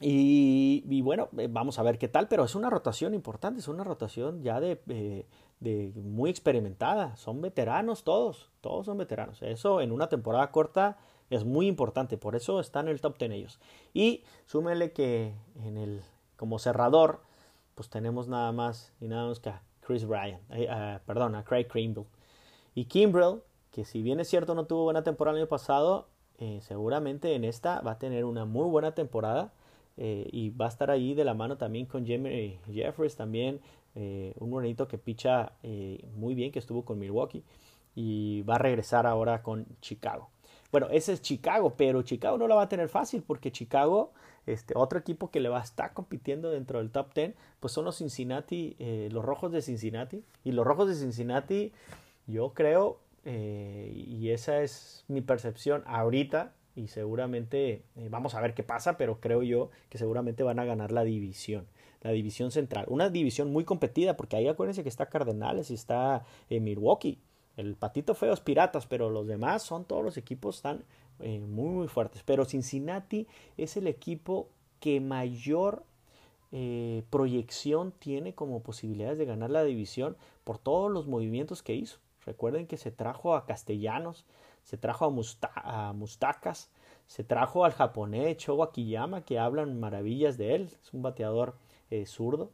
Y, 0.00 1.02
bueno, 1.02 1.28
eh, 1.36 1.46
vamos 1.50 1.78
a 1.78 1.82
ver 1.82 1.98
qué 1.98 2.08
tal, 2.08 2.26
pero 2.26 2.44
es 2.44 2.54
una 2.54 2.70
rotación 2.70 3.12
importante, 3.12 3.60
es 3.60 3.68
una 3.68 3.84
rotación 3.84 4.42
ya 4.42 4.60
de, 4.60 4.80
eh, 4.88 5.26
de, 5.60 5.92
muy 5.96 6.30
experimentada, 6.30 7.14
son 7.18 7.42
veteranos 7.42 8.02
todos, 8.02 8.48
todos 8.62 8.86
son 8.86 8.96
veteranos. 8.96 9.42
Eso 9.42 9.82
en 9.82 9.92
una 9.92 10.08
temporada 10.08 10.50
corta 10.52 10.96
es 11.28 11.44
muy 11.44 11.66
importante, 11.66 12.16
por 12.16 12.34
eso 12.34 12.60
están 12.60 12.86
en 12.86 12.92
el 12.92 13.02
top 13.02 13.18
10 13.18 13.30
ellos. 13.32 13.60
Y 13.92 14.24
súmele 14.46 14.92
que 14.92 15.34
en 15.62 15.76
el, 15.76 16.00
como 16.36 16.58
cerrador, 16.58 17.20
pues 17.74 17.90
tenemos 17.90 18.26
nada 18.26 18.52
más 18.52 18.94
y 18.98 19.08
nada 19.08 19.24
menos 19.24 19.40
que 19.40 19.50
a 19.50 19.60
Chris 19.84 20.06
Bryan, 20.06 20.40
eh, 20.50 20.98
perdón, 21.06 21.34
a 21.34 21.44
Craig 21.44 21.66
Kimbrell. 21.66 22.06
Y 22.74 22.86
Kimbrell, 22.86 23.42
que 23.70 23.84
si 23.84 24.02
bien 24.02 24.20
es 24.20 24.28
cierto 24.28 24.54
no 24.54 24.64
tuvo 24.64 24.84
buena 24.84 25.02
temporada 25.02 25.36
el 25.36 25.42
año 25.42 25.48
pasado, 25.48 26.08
eh, 26.38 26.60
seguramente 26.60 27.34
en 27.34 27.44
esta 27.44 27.80
va 27.82 27.92
a 27.92 27.98
tener 27.98 28.24
una 28.24 28.44
muy 28.44 28.68
buena 28.68 28.96
temporada 28.96 29.52
eh, 29.96 30.28
y 30.32 30.50
va 30.50 30.64
a 30.64 30.68
estar 30.68 30.90
ahí 30.90 31.14
de 31.14 31.24
la 31.24 31.34
mano 31.34 31.56
también 31.56 31.86
con 31.86 32.04
Jimmy 32.04 32.58
Jeffries, 32.72 33.14
también 33.14 33.60
eh, 33.94 34.34
un 34.40 34.50
bonito 34.50 34.88
que 34.88 34.98
picha 34.98 35.52
muy 36.16 36.34
bien, 36.34 36.50
que 36.50 36.58
estuvo 36.58 36.84
con 36.84 36.98
Milwaukee 36.98 37.44
y 37.94 38.42
va 38.42 38.56
a 38.56 38.58
regresar 38.58 39.06
ahora 39.06 39.42
con 39.42 39.66
Chicago. 39.80 40.30
Bueno, 40.72 40.88
ese 40.90 41.12
es 41.12 41.22
Chicago, 41.22 41.74
pero 41.76 42.02
Chicago 42.02 42.38
no 42.38 42.48
la 42.48 42.54
va 42.56 42.62
a 42.62 42.68
tener 42.68 42.88
fácil 42.88 43.22
porque 43.22 43.52
Chicago, 43.52 44.12
este, 44.46 44.74
otro 44.76 44.98
equipo 44.98 45.30
que 45.30 45.40
le 45.40 45.48
va 45.48 45.60
a 45.60 45.64
estar 45.64 45.92
compitiendo 45.92 46.50
dentro 46.50 46.78
del 46.78 46.90
top 46.90 47.14
10, 47.14 47.34
pues 47.60 47.72
son 47.72 47.84
los 47.84 47.98
Cincinnati, 47.98 48.76
los 49.10 49.24
Rojos 49.24 49.52
de 49.52 49.62
Cincinnati. 49.62 50.24
Y 50.44 50.52
los 50.52 50.66
Rojos 50.66 50.88
de 50.88 50.94
Cincinnati, 50.94 51.72
yo 52.26 52.52
creo, 52.54 52.98
eh, 53.24 53.92
y 53.94 54.30
esa 54.30 54.62
es 54.62 55.04
mi 55.08 55.20
percepción 55.20 55.84
ahorita 55.86 56.52
y 56.74 56.88
seguramente 56.88 57.84
eh, 57.94 58.08
vamos 58.10 58.34
a 58.34 58.40
ver 58.40 58.54
qué 58.54 58.62
pasa, 58.62 58.96
pero 58.96 59.20
creo 59.20 59.42
yo 59.42 59.70
que 59.90 59.98
seguramente 59.98 60.42
van 60.42 60.58
a 60.58 60.64
ganar 60.64 60.90
la 60.90 61.04
división, 61.04 61.66
la 62.00 62.10
división 62.10 62.50
central. 62.50 62.86
Una 62.88 63.10
división 63.10 63.52
muy 63.52 63.64
competida 63.64 64.16
porque 64.16 64.36
ahí 64.36 64.48
acuérdense 64.48 64.82
que 64.82 64.88
está 64.88 65.06
Cardenales 65.06 65.70
y 65.70 65.74
está 65.74 66.24
eh, 66.50 66.60
Milwaukee. 66.60 67.20
El 67.56 67.76
patito 67.76 68.14
feo 68.14 68.32
es 68.32 68.40
Piratas, 68.40 68.86
pero 68.86 69.10
los 69.10 69.26
demás 69.26 69.62
son 69.62 69.84
todos 69.84 70.02
los 70.02 70.16
equipos 70.16 70.62
están 71.22 71.50
muy 71.54 71.70
muy 71.70 71.88
fuertes. 71.88 72.22
Pero 72.24 72.44
Cincinnati 72.44 73.26
es 73.56 73.76
el 73.76 73.86
equipo 73.86 74.48
que 74.80 75.00
mayor 75.00 75.84
proyección 77.08 77.92
tiene 77.92 78.34
como 78.34 78.62
posibilidades 78.62 79.16
de 79.16 79.24
ganar 79.24 79.48
la 79.48 79.64
división 79.64 80.18
por 80.44 80.58
todos 80.58 80.90
los 80.90 81.06
movimientos 81.06 81.62
que 81.62 81.74
hizo. 81.74 81.98
Recuerden 82.24 82.66
que 82.66 82.76
se 82.76 82.90
trajo 82.90 83.34
a 83.34 83.46
castellanos, 83.46 84.26
se 84.62 84.76
trajo 84.76 85.06
a, 85.06 85.92
mustacas, 85.92 86.70
se 87.06 87.24
trajo 87.24 87.64
al 87.64 87.72
japonés 87.72 88.38
Shogo 88.38 88.62
Akiyama, 88.62 89.24
que 89.24 89.38
hablan 89.38 89.80
maravillas 89.80 90.38
de 90.38 90.54
él, 90.54 90.70
es 90.82 90.92
un 90.92 91.02
bateador 91.02 91.56
eh, 91.90 92.06
zurdo. 92.06 92.50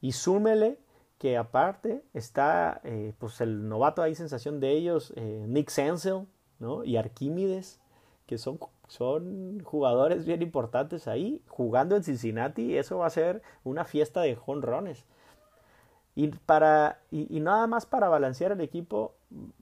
Y 0.00 0.12
súmele 0.12 0.78
que 1.18 1.36
aparte 1.36 2.02
está 2.14 2.80
eh, 2.84 3.12
pues 3.18 3.40
el 3.40 3.68
novato 3.68 4.02
ahí 4.02 4.14
sensación 4.14 4.60
de 4.60 4.72
ellos, 4.72 5.12
eh, 5.16 5.44
Nick 5.48 5.70
Sensel 5.70 6.26
¿no? 6.58 6.84
y 6.84 6.96
Arquímedes, 6.96 7.80
que 8.30 8.38
son, 8.38 8.60
son 8.86 9.58
jugadores 9.64 10.24
bien 10.24 10.40
importantes 10.40 11.08
ahí, 11.08 11.42
jugando 11.48 11.96
en 11.96 12.04
Cincinnati, 12.04 12.78
eso 12.78 12.98
va 12.98 13.06
a 13.06 13.10
ser 13.10 13.42
una 13.64 13.84
fiesta 13.84 14.20
de 14.20 14.36
jonrones. 14.36 15.04
Y, 16.14 16.28
para, 16.28 17.00
y, 17.10 17.40
nada 17.40 17.66
más 17.66 17.86
para 17.86 18.08
balancear 18.08 18.52
el 18.52 18.60
equipo, 18.60 19.16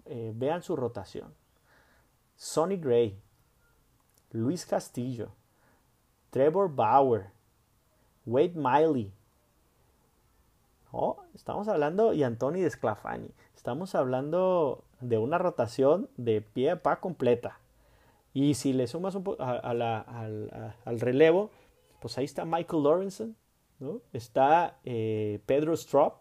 eh, 0.05 0.35
vean 0.37 0.63
su 0.63 0.77
rotación. 0.77 1.33
Sonny 2.37 2.77
Gray, 2.77 3.19
Luis 4.33 4.67
Castillo, 4.67 5.31
Trevor 6.29 6.71
Bauer, 6.71 7.31
Wade 8.27 8.53
Miley. 8.55 9.15
Oh, 10.93 11.23
estamos 11.35 11.69
hablando, 11.69 12.13
y 12.13 12.23
Anthony 12.23 12.61
Desclafani. 12.61 13.31
Estamos 13.57 13.95
hablando 13.95 14.85
de 15.01 15.17
una 15.17 15.39
rotación 15.39 16.11
de 16.19 16.43
pie 16.43 16.73
a 16.73 16.83
pa 16.83 17.01
completa. 17.01 17.61
Y 18.35 18.55
si 18.55 18.73
le 18.73 18.87
sumas 18.87 19.15
un 19.15 19.37
a, 19.39 19.59
al 20.85 21.01
relevo, 21.01 21.51
pues 22.01 22.19
ahí 22.19 22.25
está 22.25 22.45
Michael 22.45 22.83
Lawrenson, 22.83 23.37
¿no? 23.81 24.01
está 24.13 24.79
eh, 24.85 25.41
Pedro 25.47 25.75
Strop, 25.75 26.21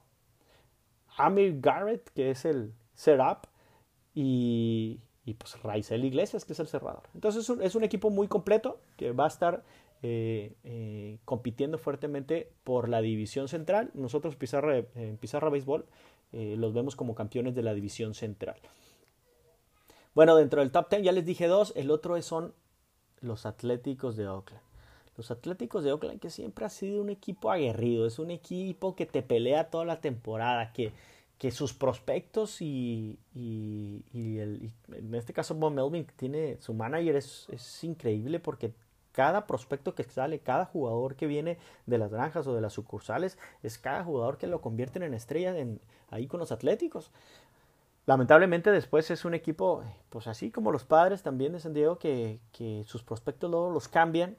Amir 1.18 1.60
Garrett, 1.60 2.10
que 2.12 2.32
es 2.32 2.46
el 2.46 2.74
setup, 2.94 3.48
y, 4.14 5.00
y 5.26 5.34
pues 5.36 5.62
Raizel 5.62 6.06
Iglesias, 6.06 6.46
que 6.46 6.54
es 6.54 6.60
el 6.60 6.68
cerrador. 6.68 7.04
Entonces 7.14 7.50
es 7.62 7.76
un, 7.76 7.84
equipo 7.84 8.10
muy 8.10 8.28
completo 8.28 8.80
que 8.96 9.12
va 9.12 9.26
a 9.26 9.28
estar 9.28 9.64
eh, 10.02 10.56
eh, 10.64 11.20
compitiendo 11.26 11.78
fuertemente 11.78 12.52
por 12.64 12.90
la 12.90 13.02
división 13.02 13.48
central. 13.48 13.92
Nosotros 13.94 14.36
Pizarra, 14.36 14.78
en 14.96 15.18
Pizarra 15.18 15.50
Béisbol 15.50 15.86
los 16.34 16.74
vemos 16.74 16.98
como 16.98 17.16
campeones 17.16 17.56
de 17.56 17.64
la 17.64 17.74
división 17.74 18.14
central. 18.14 18.58
Bueno, 20.18 20.36
dentro 20.36 20.62
del 20.62 20.72
top 20.72 20.90
10 20.90 21.04
ya 21.04 21.12
les 21.12 21.28
dije 21.28 21.46
dos, 21.46 21.74
el 21.76 21.92
otro 21.92 22.20
son 22.24 22.56
los 23.22 23.46
Atléticos 23.46 24.16
de 24.18 24.28
Oakland. 24.28 24.64
Los 25.16 25.30
Atléticos 25.30 25.84
de 25.84 25.92
Oakland, 25.92 26.20
que 26.20 26.32
siempre 26.32 26.66
ha 26.66 26.70
sido 26.70 27.04
un 27.04 27.12
equipo 27.12 27.52
aguerrido, 27.52 28.08
es 28.08 28.18
un 28.18 28.32
equipo 28.32 28.96
que 28.96 29.06
te 29.06 29.22
pelea 29.22 29.70
toda 29.70 29.86
la 29.86 30.02
temporada, 30.02 30.74
que, 30.74 30.92
que 31.38 31.52
sus 31.52 31.76
prospectos 31.76 32.64
y, 32.64 33.20
y, 33.36 34.02
en 34.16 35.14
este 35.14 35.34
caso 35.34 35.54
Bob 35.54 35.74
Melvin, 35.74 36.06
que 36.06 36.14
tiene 36.14 36.58
su 36.62 36.74
manager, 36.74 37.16
es, 37.16 37.46
es, 37.52 37.84
increíble 37.84 38.40
porque 38.40 38.74
cada 39.12 39.46
prospecto 39.46 39.94
que 39.94 40.04
sale, 40.04 40.40
cada 40.40 40.66
jugador 40.66 41.16
que 41.16 41.28
viene 41.28 41.60
de 41.86 42.00
las 42.00 42.12
granjas 42.12 42.48
o 42.48 42.56
de 42.56 42.62
las 42.62 42.74
sucursales, 42.74 43.38
es 43.62 43.78
cada 43.78 44.04
jugador 44.04 44.40
que 44.40 44.48
lo 44.48 44.62
convierten 44.62 45.04
en 45.04 45.14
estrella 45.14 45.56
en, 45.56 45.80
ahí 46.10 46.26
con 46.26 46.40
los 46.40 46.52
Atléticos. 46.52 47.12
Lamentablemente 48.08 48.72
después 48.72 49.12
es 49.12 49.26
un 49.26 49.34
equipo, 49.34 49.84
pues 50.10 50.28
así 50.28 50.50
como 50.50 50.72
los 50.72 50.86
padres 50.86 51.24
también 51.24 51.52
de 51.52 51.60
San 51.60 51.74
Diego, 51.74 52.00
que, 52.00 52.40
que 52.54 52.84
sus 52.88 53.04
prospectos 53.04 53.52
luego 53.52 53.70
los 53.70 53.90
cambian 53.90 54.38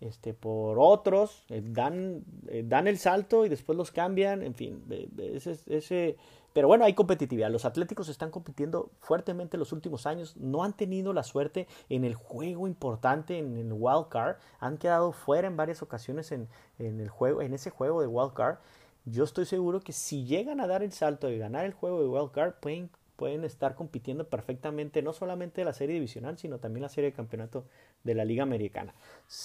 este, 0.00 0.32
por 0.32 0.78
otros, 0.80 1.44
eh, 1.50 1.62
dan, 1.62 2.24
eh, 2.48 2.64
dan 2.66 2.88
el 2.88 2.98
salto 2.98 3.44
y 3.44 3.50
después 3.50 3.76
los 3.76 3.92
cambian, 3.92 4.42
en 4.42 4.54
fin, 4.54 4.82
ese, 5.18 5.58
ese, 5.66 6.16
pero 6.54 6.68
bueno, 6.68 6.86
hay 6.86 6.94
competitividad. 6.94 7.50
Los 7.50 7.66
Atléticos 7.66 8.08
están 8.08 8.30
compitiendo 8.30 8.90
fuertemente 8.98 9.58
los 9.58 9.72
últimos 9.72 10.06
años, 10.06 10.34
no 10.38 10.64
han 10.64 10.72
tenido 10.72 11.12
la 11.12 11.22
suerte 11.22 11.68
en 11.90 12.04
el 12.04 12.14
juego 12.14 12.66
importante, 12.66 13.38
en 13.38 13.58
el 13.58 13.72
wild 13.72 14.08
card, 14.08 14.36
han 14.58 14.78
quedado 14.78 15.12
fuera 15.12 15.46
en 15.46 15.56
varias 15.58 15.82
ocasiones 15.82 16.32
en, 16.32 16.48
en, 16.78 16.98
el 16.98 17.10
juego, 17.10 17.42
en 17.42 17.52
ese 17.52 17.68
juego 17.68 18.00
de 18.00 18.06
wild 18.06 18.32
card. 18.32 18.56
Yo 19.04 19.22
estoy 19.22 19.44
seguro 19.44 19.80
que 19.80 19.92
si 19.92 20.24
llegan 20.24 20.60
a 20.60 20.66
dar 20.66 20.82
el 20.82 20.92
salto 20.92 21.26
de 21.26 21.36
ganar 21.36 21.66
el 21.66 21.74
juego 21.74 22.00
de 22.00 22.08
wild 22.08 22.30
card, 22.32 22.54
pueden 22.60 22.90
pueden 23.22 23.44
estar 23.44 23.76
compitiendo 23.76 24.26
perfectamente 24.26 25.00
no 25.00 25.12
solamente 25.12 25.64
la 25.64 25.72
serie 25.72 25.94
divisional, 25.94 26.38
sino 26.38 26.58
también 26.58 26.82
la 26.82 26.88
serie 26.88 27.10
de 27.10 27.16
campeonato 27.16 27.64
de 28.02 28.16
la 28.16 28.24
Liga 28.24 28.42
Americana. 28.42 28.96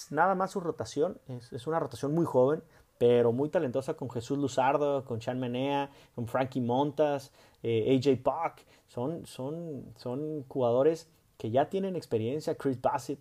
Nada 0.10 0.34
más 0.34 0.50
su 0.50 0.60
rotación, 0.60 1.20
es, 1.28 1.68
una 1.68 1.80
rotación 1.80 2.12
muy 2.12 2.26
joven, 2.26 2.64
pero 2.98 3.34
muy 3.34 3.50
talentosa 3.50 3.94
con 3.94 4.10
Jesús 4.10 4.40
Luzardo, 4.40 5.06
con 5.06 5.20
Chan 5.20 5.40
Menea, 5.40 5.92
con 6.16 6.26
Frankie 6.26 6.60
Montas, 6.60 7.32
eh, 7.62 7.96
AJ 7.96 8.24
Puck. 8.24 8.66
Son, 8.88 9.28
son, 9.28 9.86
son 9.96 10.44
jugadores 10.48 11.08
que 11.38 11.52
ya 11.52 11.70
tienen 11.70 11.96
experiencia, 11.96 12.56
Chris 12.56 12.82
Bassett, 12.82 13.20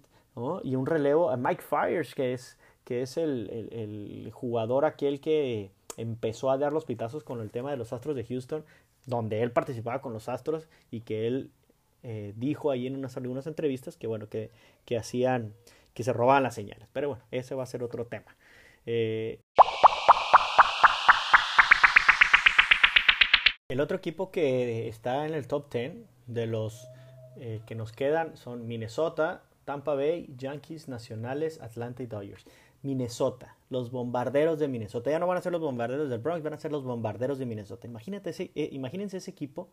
y 0.62 0.74
un 0.74 0.86
relevo 0.86 1.28
a 1.28 1.36
Mike 1.36 1.64
Fires, 1.68 2.14
que 2.14 2.32
es, 2.32 2.56
que 2.82 3.02
es 3.02 3.18
el, 3.18 3.68
el 3.72 4.30
jugador 4.32 4.86
aquel 4.86 5.20
que 5.20 5.70
empezó 5.98 6.50
a 6.50 6.56
dar 6.56 6.72
los 6.72 6.86
pitazos 6.86 7.24
con 7.24 7.42
el 7.42 7.50
tema 7.50 7.70
de 7.70 7.76
los 7.76 7.92
Astros 7.92 8.16
de 8.16 8.24
Houston, 8.24 8.64
donde 9.06 9.42
él 9.42 9.52
participaba 9.52 10.02
con 10.02 10.12
los 10.12 10.28
Astros 10.28 10.68
y 10.90 11.00
que 11.00 11.26
él 11.26 11.50
eh, 12.02 12.32
dijo 12.36 12.70
ahí 12.70 12.86
en 12.86 12.96
unas 12.96 13.16
algunas 13.16 13.46
entrevistas 13.46 13.96
que 13.96 14.06
bueno 14.06 14.28
que, 14.28 14.50
que, 14.84 14.96
hacían 14.96 15.54
que 15.94 16.02
se 16.02 16.12
robaban 16.12 16.42
las 16.42 16.54
señales. 16.54 16.88
Pero 16.92 17.08
bueno 17.08 17.24
ese 17.30 17.54
va 17.54 17.62
a 17.62 17.66
ser 17.66 17.82
otro 17.82 18.06
tema. 18.06 18.36
Eh, 18.84 19.40
el 23.68 23.80
otro 23.80 23.96
equipo 23.96 24.30
que 24.30 24.88
está 24.88 25.26
en 25.26 25.34
el 25.34 25.46
top 25.46 25.72
10 25.72 25.94
de 26.26 26.46
los 26.46 26.88
eh, 27.38 27.60
que 27.66 27.74
nos 27.74 27.92
quedan 27.92 28.36
son 28.36 28.66
Minnesota 28.66 29.42
Tampa 29.66 29.94
Bay 29.94 30.32
Yankees 30.38 30.88
Nacionales 30.88 31.60
Atlanta 31.60 32.02
y 32.02 32.06
Dodgers 32.06 32.46
Minnesota, 32.86 33.56
los 33.68 33.90
bombarderos 33.90 34.58
de 34.58 34.68
Minnesota. 34.68 35.10
Ya 35.10 35.18
no 35.18 35.26
van 35.26 35.38
a 35.38 35.42
ser 35.42 35.52
los 35.52 35.60
bombarderos 35.60 36.08
del 36.08 36.20
Bronx, 36.20 36.42
van 36.42 36.54
a 36.54 36.58
ser 36.58 36.72
los 36.72 36.84
bombarderos 36.84 37.38
de 37.38 37.44
Minnesota. 37.44 37.86
Imagínate 37.86 38.30
ese, 38.30 38.52
eh, 38.54 38.68
imagínense 38.72 39.18
ese 39.18 39.30
equipo 39.30 39.68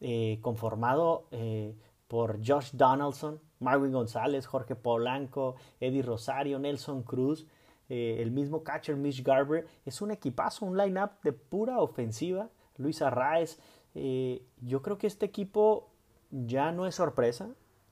eh, 0.00 0.38
conformado 0.40 1.26
eh, 1.30 1.76
por 2.08 2.40
Josh 2.44 2.70
Donaldson, 2.72 3.40
Marvin 3.60 3.92
González, 3.92 4.46
Jorge 4.46 4.74
Polanco, 4.74 5.56
Eddie 5.78 6.02
Rosario, 6.02 6.58
Nelson 6.58 7.02
Cruz, 7.02 7.46
el 7.88 8.30
mismo 8.30 8.62
catcher 8.62 8.94
Mitch 8.94 9.24
Garber. 9.24 9.66
Es 9.84 10.00
un 10.00 10.12
equipazo, 10.12 10.64
un 10.64 10.76
line-up 10.76 11.10
de 11.24 11.32
pura 11.32 11.80
ofensiva. 11.80 12.48
Luis 12.76 13.02
Arraez. 13.02 13.58
yo 13.94 14.80
creo 14.80 14.96
que 14.96 15.08
este 15.08 15.26
equipo 15.26 15.90
ya 16.30 16.70
no 16.70 16.86
es 16.86 16.94
sorpresa. 16.94 17.50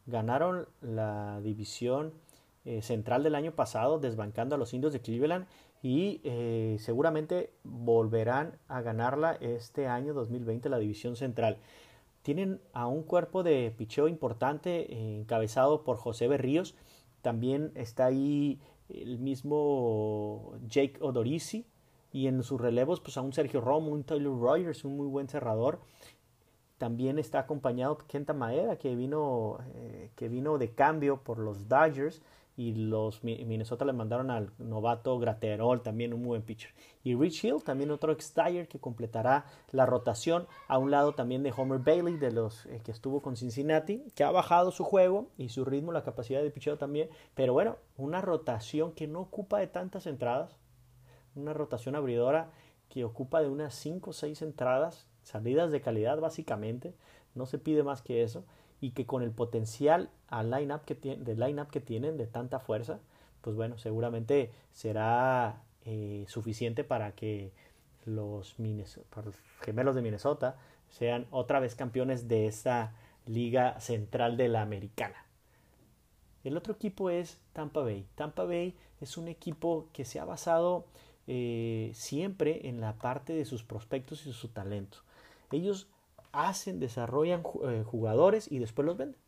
Ganaron 0.08 0.66
la 0.80 1.40
división 1.42 2.14
eh, 2.64 2.80
central 2.80 3.22
del 3.22 3.34
año 3.34 3.52
pasado, 3.52 3.98
desbancando 3.98 4.54
a 4.54 4.58
los 4.58 4.72
indios 4.72 4.94
de 4.94 5.00
Cleveland 5.00 5.46
y 5.82 6.22
eh, 6.24 6.76
seguramente 6.80 7.52
volverán 7.62 8.58
a 8.68 8.80
ganarla 8.80 9.36
este 9.40 9.86
año 9.86 10.14
2020 10.14 10.70
la 10.70 10.78
división 10.78 11.14
central. 11.14 11.58
Tienen 12.22 12.58
a 12.72 12.86
un 12.86 13.02
cuerpo 13.02 13.42
de 13.42 13.72
picheo 13.76 14.08
importante 14.08 14.92
eh, 14.92 15.20
encabezado 15.20 15.84
por 15.84 15.98
José 15.98 16.26
Berríos. 16.26 16.74
También 17.20 17.70
está 17.74 18.06
ahí 18.06 18.60
el 18.88 19.18
mismo 19.18 20.54
Jake 20.66 20.96
Odorizzi. 21.00 21.66
Y 22.10 22.26
en 22.26 22.42
sus 22.42 22.58
relevos, 22.58 23.00
pues 23.00 23.18
a 23.18 23.20
un 23.20 23.34
Sergio 23.34 23.60
Romo, 23.60 23.92
un 23.92 24.02
Taylor 24.02 24.40
Rogers, 24.40 24.84
un 24.84 24.96
muy 24.96 25.06
buen 25.06 25.28
cerrador. 25.28 25.80
También 26.78 27.18
está 27.18 27.40
acompañado 27.40 27.98
Kenta 27.98 28.32
Maeda, 28.32 28.76
que 28.76 28.94
vino, 28.94 29.58
eh, 29.74 30.10
que 30.16 30.28
vino 30.28 30.58
de 30.58 30.70
cambio 30.74 31.22
por 31.22 31.38
los 31.38 31.68
Dodgers 31.68 32.22
y 32.56 32.74
los 32.74 33.22
Minnesota 33.22 33.84
le 33.84 33.92
mandaron 33.92 34.32
al 34.32 34.50
novato 34.58 35.16
Graterol, 35.20 35.80
también 35.80 36.12
un 36.12 36.24
buen 36.24 36.42
pitcher. 36.42 36.72
Y 37.04 37.14
Rich 37.14 37.44
Hill, 37.44 37.62
también 37.62 37.92
otro 37.92 38.10
ex 38.10 38.34
que 38.68 38.80
completará 38.80 39.44
la 39.70 39.86
rotación, 39.86 40.48
a 40.66 40.76
un 40.76 40.90
lado 40.90 41.14
también 41.14 41.44
de 41.44 41.54
Homer 41.56 41.78
Bailey, 41.78 42.16
de 42.16 42.32
los 42.32 42.66
eh, 42.66 42.80
que 42.84 42.90
estuvo 42.90 43.22
con 43.22 43.36
Cincinnati, 43.36 44.02
que 44.16 44.24
ha 44.24 44.32
bajado 44.32 44.72
su 44.72 44.82
juego 44.82 45.28
y 45.36 45.50
su 45.50 45.64
ritmo, 45.64 45.92
la 45.92 46.02
capacidad 46.02 46.42
de 46.42 46.50
picheo 46.50 46.78
también, 46.78 47.08
pero 47.34 47.52
bueno, 47.52 47.76
una 47.96 48.20
rotación 48.20 48.90
que 48.90 49.06
no 49.06 49.20
ocupa 49.20 49.60
de 49.60 49.68
tantas 49.68 50.06
entradas, 50.06 50.58
una 51.36 51.52
rotación 51.52 51.94
abridora 51.94 52.50
que 52.88 53.04
ocupa 53.04 53.40
de 53.40 53.48
unas 53.48 53.74
5 53.74 54.10
o 54.10 54.12
6 54.12 54.42
entradas, 54.42 55.06
salidas 55.28 55.70
de 55.70 55.82
calidad 55.82 56.18
básicamente, 56.20 56.94
no 57.34 57.44
se 57.44 57.58
pide 57.58 57.82
más 57.82 58.00
que 58.00 58.22
eso 58.22 58.44
y 58.80 58.92
que 58.92 59.04
con 59.04 59.22
el 59.22 59.30
potencial 59.30 60.08
al 60.28 60.50
line 60.50 60.74
que 60.86 60.94
de 60.94 61.34
line-up 61.34 61.68
que 61.68 61.80
tienen 61.80 62.16
de 62.16 62.26
tanta 62.26 62.60
fuerza, 62.60 63.00
pues 63.42 63.54
bueno, 63.54 63.76
seguramente 63.76 64.50
será 64.72 65.62
eh, 65.84 66.24
suficiente 66.28 66.82
para 66.82 67.12
que 67.12 67.52
los, 68.06 68.56
gemelos 69.60 69.94
de 69.94 70.02
Minnesota 70.02 70.56
sean 70.88 71.26
otra 71.30 71.60
vez 71.60 71.74
campeones 71.74 72.26
de 72.28 72.46
esta 72.46 72.94
liga 73.26 73.78
central 73.80 74.38
de 74.38 74.48
la 74.48 74.62
americana. 74.62 75.26
El 76.42 76.56
otro 76.56 76.72
equipo 76.72 77.10
es 77.10 77.38
Tampa 77.52 77.82
Bay. 77.82 78.06
Tampa 78.14 78.44
Bay 78.44 78.74
es 79.02 79.18
un 79.18 79.28
equipo 79.28 79.88
que 79.92 80.06
se 80.06 80.20
ha 80.20 80.24
basado 80.24 80.86
eh, 81.26 81.90
siempre 81.94 82.68
en 82.68 82.80
la 82.80 82.94
parte 82.94 83.34
de 83.34 83.44
sus 83.44 83.62
prospectos 83.62 84.24
y 84.26 84.32
su 84.32 84.48
talento. 84.48 84.98
Ellos 85.50 85.88
hacen, 86.32 86.80
desarrollan 86.80 87.42
eh, 87.64 87.84
jugadores 87.86 88.50
y 88.50 88.58
después 88.58 88.86
los 88.86 88.96
venden. 88.96 89.20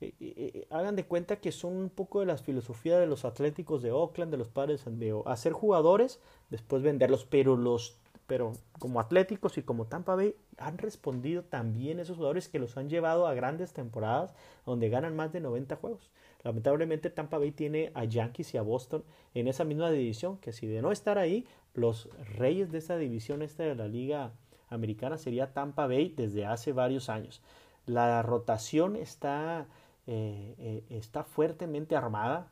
Eh, 0.00 0.14
eh, 0.20 0.66
hagan 0.70 0.96
de 0.96 1.04
cuenta 1.04 1.36
que 1.36 1.52
son 1.52 1.76
un 1.76 1.90
poco 1.90 2.20
de 2.20 2.26
la 2.26 2.38
filosofía 2.38 2.98
de 2.98 3.06
los 3.06 3.24
Atléticos 3.26 3.82
de 3.82 3.92
Oakland, 3.92 4.30
de 4.30 4.38
los 4.38 4.48
Padres 4.48 4.82
de 4.86 5.22
hacer 5.26 5.52
jugadores, 5.52 6.20
después 6.48 6.82
venderlos, 6.82 7.24
pero 7.24 7.56
los 7.56 7.98
pero 8.30 8.52
como 8.78 9.00
Atléticos 9.00 9.58
y 9.58 9.64
como 9.64 9.86
Tampa 9.86 10.14
Bay 10.14 10.36
han 10.56 10.78
respondido 10.78 11.42
también 11.42 11.98
esos 11.98 12.16
jugadores 12.16 12.46
que 12.46 12.60
los 12.60 12.76
han 12.76 12.88
llevado 12.88 13.26
a 13.26 13.34
grandes 13.34 13.72
temporadas 13.72 14.36
donde 14.64 14.88
ganan 14.88 15.16
más 15.16 15.32
de 15.32 15.40
90 15.40 15.74
juegos. 15.74 16.12
Lamentablemente 16.44 17.10
Tampa 17.10 17.38
Bay 17.38 17.50
tiene 17.50 17.90
a 17.94 18.04
Yankees 18.04 18.54
y 18.54 18.56
a 18.56 18.62
Boston 18.62 19.02
en 19.34 19.48
esa 19.48 19.64
misma 19.64 19.90
división, 19.90 20.38
que 20.38 20.52
si 20.52 20.68
de 20.68 20.80
no 20.80 20.92
estar 20.92 21.18
ahí, 21.18 21.44
los 21.74 22.08
reyes 22.36 22.70
de 22.70 22.78
esa 22.78 22.96
división 22.96 23.42
esta 23.42 23.64
de 23.64 23.74
la 23.74 23.88
liga 23.88 24.32
americana 24.70 25.18
sería 25.18 25.52
Tampa 25.52 25.86
Bay 25.86 26.14
desde 26.16 26.46
hace 26.46 26.72
varios 26.72 27.08
años. 27.08 27.42
La 27.86 28.22
rotación 28.22 28.96
está, 28.96 29.66
eh, 30.06 30.54
eh, 30.58 30.84
está 30.90 31.24
fuertemente 31.24 31.96
armada 31.96 32.48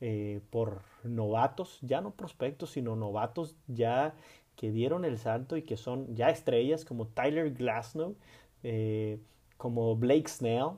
eh, 0.00 0.40
por 0.50 0.82
novatos, 1.02 1.78
ya 1.82 2.00
no 2.00 2.12
prospectos, 2.12 2.70
sino 2.70 2.96
novatos 2.96 3.56
ya 3.66 4.14
que 4.56 4.70
dieron 4.70 5.04
el 5.04 5.18
salto 5.18 5.56
y 5.56 5.62
que 5.62 5.76
son 5.76 6.14
ya 6.14 6.30
estrellas 6.30 6.84
como 6.84 7.06
Tyler 7.08 7.52
Glasnow, 7.52 8.14
como 9.56 9.96
Blake 9.96 10.28
Snell, 10.28 10.70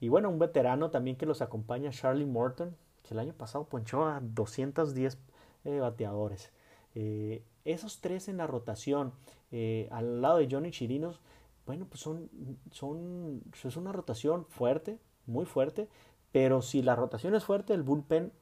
y 0.00 0.08
bueno, 0.08 0.30
un 0.30 0.38
veterano 0.38 0.90
también 0.90 1.16
que 1.16 1.26
los 1.26 1.42
acompaña, 1.42 1.90
Charlie 1.90 2.24
Morton, 2.24 2.74
que 3.02 3.14
el 3.14 3.20
año 3.20 3.34
pasado 3.34 3.64
ponchó 3.64 4.06
a 4.06 4.20
210 4.20 5.18
bateadores. 5.64 6.52
Esos 6.94 8.00
tres 8.00 8.28
en 8.28 8.36
la 8.36 8.46
rotación 8.46 9.12
eh, 9.52 9.88
al 9.90 10.22
lado 10.22 10.38
de 10.38 10.48
Johnny 10.50 10.70
Chirinos, 10.70 11.20
bueno, 11.66 11.86
pues 11.86 12.00
son, 12.00 12.30
son, 12.70 13.42
es 13.62 13.76
una 13.76 13.92
rotación 13.92 14.46
fuerte, 14.46 14.98
muy 15.26 15.44
fuerte, 15.44 15.88
pero 16.32 16.62
si 16.62 16.82
la 16.82 16.96
rotación 16.96 17.34
es 17.34 17.44
fuerte, 17.44 17.74
el 17.74 17.82
bullpen 17.82 18.32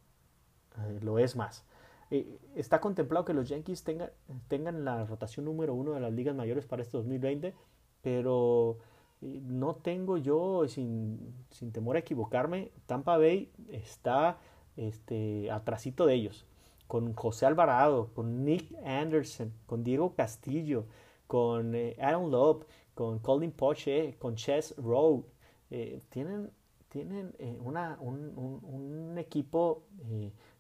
eh, 0.76 0.98
lo 1.02 1.18
es 1.18 1.36
más. 1.36 1.64
Eh, 2.10 2.38
está 2.54 2.80
contemplado 2.80 3.24
que 3.24 3.34
los 3.34 3.48
Yankees 3.48 3.84
tengan, 3.84 4.10
tengan 4.48 4.84
la 4.84 5.04
rotación 5.04 5.44
número 5.44 5.74
uno 5.74 5.92
de 5.92 6.00
las 6.00 6.12
ligas 6.12 6.34
mayores 6.34 6.66
para 6.66 6.82
este 6.82 6.96
2020, 6.96 7.54
pero 8.02 8.78
no 9.20 9.74
tengo 9.76 10.16
yo, 10.16 10.68
sin, 10.68 11.34
sin, 11.50 11.72
temor 11.72 11.96
a 11.96 12.00
equivocarme, 12.00 12.70
Tampa 12.86 13.18
Bay 13.18 13.50
está 13.68 14.38
este, 14.76 15.50
atrasito 15.50 16.06
de 16.06 16.14
ellos 16.14 16.46
con 16.88 17.14
José 17.14 17.46
Alvarado, 17.46 18.12
con 18.14 18.44
Nick 18.44 18.74
Anderson, 18.84 19.52
con 19.66 19.84
Diego 19.84 20.14
Castillo, 20.14 20.86
con 21.26 21.74
eh, 21.74 21.96
Aaron 22.00 22.30
Loeb, 22.30 22.64
con 22.94 23.20
Colin 23.20 23.52
Poche, 23.52 24.16
con 24.18 24.34
Chess 24.34 24.74
Rowe. 24.78 25.24
Eh, 25.70 26.02
tienen 26.08 26.50
tienen 26.88 27.34
eh, 27.38 27.58
una, 27.62 27.98
un, 28.00 29.14
equipo 29.18 29.82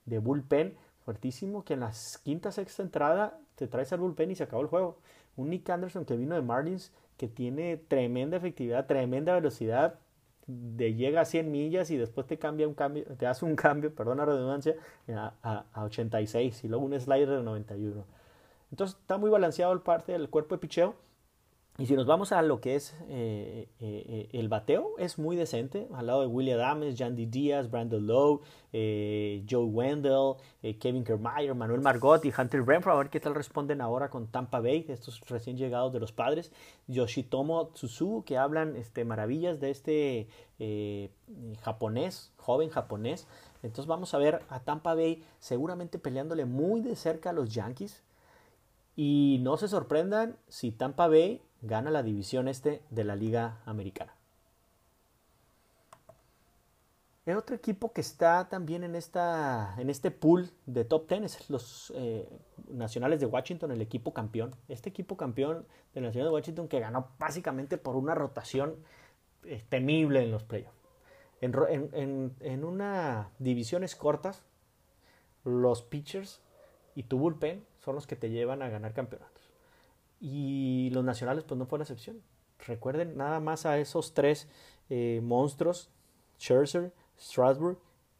de 0.04 0.18
bullpen 0.18 0.76
fuertísimo 1.04 1.64
que 1.64 1.74
en 1.74 1.80
la 1.80 1.92
quinta, 2.22 2.52
sexta 2.52 2.82
entrada 2.82 3.40
te 3.54 3.66
traes 3.66 3.92
al 3.92 4.00
bullpen 4.00 4.30
y 4.30 4.34
se 4.34 4.42
acabó 4.44 4.62
el 4.62 4.68
juego. 4.68 4.98
Un 5.36 5.50
Nick 5.50 5.70
Anderson 5.70 6.04
que 6.04 6.16
vino 6.16 6.34
de 6.34 6.42
Marlins 6.42 6.92
que 7.16 7.28
tiene 7.28 7.76
tremenda 7.76 8.36
efectividad, 8.36 8.86
tremenda 8.86 9.34
velocidad, 9.34 9.98
de 10.48 10.94
llega 10.94 11.20
a 11.20 11.24
100 11.26 11.50
millas 11.52 11.90
y 11.90 11.96
después 11.96 12.26
te 12.26 12.38
cambia 12.38 12.66
un 12.66 12.74
cambio, 12.74 13.04
te 13.18 13.26
hace 13.26 13.44
un 13.44 13.54
cambio, 13.54 13.94
perdón 13.94 14.18
redundancia, 14.24 14.74
a, 15.14 15.64
a, 15.72 15.84
86 15.84 16.64
y 16.64 16.68
luego 16.68 16.84
un 16.84 16.98
slider 16.98 17.28
de 17.28 17.42
91. 17.42 18.04
Entonces 18.70 18.98
está 18.98 19.18
muy 19.18 19.30
balanceado 19.30 19.72
el 19.72 19.80
parte 19.80 20.12
del 20.12 20.28
cuerpo 20.28 20.54
de 20.54 20.60
picheo. 20.60 20.94
Y 21.80 21.86
si 21.86 21.94
nos 21.94 22.06
vamos 22.06 22.32
a 22.32 22.42
lo 22.42 22.60
que 22.60 22.74
es 22.74 22.92
eh, 23.02 23.68
eh, 23.78 24.04
eh, 24.08 24.28
el 24.32 24.48
bateo, 24.48 24.98
es 24.98 25.16
muy 25.16 25.36
decente. 25.36 25.86
Al 25.94 26.08
lado 26.08 26.22
de 26.22 26.26
William 26.26 26.58
Adams, 26.58 26.98
Jandy 26.98 27.26
Díaz, 27.26 27.70
Brandon 27.70 28.04
Lowe, 28.04 28.40
Joe 29.48 29.64
Wendell, 29.64 30.34
Kevin 30.80 31.04
Kermeyer, 31.04 31.54
Manuel 31.54 31.80
Margot 31.80 32.24
y 32.24 32.32
Hunter 32.36 32.66
Renfro. 32.66 32.92
A 32.92 32.96
ver 32.96 33.10
qué 33.10 33.20
tal 33.20 33.36
responden 33.36 33.80
ahora 33.80 34.10
con 34.10 34.26
Tampa 34.26 34.58
Bay, 34.58 34.86
estos 34.88 35.20
recién 35.28 35.56
llegados 35.56 35.92
de 35.92 36.00
los 36.00 36.10
padres. 36.10 36.50
Yoshitomo 36.88 37.68
Tsusu, 37.68 38.24
que 38.26 38.38
hablan 38.38 38.74
este, 38.74 39.04
maravillas 39.04 39.60
de 39.60 39.70
este 39.70 40.28
japonés, 41.62 42.32
joven 42.38 42.70
japonés. 42.70 43.28
Entonces 43.62 43.86
vamos 43.86 44.14
a 44.14 44.18
ver 44.18 44.42
a 44.48 44.58
Tampa 44.64 44.96
Bay 44.96 45.22
seguramente 45.38 46.00
peleándole 46.00 46.44
muy 46.44 46.80
de 46.80 46.96
cerca 46.96 47.30
a 47.30 47.32
los 47.32 47.54
Yankees. 47.54 48.02
Y 48.96 49.38
no 49.42 49.56
se 49.58 49.68
sorprendan 49.68 50.36
si 50.48 50.72
Tampa 50.72 51.06
Bay 51.06 51.40
gana 51.62 51.90
la 51.90 52.02
división 52.02 52.48
este 52.48 52.82
de 52.90 53.04
la 53.04 53.16
Liga 53.16 53.60
Americana. 53.64 54.14
El 57.28 57.36
otro 57.36 57.54
equipo 57.54 57.92
que 57.92 58.00
está 58.00 58.48
también 58.48 58.84
en, 58.84 58.94
esta, 58.94 59.74
en 59.76 59.90
este 59.90 60.10
pool 60.10 60.50
de 60.64 60.86
top 60.86 61.10
10 61.10 61.24
es 61.24 61.50
los 61.50 61.92
eh, 61.94 62.26
Nacionales 62.70 63.20
de 63.20 63.26
Washington, 63.26 63.70
el 63.70 63.82
equipo 63.82 64.14
campeón. 64.14 64.56
Este 64.68 64.88
equipo 64.88 65.18
campeón 65.18 65.66
de 65.92 66.00
Nacionales 66.00 66.30
de 66.30 66.34
Washington 66.34 66.68
que 66.68 66.80
ganó 66.80 67.08
básicamente 67.18 67.76
por 67.76 67.96
una 67.96 68.14
rotación 68.14 68.76
eh, 69.44 69.62
temible 69.68 70.22
en 70.22 70.30
los 70.30 70.42
playoffs. 70.42 70.78
En, 71.42 72.34
en, 72.40 72.64
una 72.64 73.30
divisiones 73.38 73.94
cortas, 73.94 74.42
los 75.44 75.82
pitchers 75.82 76.40
y 76.94 77.02
tu 77.02 77.18
bullpen 77.18 77.62
son 77.78 77.94
los 77.94 78.06
que 78.06 78.16
te 78.16 78.30
llevan 78.30 78.62
a 78.62 78.70
ganar 78.70 78.94
campeonatos. 78.94 79.37
Y 80.20 80.90
los 80.92 81.04
nacionales 81.04 81.44
pues 81.44 81.58
no 81.58 81.66
fue 81.66 81.78
la 81.78 81.84
excepción. 81.84 82.20
Recuerden 82.66 83.16
nada 83.16 83.40
más 83.40 83.66
a 83.66 83.78
esos 83.78 84.14
tres 84.14 84.48
eh, 84.90 85.20
monstruos, 85.22 85.90
Scherzer, 86.38 86.92
Strasburg, 87.18 87.78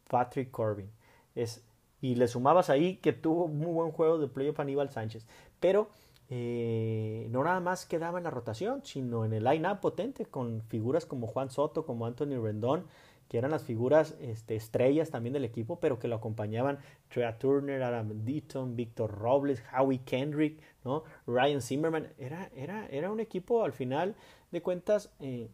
Patrick 0.09 0.51
Corbin. 0.51 0.89
Es, 1.35 1.63
y 2.01 2.15
le 2.15 2.27
sumabas 2.27 2.69
ahí 2.69 2.97
que 2.97 3.13
tuvo 3.13 3.47
muy 3.47 3.71
buen 3.71 3.91
juego 3.91 4.17
de 4.17 4.27
playoff 4.27 4.59
Aníbal 4.59 4.89
Sánchez. 4.89 5.25
Pero 5.59 5.89
eh, 6.29 7.27
no 7.31 7.43
nada 7.43 7.59
más 7.59 7.85
quedaba 7.85 8.19
en 8.19 8.23
la 8.23 8.29
rotación, 8.29 8.81
sino 8.85 9.25
en 9.25 9.33
el 9.33 9.43
line-up 9.43 9.79
potente 9.79 10.25
con 10.25 10.61
figuras 10.63 11.05
como 11.05 11.27
Juan 11.27 11.49
Soto, 11.49 11.85
como 11.85 12.05
Anthony 12.05 12.39
Rendón, 12.41 12.85
que 13.29 13.37
eran 13.37 13.51
las 13.51 13.63
figuras 13.63 14.17
este, 14.19 14.55
estrellas 14.55 15.11
también 15.11 15.33
del 15.33 15.45
equipo, 15.45 15.79
pero 15.79 15.99
que 15.99 16.07
lo 16.07 16.15
acompañaban 16.15 16.79
Trea 17.09 17.37
Turner, 17.37 17.83
Adam 17.83 18.25
Deaton, 18.25 18.75
Víctor 18.75 19.11
Robles, 19.11 19.63
Howie 19.71 20.01
Kendrick, 20.03 20.59
¿no? 20.83 21.03
Ryan 21.27 21.61
Zimmerman. 21.61 22.07
Era, 22.17 22.49
era, 22.55 22.87
era 22.87 23.11
un 23.11 23.19
equipo 23.19 23.63
al 23.63 23.71
final 23.71 24.15
de 24.51 24.61
cuentas, 24.63 25.13
eh, 25.19 25.51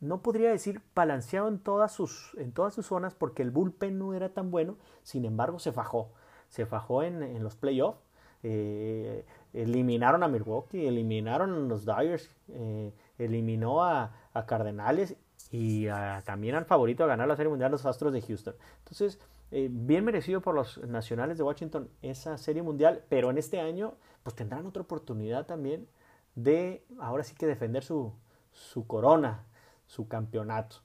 no 0.00 0.20
podría 0.20 0.50
decir 0.50 0.82
balanceado 0.94 1.48
en 1.48 1.58
todas, 1.58 1.92
sus, 1.92 2.34
en 2.36 2.52
todas 2.52 2.74
sus 2.74 2.86
zonas 2.86 3.14
porque 3.14 3.42
el 3.42 3.50
bullpen 3.50 3.98
no 3.98 4.12
era 4.12 4.28
tan 4.34 4.50
bueno, 4.50 4.76
sin 5.02 5.24
embargo 5.24 5.58
se 5.60 5.72
fajó, 5.72 6.12
se 6.50 6.66
fajó 6.66 7.02
en, 7.02 7.42
los 7.42 7.56
playoffs. 7.56 8.00
Eh, 8.44 9.24
eliminaron 9.52 10.24
a 10.24 10.28
Milwaukee, 10.28 10.86
eliminaron 10.86 11.52
a 11.54 11.58
los 11.68 11.86
Dyers, 11.86 12.28
eh, 12.48 12.92
eliminó 13.16 13.84
a, 13.84 14.12
a 14.34 14.46
Cardenales 14.46 15.16
y 15.52 15.86
ah, 15.88 16.22
también 16.24 16.54
al 16.54 16.64
favorito 16.64 17.04
a 17.04 17.06
ganar 17.06 17.28
la 17.28 17.36
Serie 17.36 17.50
Mundial 17.50 17.70
los 17.70 17.84
Astros 17.84 18.12
de 18.12 18.22
Houston. 18.22 18.54
Entonces, 18.78 19.20
eh, 19.50 19.68
bien 19.70 20.04
merecido 20.04 20.40
por 20.40 20.54
los 20.54 20.78
nacionales 20.78 21.36
de 21.36 21.44
Washington 21.44 21.90
esa 22.00 22.38
Serie 22.38 22.62
Mundial, 22.62 23.04
pero 23.10 23.30
en 23.30 23.36
este 23.36 23.60
año 23.60 23.94
pues 24.22 24.34
tendrán 24.34 24.66
otra 24.66 24.82
oportunidad 24.82 25.46
también 25.46 25.86
de 26.34 26.82
ahora 26.98 27.22
sí 27.22 27.34
que 27.34 27.46
defender 27.46 27.84
su, 27.84 28.14
su 28.50 28.86
corona, 28.86 29.44
su 29.86 30.08
campeonato. 30.08 30.76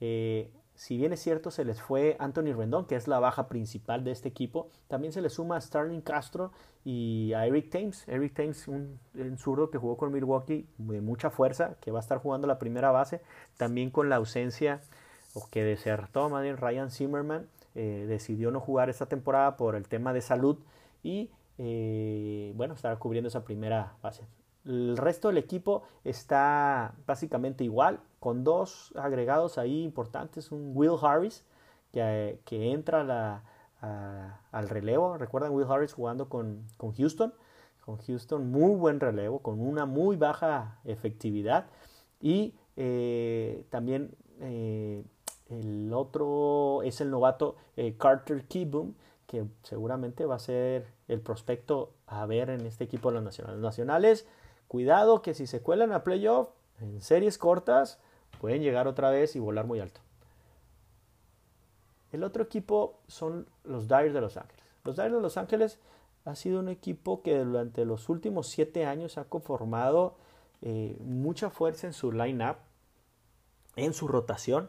Eh, 0.00 0.50
si 0.76 0.98
bien 0.98 1.14
es 1.14 1.20
cierto, 1.20 1.50
se 1.50 1.64
les 1.64 1.80
fue 1.80 2.16
Anthony 2.18 2.52
Rendón, 2.54 2.86
que 2.86 2.96
es 2.96 3.08
la 3.08 3.18
baja 3.18 3.48
principal 3.48 4.04
de 4.04 4.10
este 4.10 4.28
equipo, 4.28 4.68
también 4.88 5.12
se 5.12 5.22
le 5.22 5.30
suma 5.30 5.56
a 5.56 5.60
Starling 5.60 6.02
Castro 6.02 6.52
y 6.84 7.32
a 7.32 7.46
Eric 7.46 7.70
Thames. 7.70 8.06
Eric 8.06 8.34
Thames, 8.34 8.68
un, 8.68 9.00
zurdo 9.38 9.70
que 9.70 9.78
jugó 9.78 9.96
con 9.96 10.12
Milwaukee 10.12 10.68
de 10.76 11.00
mucha 11.00 11.30
fuerza, 11.30 11.76
que 11.80 11.90
va 11.90 11.98
a 11.98 12.02
estar 12.02 12.18
jugando 12.18 12.46
la 12.46 12.58
primera 12.58 12.90
base, 12.90 13.22
también 13.56 13.90
con 13.90 14.10
la 14.10 14.16
ausencia, 14.16 14.82
o 15.32 15.48
que 15.50 15.64
desertó 15.64 16.28
más 16.28 16.42
bien 16.42 16.58
Ryan 16.58 16.90
Zimmerman, 16.90 17.48
eh, 17.74 18.04
decidió 18.06 18.50
no 18.50 18.60
jugar 18.60 18.90
esta 18.90 19.06
temporada 19.06 19.56
por 19.56 19.76
el 19.76 19.88
tema 19.88 20.12
de 20.12 20.20
salud 20.20 20.58
y 21.02 21.30
eh, 21.56 22.52
bueno, 22.54 22.74
estará 22.74 22.96
cubriendo 22.96 23.28
esa 23.28 23.44
primera 23.44 23.94
base. 24.02 24.24
El 24.66 24.96
resto 24.96 25.28
del 25.28 25.38
equipo 25.38 25.84
está 26.02 26.94
básicamente 27.06 27.62
igual, 27.62 28.00
con 28.18 28.42
dos 28.42 28.92
agregados 28.96 29.58
ahí 29.58 29.84
importantes, 29.84 30.50
un 30.50 30.72
Will 30.74 30.98
Harris 31.00 31.44
que, 31.92 32.40
entra 32.50 33.44
al 34.50 34.68
relevo. 34.68 35.16
Recuerdan 35.16 35.52
Will 35.52 35.70
Harris 35.70 35.92
jugando 35.92 36.28
con, 36.28 36.66
Houston, 36.96 37.32
con 37.84 37.98
Houston 37.98 38.50
muy 38.50 38.74
buen 38.74 38.98
relevo, 38.98 39.38
con 39.38 39.60
una 39.60 39.86
muy 39.86 40.16
baja 40.16 40.80
efectividad. 40.84 41.66
Y 42.20 42.54
eh, 42.76 43.64
también 43.70 44.16
eh, 44.40 45.04
el 45.48 45.92
otro 45.92 46.82
es 46.82 47.00
el 47.00 47.10
novato 47.10 47.56
eh, 47.76 47.96
Carter 47.96 48.46
Kibum, 48.46 48.94
que 49.26 49.46
seguramente 49.62 50.26
va 50.26 50.36
a 50.36 50.40
ser 50.40 50.86
el 51.08 51.20
prospecto 51.20 51.92
a 52.06 52.26
ver 52.26 52.50
en 52.50 52.66
este 52.66 52.84
equipo 52.84 53.10
de 53.10 53.14
los 53.14 53.24
nacionales. 53.24 53.60
nacionales 53.60 54.26
Cuidado 54.68 55.22
que 55.22 55.34
si 55.34 55.46
se 55.46 55.60
cuelan 55.60 55.92
a 55.92 56.04
playoff 56.04 56.48
en 56.80 57.00
series 57.00 57.38
cortas, 57.38 57.98
pueden 58.40 58.62
llegar 58.62 58.88
otra 58.88 59.10
vez 59.10 59.36
y 59.36 59.38
volar 59.38 59.66
muy 59.66 59.80
alto. 59.80 60.00
El 62.12 62.24
otro 62.24 62.42
equipo 62.42 62.98
son 63.08 63.46
los 63.64 63.88
Dyers 63.88 64.14
de 64.14 64.20
Los 64.20 64.36
Ángeles. 64.36 64.64
Los 64.84 64.96
Dyers 64.96 65.12
de 65.12 65.20
Los 65.20 65.36
Ángeles 65.36 65.78
ha 66.24 66.34
sido 66.34 66.60
un 66.60 66.68
equipo 66.68 67.22
que 67.22 67.38
durante 67.38 67.84
los 67.84 68.08
últimos 68.08 68.48
siete 68.48 68.84
años 68.84 69.18
ha 69.18 69.24
conformado 69.24 70.16
eh, 70.62 70.96
mucha 71.00 71.50
fuerza 71.50 71.86
en 71.86 71.92
su 71.92 72.12
line-up, 72.12 72.56
en 73.76 73.92
su 73.92 74.08
rotación. 74.08 74.68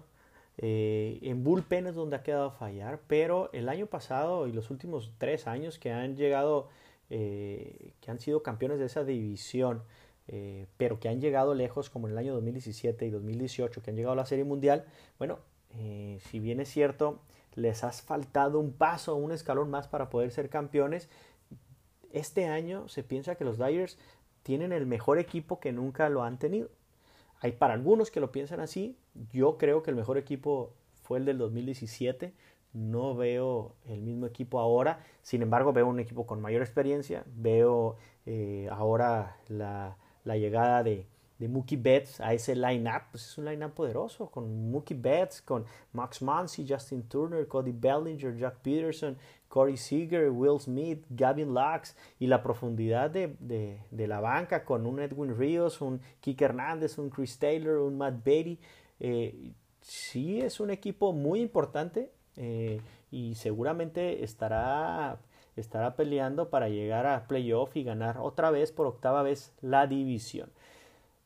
Eh, 0.59 1.19
en 1.21 1.43
bullpen 1.43 1.87
es 1.87 1.95
donde 1.95 2.15
ha 2.15 2.23
quedado 2.23 2.47
a 2.47 2.51
fallar, 2.51 2.99
pero 3.07 3.49
el 3.53 3.69
año 3.69 3.87
pasado 3.87 4.47
y 4.47 4.51
los 4.51 4.69
últimos 4.69 5.13
tres 5.17 5.47
años 5.47 5.79
que 5.79 5.91
han 5.91 6.15
llegado 6.15 6.69
eh, 7.09 7.93
que 8.01 8.11
han 8.11 8.19
sido 8.19 8.43
campeones 8.43 8.79
de 8.79 8.85
esa 8.85 9.03
división, 9.03 9.83
eh, 10.27 10.67
pero 10.77 10.99
que 10.99 11.07
han 11.07 11.21
llegado 11.21 11.53
lejos 11.53 11.89
como 11.89 12.07
en 12.07 12.13
el 12.13 12.17
año 12.17 12.33
2017 12.33 13.05
y 13.05 13.09
2018, 13.09 13.81
que 13.81 13.89
han 13.91 13.95
llegado 13.95 14.13
a 14.13 14.17
la 14.17 14.25
Serie 14.25 14.43
Mundial, 14.43 14.85
bueno, 15.17 15.39
eh, 15.71 16.19
si 16.29 16.39
bien 16.39 16.59
es 16.59 16.69
cierto, 16.69 17.21
les 17.55 17.83
has 17.83 18.01
faltado 18.01 18.59
un 18.59 18.73
paso, 18.73 19.15
un 19.15 19.31
escalón 19.31 19.69
más 19.69 19.87
para 19.87 20.09
poder 20.09 20.31
ser 20.31 20.49
campeones, 20.49 21.09
este 22.11 22.45
año 22.45 22.87
se 22.87 23.03
piensa 23.03 23.35
que 23.35 23.45
los 23.45 23.57
Dyers 23.57 23.97
tienen 24.43 24.71
el 24.71 24.85
mejor 24.85 25.19
equipo 25.19 25.59
que 25.59 25.71
nunca 25.71 26.09
lo 26.09 26.23
han 26.23 26.39
tenido. 26.39 26.69
Hay 27.39 27.51
para 27.53 27.73
algunos 27.73 28.11
que 28.11 28.19
lo 28.19 28.31
piensan 28.31 28.59
así, 28.59 28.97
yo 29.31 29.57
creo 29.57 29.83
que 29.83 29.91
el 29.91 29.95
mejor 29.95 30.17
equipo 30.17 30.73
fue 31.03 31.19
el 31.19 31.25
del 31.25 31.37
2017, 31.37 32.33
no 32.73 33.15
veo 33.15 33.75
el 33.85 34.01
mismo 34.01 34.25
equipo 34.25 34.59
ahora, 34.59 34.99
sin 35.21 35.41
embargo 35.41 35.73
veo 35.73 35.87
un 35.87 35.99
equipo 35.99 36.25
con 36.25 36.41
mayor 36.41 36.61
experiencia, 36.61 37.23
veo 37.27 37.97
eh, 38.25 38.67
ahora 38.71 39.37
la, 39.47 39.97
llegada 40.25 40.83
de, 40.83 41.07
Mookie 41.39 41.77
Betts 41.77 42.19
a 42.19 42.33
ese 42.33 42.55
line-up, 42.55 43.03
pues 43.11 43.27
es 43.27 43.37
un 43.37 43.45
line-up 43.45 43.73
poderoso, 43.73 44.31
con 44.31 44.71
Mookie 44.71 44.95
Betts, 44.95 45.41
con 45.41 45.65
Max 45.93 46.21
Muncy, 46.21 46.65
Justin 46.67 47.03
Turner, 47.03 47.47
Cody 47.47 47.71
Bellinger, 47.71 48.35
Jack 48.35 48.57
Peterson, 48.63 49.17
Corey 49.47 49.77
Seager, 49.77 50.29
Will 50.29 50.59
Smith, 50.59 51.05
Gavin 51.09 51.53
Lux. 51.53 51.95
Y 52.19 52.27
la 52.27 52.41
profundidad 52.41 53.09
de, 53.09 53.79
la 53.91 54.19
banca 54.19 54.65
con 54.65 54.85
un 54.85 54.99
Edwin 54.99 55.37
Ríos, 55.37 55.79
un 55.79 56.01
Kike 56.21 56.45
Hernández, 56.45 56.97
un 56.97 57.09
Chris 57.09 57.37
Taylor, 57.37 57.77
un 57.77 57.97
Matt 57.97 58.23
Beatty. 58.23 58.59
Eh, 58.99 59.53
sí 59.81 60.41
es 60.41 60.59
un 60.59 60.71
equipo 60.71 61.13
muy 61.13 61.39
importante 61.41 62.11
eh, 62.37 62.81
y 63.11 63.35
seguramente 63.35 64.23
estará, 64.23 65.17
estará 65.55 65.95
peleando 65.95 66.49
para 66.49 66.69
llegar 66.69 67.05
a 67.05 67.27
playoff 67.27 67.75
y 67.75 67.83
ganar 67.83 68.17
otra 68.19 68.51
vez 68.51 68.71
por 68.71 68.85
octava 68.85 69.23
vez 69.23 69.53
la 69.61 69.87
división. 69.87 70.49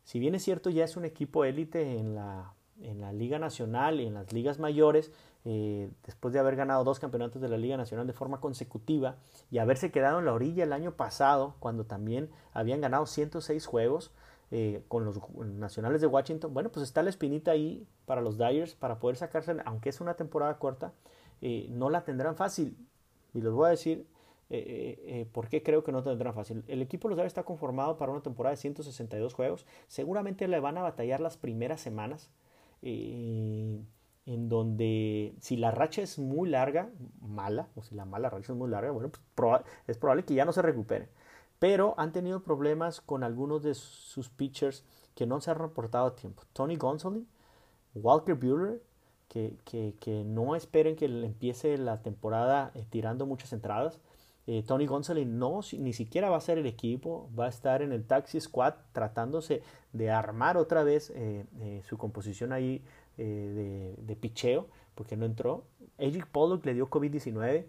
Si 0.04 0.20
bien 0.20 0.36
es 0.36 0.44
cierto, 0.44 0.70
ya 0.70 0.84
es 0.84 0.98
un 0.98 1.06
equipo 1.06 1.46
élite 1.46 1.98
en 1.98 2.16
la, 2.16 2.54
en 2.82 3.02
la 3.02 3.14
Liga 3.14 3.40
Nacional 3.40 4.00
y 4.00 4.08
en 4.08 4.14
las 4.14 4.34
ligas 4.34 4.60
mayores, 4.60 5.12
eh, 5.44 5.90
después 6.06 6.34
de 6.34 6.40
haber 6.40 6.56
ganado 6.56 6.84
dos 6.84 7.00
campeonatos 7.00 7.42
de 7.42 7.50
la 7.50 7.58
Liga 7.58 7.78
Nacional 7.78 8.08
de 8.08 8.14
forma 8.14 8.40
consecutiva 8.40 9.16
y 9.50 9.58
haberse 9.58 9.92
quedado 9.92 10.20
en 10.20 10.26
la 10.26 10.34
orilla 10.34 10.64
el 10.64 10.74
año 10.74 10.94
pasado, 10.94 11.56
cuando 11.60 11.86
también 11.86 12.30
habían 12.54 12.82
ganado 12.82 13.06
106 13.06 13.66
juegos 13.66 14.12
eh, 14.54 14.84
con 14.90 15.06
los 15.06 15.18
nacionales 15.46 16.02
de 16.02 16.08
Washington, 16.08 16.54
bueno, 16.54 16.70
pues 16.74 16.84
está 16.84 17.02
la 17.04 17.10
espinita 17.10 17.52
ahí 17.52 17.88
para 18.06 18.20
los 18.20 18.38
Dyers 18.38 18.76
para 18.76 19.00
poder 19.00 19.16
sacarse, 19.16 19.56
aunque 19.64 19.88
es 19.88 20.02
una 20.02 20.16
temporada 20.16 20.60
corta, 20.60 20.92
eh, 21.42 21.68
no 21.70 21.90
la 21.90 22.04
tendrán 22.04 22.36
fácil. 22.36 22.76
Y 23.34 23.40
les 23.40 23.54
voy 23.54 23.68
a 23.68 23.70
decir 23.70 24.06
eh, 24.50 25.26
por 25.32 25.48
qué 25.48 25.64
creo 25.64 25.86
que 25.86 25.94
no 25.94 26.04
tendrán 26.04 26.34
fácil. 26.34 26.66
El 26.68 26.82
equipo 26.82 27.08
de 27.08 27.12
los 27.12 27.18
Dyers 27.18 27.32
está 27.32 27.44
conformado 27.44 27.98
para 27.98 28.12
una 28.12 28.22
temporada 28.22 28.52
de 28.52 28.58
162 28.58 29.34
juegos. 29.34 29.66
Seguramente 29.88 30.46
le 30.50 30.60
van 30.60 30.78
a 30.78 30.82
batallar 30.82 31.22
las 31.22 31.38
primeras 31.38 31.80
semanas. 31.80 32.30
en 32.82 34.50
donde 34.50 35.34
si 35.40 35.56
la 35.58 35.72
racha 35.72 36.02
es 36.02 36.20
muy 36.20 36.50
larga, 36.50 36.90
mala, 37.22 37.70
o 37.76 37.84
si 37.84 37.96
la 37.96 38.06
mala 38.06 38.30
racha 38.30 38.52
es 38.52 38.58
muy 38.58 38.70
larga, 38.70 38.92
bueno, 38.92 39.10
pues 39.10 39.64
es 39.88 39.98
probable 39.98 40.26
que 40.26 40.34
ya 40.34 40.46
no 40.46 40.52
se 40.52 40.62
recupere 40.62 41.10
pero 41.62 41.94
han 41.98 42.12
tenido 42.12 42.42
problemas 42.42 43.02
con 43.02 43.24
algunos 43.24 43.62
de 43.62 43.76
sus 43.76 44.30
pitchers 44.30 44.84
que 45.14 45.28
no 45.28 45.40
se 45.42 45.52
han 45.52 45.60
reportado 45.60 46.08
a 46.08 46.16
tiempo. 46.16 46.42
Tony 46.54 46.76
Gonsolin, 46.76 47.28
Walker 47.94 48.34
Buehler, 48.34 48.82
que, 49.28 49.54
que, 49.64 50.24
no 50.26 50.56
esperen 50.56 50.96
que 50.96 51.06
empiece 51.06 51.78
la 51.78 52.02
temporada 52.02 52.72
eh, 52.74 52.84
tirando 52.90 53.28
muchas 53.28 53.54
entradas. 53.54 54.00
Eh, 54.48 54.64
Tony 54.66 54.88
Gonsolin 54.88 55.38
no, 55.38 55.60
ni 55.78 55.94
siquiera 55.94 56.32
va 56.32 56.38
a 56.38 56.42
ser 56.42 56.58
el 56.58 56.66
equipo, 56.66 57.30
va 57.40 57.46
a 57.46 57.50
estar 57.50 57.84
en 57.84 57.92
el 57.92 58.08
taxi 58.08 58.42
squad 58.42 58.74
tratándose 58.92 59.62
de 59.94 60.10
armar 60.10 60.58
otra 60.58 60.84
vez 60.84 61.14
eh, 61.14 61.46
su 61.88 61.96
composición 62.00 62.54
ahí 62.54 62.84
de, 63.18 63.94
de 64.00 64.16
picheo, 64.16 64.66
porque 64.96 65.16
no 65.16 65.28
entró. 65.28 65.66
Eric 66.00 66.26
Pollock 66.26 66.66
le 66.66 66.74
dio 66.74 66.90
COVID-19 66.90 67.66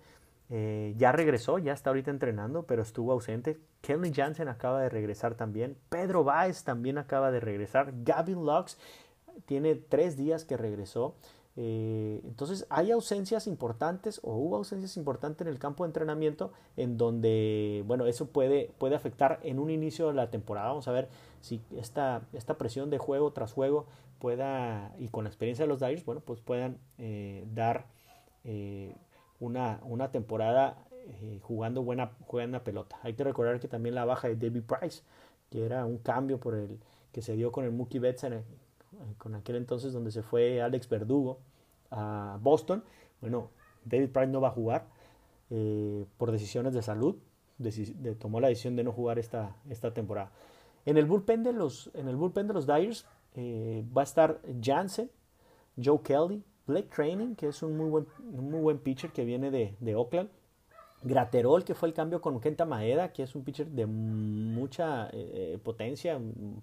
eh, 0.55 0.93
ya 0.99 1.13
regresó, 1.13 1.59
ya 1.59 1.73
está 1.73 1.89
ahorita 1.89 2.11
entrenando, 2.11 2.65
pero 2.65 2.83
estuvo 2.83 3.11
ausente. 3.11 3.59
Kelly 3.83 4.13
Jansen 4.15 4.49
acaba 4.49 4.81
de 4.81 4.89
regresar 4.89 5.35
también. 5.35 5.77
Pedro 5.91 6.25
Baez 6.25 6.65
también 6.65 6.99
acaba 6.99 7.31
de 7.31 7.41
regresar. 7.41 7.93
Gavin 8.05 8.47
Lux 8.47 8.79
tiene 9.45 9.75
tres 9.75 10.17
días 10.17 10.45
que 10.45 10.57
regresó. 10.57 11.17
Eh, 11.57 12.23
entonces 12.25 12.67
hay 12.71 12.93
ausencias 12.93 13.47
importantes 13.47 14.21
o 14.23 14.35
hubo 14.37 14.57
ausencias 14.57 14.97
importantes 14.97 15.47
en 15.47 15.53
el 15.53 15.59
campo 15.59 15.85
de 15.85 15.89
entrenamiento 15.89 16.53
en 16.79 16.97
donde, 16.97 17.83
bueno, 17.87 18.07
eso 18.07 18.29
puede, 18.29 18.71
puede 18.79 18.95
afectar 18.95 19.39
en 19.43 19.59
un 19.59 19.69
inicio 19.69 20.09
de 20.09 20.15
la 20.15 20.31
temporada. 20.31 20.69
Vamos 20.69 20.89
a 20.89 20.93
ver 20.93 21.09
si 21.41 21.61
esta, 21.77 22.23
esta 22.33 22.57
presión 22.57 22.89
de 22.89 22.99
juego 22.99 23.33
tras 23.33 23.53
juego 23.53 23.87
pueda, 24.19 24.95
y 24.99 25.09
con 25.09 25.25
la 25.25 25.31
experiencia 25.31 25.65
de 25.65 25.69
los 25.69 25.81
Dyers, 25.81 26.05
bueno, 26.07 26.23
pues 26.25 26.41
puedan 26.41 26.79
eh, 26.99 27.45
dar 27.53 27.87
una, 29.41 29.81
una 29.85 30.11
temporada 30.11 30.79
eh, 31.07 31.41
jugando 31.43 31.83
buena, 31.83 32.13
buena 32.31 32.65
pelota. 32.65 32.99
Hay 33.03 33.15
que 33.15 33.25
recordar 33.25 33.61
que 33.61 33.69
también 33.69 33.95
la 33.95 34.05
baja 34.05 34.29
de 34.29 34.37
David 34.37 34.63
Price, 34.63 35.03
que 35.51 35.65
era 35.65 35.85
un 35.85 35.99
cambio 35.99 36.39
por 36.39 36.55
el 36.55 36.79
que 37.13 37.23
se 37.23 37.35
dio 37.37 37.53
con 37.53 37.65
el 37.65 37.73
Mookie 37.73 37.99
Betts 37.99 38.25
en 38.25 38.45
con 39.19 39.35
aquel 39.35 39.57
entonces 39.57 39.93
donde 39.93 40.11
se 40.11 40.23
fue 40.23 40.61
Alex 40.61 40.89
Verdugo 40.89 41.39
a 41.91 42.39
Boston. 42.41 42.85
Bueno, 43.21 43.51
David 43.85 44.11
Price 44.11 44.29
no 44.29 44.41
va 44.41 44.49
a 44.49 44.53
jugar 44.53 44.87
eh, 45.51 46.05
por 46.19 46.31
decisiones 46.31 46.75
de 46.75 46.83
salud. 46.83 47.17
tomó 48.19 48.41
la 48.41 48.49
decisión 48.49 48.77
de 48.77 48.85
no 48.85 48.93
jugar 48.93 49.19
esta, 49.19 49.57
esta 49.69 49.93
temporada. 49.93 50.31
En 50.85 50.97
el 50.97 51.07
bullpen 51.07 51.43
de 51.43 51.53
los, 51.53 51.91
en 51.95 52.09
el 52.09 52.17
bullpen 52.17 52.49
de 52.49 52.55
los 52.55 52.67
Dyers 52.67 53.07
eh, 53.35 53.85
va 53.97 54.03
a 54.03 54.05
estar 54.05 54.41
Jansen, 54.61 55.11
Joe 55.83 56.01
Kelly, 56.03 56.43
Blake 56.67 56.89
Training, 56.95 57.35
que 57.35 57.49
es 57.49 57.63
un 57.63 57.77
muy 57.77 57.89
buen, 57.89 58.07
muy 58.21 58.61
buen 58.61 58.79
pitcher 58.79 59.11
que 59.11 59.25
viene 59.25 59.51
de, 59.51 59.75
de, 59.81 59.95
Oakland. 59.95 60.31
Graterol, 61.05 61.65
que 61.65 61.75
fue 61.75 61.89
el 61.89 61.95
cambio 61.95 62.21
con 62.21 62.41
Kenta 62.41 62.65
Maeda, 62.65 63.13
que 63.13 63.23
es 63.23 63.35
un 63.35 63.43
pitcher 63.43 63.69
de 63.69 63.87
mucha 63.87 65.11
eh, 65.13 65.59
potencia, 65.63 66.21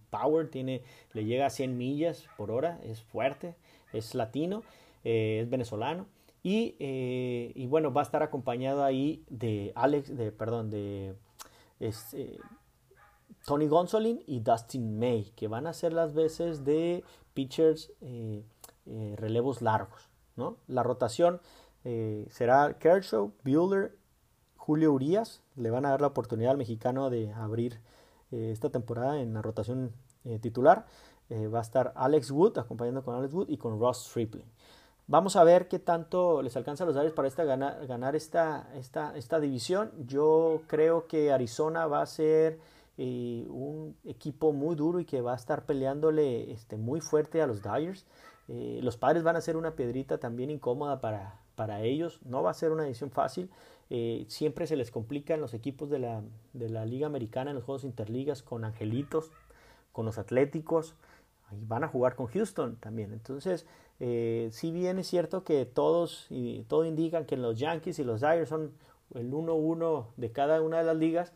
power, 0.10 0.50
tiene, 0.50 0.82
le 1.14 1.26
llega 1.26 1.46
a 1.46 1.50
100 1.50 1.78
millas 1.78 2.26
por 2.38 2.52
hora, 2.52 2.80
es 2.84 3.02
fuerte, 3.02 3.56
es 3.92 4.16
latino, 4.16 4.64
eh, 5.04 5.42
es 5.44 5.50
venezolano. 5.50 6.08
Y, 6.42 6.76
eh, 6.80 7.52
y, 7.54 7.68
bueno, 7.68 7.92
va 7.92 8.02
a 8.02 8.06
estar 8.06 8.24
acompañado 8.24 8.84
ahí 8.86 9.26
de 9.30 9.74
Alex, 9.76 10.16
de, 10.16 10.32
perdón, 10.32 10.70
de 10.70 11.16
Tony 13.46 13.68
Gonsolin 13.68 14.24
y 14.26 14.40
Dustin 14.40 14.98
May, 15.00 15.34
que 15.36 15.50
van 15.50 15.68
a 15.68 15.74
ser 15.74 15.92
las 15.92 16.14
veces 16.14 16.64
de 16.64 17.04
pitchers 17.34 17.92
relevos 18.86 19.62
largos. 19.62 20.10
¿no? 20.38 20.56
La 20.68 20.82
rotación 20.82 21.42
será 21.84 22.78
Kershaw, 22.80 23.34
Bueller, 23.44 23.99
Julio 24.70 24.94
Urias. 24.94 25.42
Le 25.56 25.72
van 25.72 25.88
a 25.88 25.90
dar 25.90 26.02
la 26.02 26.08
oportunidad 26.08 26.52
al 26.52 26.58
mexicano 26.58 27.10
de 27.10 27.34
abrir 27.34 27.80
esta 28.30 28.70
temporada 28.70 29.20
en 29.20 29.34
la 29.34 29.42
rotación 29.42 29.94
titular. 30.42 30.86
va 31.32 31.58
a 31.58 31.62
estar 31.64 31.92
Alex 31.96 32.30
Wood, 32.30 32.60
acompañando 32.60 33.04
con 33.04 33.16
Alex 33.16 33.34
Wood 33.34 33.50
y 33.50 33.58
con 33.58 33.80
Ross 33.80 34.06
Stripling. 34.06 34.46
Vamos 35.08 35.36
a 35.38 35.44
ver 35.44 35.68
qué 35.68 35.80
tanto 35.80 36.44
les 36.44 36.56
alcanza 36.56 36.84
a 36.84 36.86
los 36.86 36.96
Dodgers 36.96 37.16
para 37.16 37.28
esta, 37.28 37.46
ganar, 37.46 37.88
ganar 37.88 38.16
esta, 38.16 38.70
esta, 38.76 39.18
esta 39.18 39.40
división. 39.40 39.92
Yo 40.06 40.62
creo 40.68 41.08
que 41.08 41.32
Arizona 41.32 41.88
va 41.88 42.04
a 42.04 42.06
ser 42.06 42.60
eh, 43.00 43.48
un 43.50 43.96
equipo 44.06 44.54
muy 44.54 44.76
duro 44.76 45.00
y 45.00 45.06
que 45.06 45.22
va 45.22 45.34
a 45.34 45.36
estar 45.36 45.66
peleándole 45.66 46.52
este, 46.52 46.78
muy 46.78 47.02
fuerte 47.02 47.42
a 47.42 47.48
los 47.48 47.64
Dyers. 47.64 48.06
Eh, 48.50 48.82
los 48.84 48.98
padres 48.98 49.24
van 49.24 49.36
a 49.36 49.42
ser 49.42 49.58
una 49.58 49.72
piedrita 49.72 50.20
también 50.20 50.52
incómoda 50.52 51.02
para, 51.02 51.40
para 51.56 51.82
ellos. 51.82 52.20
No 52.24 52.44
va 52.44 52.52
a 52.52 52.54
ser 52.54 52.72
una 52.72 52.86
edición 52.86 53.10
fácil. 53.10 53.50
Eh, 53.90 54.26
siempre 54.28 54.68
se 54.68 54.76
les 54.76 54.92
complican 54.92 55.42
los 55.42 55.54
equipos 55.54 55.90
de 55.90 56.00
la, 56.00 56.22
de 56.54 56.70
la 56.70 56.86
Liga 56.86 57.08
Americana 57.08 57.52
en 57.52 57.56
los 57.56 57.64
Juegos 57.64 57.84
Interligas 57.84 58.44
con 58.44 58.64
Angelitos, 58.66 59.32
con 59.92 60.06
los 60.06 60.18
Atléticos. 60.18 60.96
Y 61.52 61.66
van 61.66 61.84
a 61.84 61.88
jugar 61.88 62.16
con 62.16 62.28
Houston 62.28 62.76
también. 62.76 63.12
Entonces, 63.12 63.66
si 63.98 64.72
bien 64.72 65.00
es 65.00 65.08
cierto 65.08 65.44
que 65.44 65.66
todos 65.66 66.28
y 66.30 66.62
todo 66.68 66.86
indican 66.86 67.26
que 67.26 67.38
los 67.38 67.58
Yankees 67.58 67.98
y 67.98 68.04
los 68.04 68.22
Dyers 68.22 68.50
son 68.50 68.72
el 69.16 69.32
1-1 69.32 70.06
de 70.16 70.32
cada 70.32 70.62
una 70.62 70.78
de 70.78 70.84
las 70.84 70.96
ligas, 70.96 71.34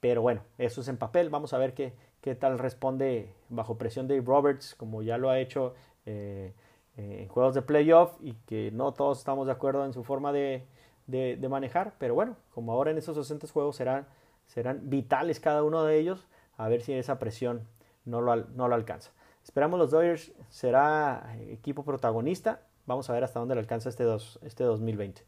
pero 0.00 0.20
bueno, 0.20 0.42
eso 0.58 0.80
es 0.80 0.88
en 0.88 0.96
papel. 0.96 1.30
Vamos 1.30 1.52
a 1.52 1.58
ver 1.58 1.74
qué, 1.74 1.92
qué 2.20 2.34
tal 2.34 2.58
responde 2.58 3.28
bajo 3.50 3.78
presión 3.78 4.08
Dave 4.08 4.22
Roberts, 4.22 4.74
como 4.74 5.02
ya 5.02 5.18
lo 5.18 5.30
ha 5.30 5.38
hecho 5.38 5.74
eh, 6.06 6.52
eh, 6.96 7.18
en 7.22 7.28
juegos 7.28 7.54
de 7.54 7.62
playoff 7.62 8.16
y 8.20 8.34
que 8.46 8.70
no 8.72 8.92
todos 8.94 9.18
estamos 9.18 9.46
de 9.46 9.52
acuerdo 9.52 9.84
en 9.84 9.92
su 9.92 10.02
forma 10.02 10.32
de, 10.32 10.64
de, 11.12 11.48
manejar. 11.48 11.94
Pero 11.98 12.14
bueno, 12.14 12.36
como 12.54 12.72
ahora 12.72 12.90
en 12.90 12.98
esos 12.98 13.16
60 13.16 13.46
juegos 13.48 13.76
serán, 13.76 14.06
serán 14.46 14.90
vitales 14.90 15.40
cada 15.40 15.62
uno 15.62 15.84
de 15.84 15.98
ellos, 15.98 16.26
a 16.56 16.68
ver 16.68 16.82
si 16.82 16.92
esa 16.92 17.18
presión 17.18 17.66
no 18.04 18.20
lo, 18.20 18.36
no 18.36 18.68
lo 18.68 18.74
alcanza. 18.74 19.10
Esperamos 19.44 19.78
los 19.78 19.90
Dodgers 19.90 20.32
será 20.48 21.36
equipo 21.48 21.84
protagonista. 21.84 22.62
Vamos 22.86 23.08
a 23.10 23.12
ver 23.12 23.24
hasta 23.24 23.40
dónde 23.40 23.54
le 23.54 23.60
alcanza 23.60 23.88
este, 23.88 24.04
dos, 24.04 24.38
este 24.42 24.64
2020. 24.64 25.24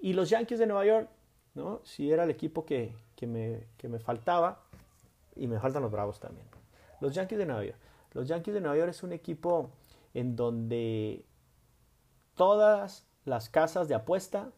Y 0.00 0.14
los 0.14 0.30
Yankees 0.30 0.58
de 0.58 0.66
Nueva 0.66 0.86
York 0.86 1.08
¿no? 1.54 1.80
Si 1.84 2.10
era 2.10 2.24
el 2.24 2.30
equipo 2.30 2.64
que, 2.64 2.94
me, 3.22 3.66
me 3.82 3.98
faltaba, 3.98 4.62
y 5.36 5.46
me 5.46 5.58
faltan 5.58 5.82
los 5.82 5.90
Bravos 5.90 6.20
también. 6.20 6.46
Los 7.00 7.14
Yankees 7.14 7.38
de 7.38 7.46
Nueva 7.46 7.64
York. 7.64 7.78
Los 8.12 8.28
Yankees 8.28 8.54
de 8.54 8.60
Nueva 8.60 8.76
York 8.76 8.90
es 8.90 9.02
un 9.02 9.12
equipo 9.12 9.70
en 10.12 10.36
donde 10.36 11.24
todas 12.34 13.06
las 13.24 13.48
casas 13.48 13.88
de 13.88 13.94
apuesta 13.94 14.52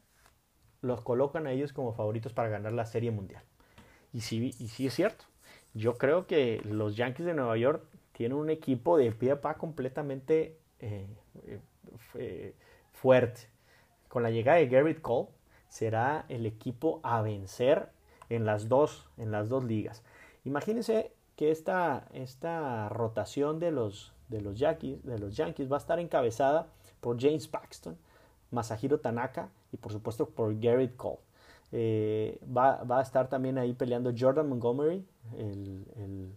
los 0.80 1.00
colocan 1.00 1.46
a 1.46 1.52
ellos 1.52 1.72
como 1.72 1.92
favoritos 1.92 2.32
para 2.32 2.48
ganar 2.48 2.72
la 2.72 2.86
Serie 2.86 3.10
Mundial. 3.10 3.42
Y 4.12 4.20
sí, 4.20 4.54
y 4.58 4.68
sí 4.68 4.86
es 4.86 4.94
cierto. 4.94 5.24
Yo 5.74 5.96
creo 5.96 6.26
que 6.26 6.60
los 6.64 6.96
Yankees 6.96 7.26
de 7.26 7.34
Nueva 7.34 7.56
York 7.56 7.84
tienen 8.12 8.36
un 8.36 8.50
equipo 8.50 8.96
de 8.98 9.12
pie 9.12 9.32
a 9.32 9.40
pa 9.40 9.54
completamente 9.54 10.58
eh, 10.80 11.06
eh, 12.14 12.54
fuerte. 12.92 13.48
Con 14.08 14.22
la 14.22 14.30
llegada 14.30 14.58
de 14.58 14.68
Garrett 14.68 15.00
Cole, 15.00 15.28
será 15.68 16.26
el 16.28 16.44
equipo 16.44 17.00
a 17.02 17.22
vencer 17.22 17.88
en 18.28 18.44
las 18.44 18.68
dos, 18.68 19.08
en 19.16 19.30
las 19.30 19.48
dos 19.48 19.64
ligas. 19.64 20.02
Imagínense 20.44 21.12
que 21.36 21.50
esta, 21.50 22.06
esta 22.12 22.88
rotación 22.90 23.58
de 23.58 23.70
los, 23.70 24.12
de, 24.28 24.40
los 24.42 24.58
Yankees, 24.58 25.02
de 25.04 25.18
los 25.18 25.34
Yankees 25.36 25.70
va 25.70 25.76
a 25.76 25.80
estar 25.80 25.98
encabezada 25.98 26.68
por 27.00 27.20
James 27.20 27.48
Paxton, 27.48 27.96
Masahiro 28.52 29.00
Tanaka 29.00 29.48
y 29.72 29.76
por 29.76 29.92
supuesto 29.92 30.28
por 30.28 30.58
Garrett 30.60 30.96
Cole. 30.96 31.18
Eh, 31.72 32.38
va, 32.54 32.82
a 32.98 33.02
estar 33.02 33.28
también 33.28 33.58
ahí 33.58 33.72
peleando 33.72 34.12
Jordan 34.16 34.48
Montgomery 34.48 35.06
eh, 35.34 36.34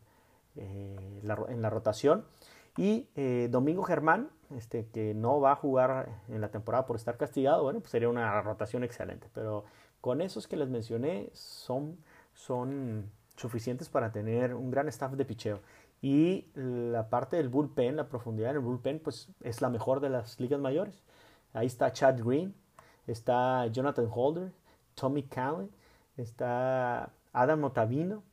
en 0.58 1.62
la 1.62 1.70
rotación 1.70 2.26
y 2.78 3.08
eh, 3.16 3.48
Domingo 3.50 3.84
Germán, 3.84 4.30
este, 4.56 4.88
que 4.88 5.14
no 5.14 5.40
va 5.40 5.54
a 5.54 5.56
jugar 5.56 6.22
en 6.28 6.42
la 6.42 6.50
temporada 6.50 6.86
por 6.86 6.98
estar 6.98 7.18
castigado, 7.18 7.64
bueno, 7.64 7.80
pues 7.80 7.92
sería 7.92 8.10
una 8.10 8.42
rotación 8.42 8.84
excelente. 8.84 9.28
Pero 9.34 9.64
con 10.02 10.22
esos 10.22 10.48
que 10.48 10.58
les 10.58 10.70
mencioné 10.70 11.30
son, 11.34 11.98
son 12.34 13.10
suficientes 13.38 13.90
para 13.90 14.12
tener 14.12 14.54
un 14.54 14.72
gran 14.72 14.88
staff 14.90 15.14
de 15.14 15.26
picheo. 15.26 15.60
Y 16.02 16.48
la 16.54 17.10
parte 17.10 17.38
del 17.38 17.50
bullpen, 17.50 17.96
la 17.96 18.10
profundidad 18.10 18.52
en 18.52 18.58
el 18.58 18.62
bullpen, 18.62 19.00
pues 19.00 19.30
es 19.42 19.62
la 19.62 19.70
mejor 19.70 20.02
de 20.02 20.10
las 20.10 20.40
ligas 20.40 20.60
mayores. 20.60 21.02
Ahí 21.56 21.68
está 21.68 21.92
Chad 21.92 22.22
Green, 22.22 22.54
está 23.08 23.66
Jonathan 23.68 24.10
Holder, 24.14 24.52
Tommy 24.94 25.24
Callen, 25.24 25.72
está 26.18 27.10
Adam 27.32 27.64
Otavino, 27.64 28.24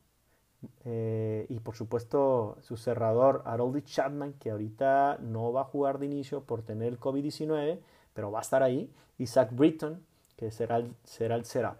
eh, 0.85 1.45
y 1.49 1.59
por 1.59 1.75
supuesto 1.75 2.57
su 2.61 2.75
cerrador 2.77 3.41
Harold 3.45 3.83
Chapman, 3.85 4.33
que 4.33 4.51
ahorita 4.51 5.19
no 5.21 5.53
va 5.53 5.61
a 5.61 5.65
jugar 5.65 5.99
de 5.99 6.05
inicio 6.05 6.43
por 6.43 6.63
tener 6.63 6.89
el 6.89 6.99
COVID-19, 6.99 7.79
pero 8.13 8.29
va 8.29 8.39
a 8.39 8.41
estar 8.41 8.61
ahí. 8.61 8.91
Y 9.17 9.27
Zach 9.27 9.49
Britton, 9.51 10.03
que 10.35 10.51
será 10.51 10.77
el, 10.77 10.93
será 11.05 11.35
el 11.35 11.45
setup. 11.45 11.77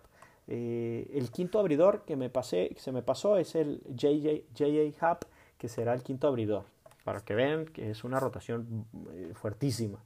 Eh, 0.47 1.11
el 1.13 1.29
quinto 1.31 1.59
abridor 1.59 2.03
que 2.05 2.15
me 2.15 2.29
pasé, 2.29 2.73
se 2.77 2.91
me 2.91 3.01
pasó 3.01 3.37
es 3.37 3.55
el 3.55 3.81
J.A. 3.99 5.11
Hub, 5.11 5.19
que 5.57 5.67
será 5.67 5.93
el 5.93 6.03
quinto 6.03 6.27
abridor. 6.27 6.63
Para 7.03 7.19
que 7.19 7.35
vean 7.35 7.65
que 7.65 7.91
es 7.91 8.05
una 8.05 8.19
rotación 8.19 8.85
eh, 9.13 9.31
fuertísima. 9.33 9.99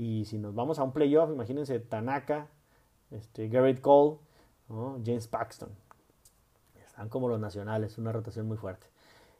Y 0.00 0.24
si 0.24 0.38
nos 0.38 0.54
vamos 0.54 0.78
a 0.78 0.82
un 0.82 0.92
playoff, 0.92 1.30
imagínense 1.30 1.78
Tanaka, 1.78 2.48
este, 3.10 3.48
Garrett 3.48 3.80
Cole, 3.80 4.16
James 5.04 5.26
Paxton 5.26 5.68
como 7.08 7.28
los 7.28 7.40
nacionales, 7.40 7.98
una 7.98 8.12
rotación 8.12 8.46
muy 8.46 8.56
fuerte. 8.56 8.86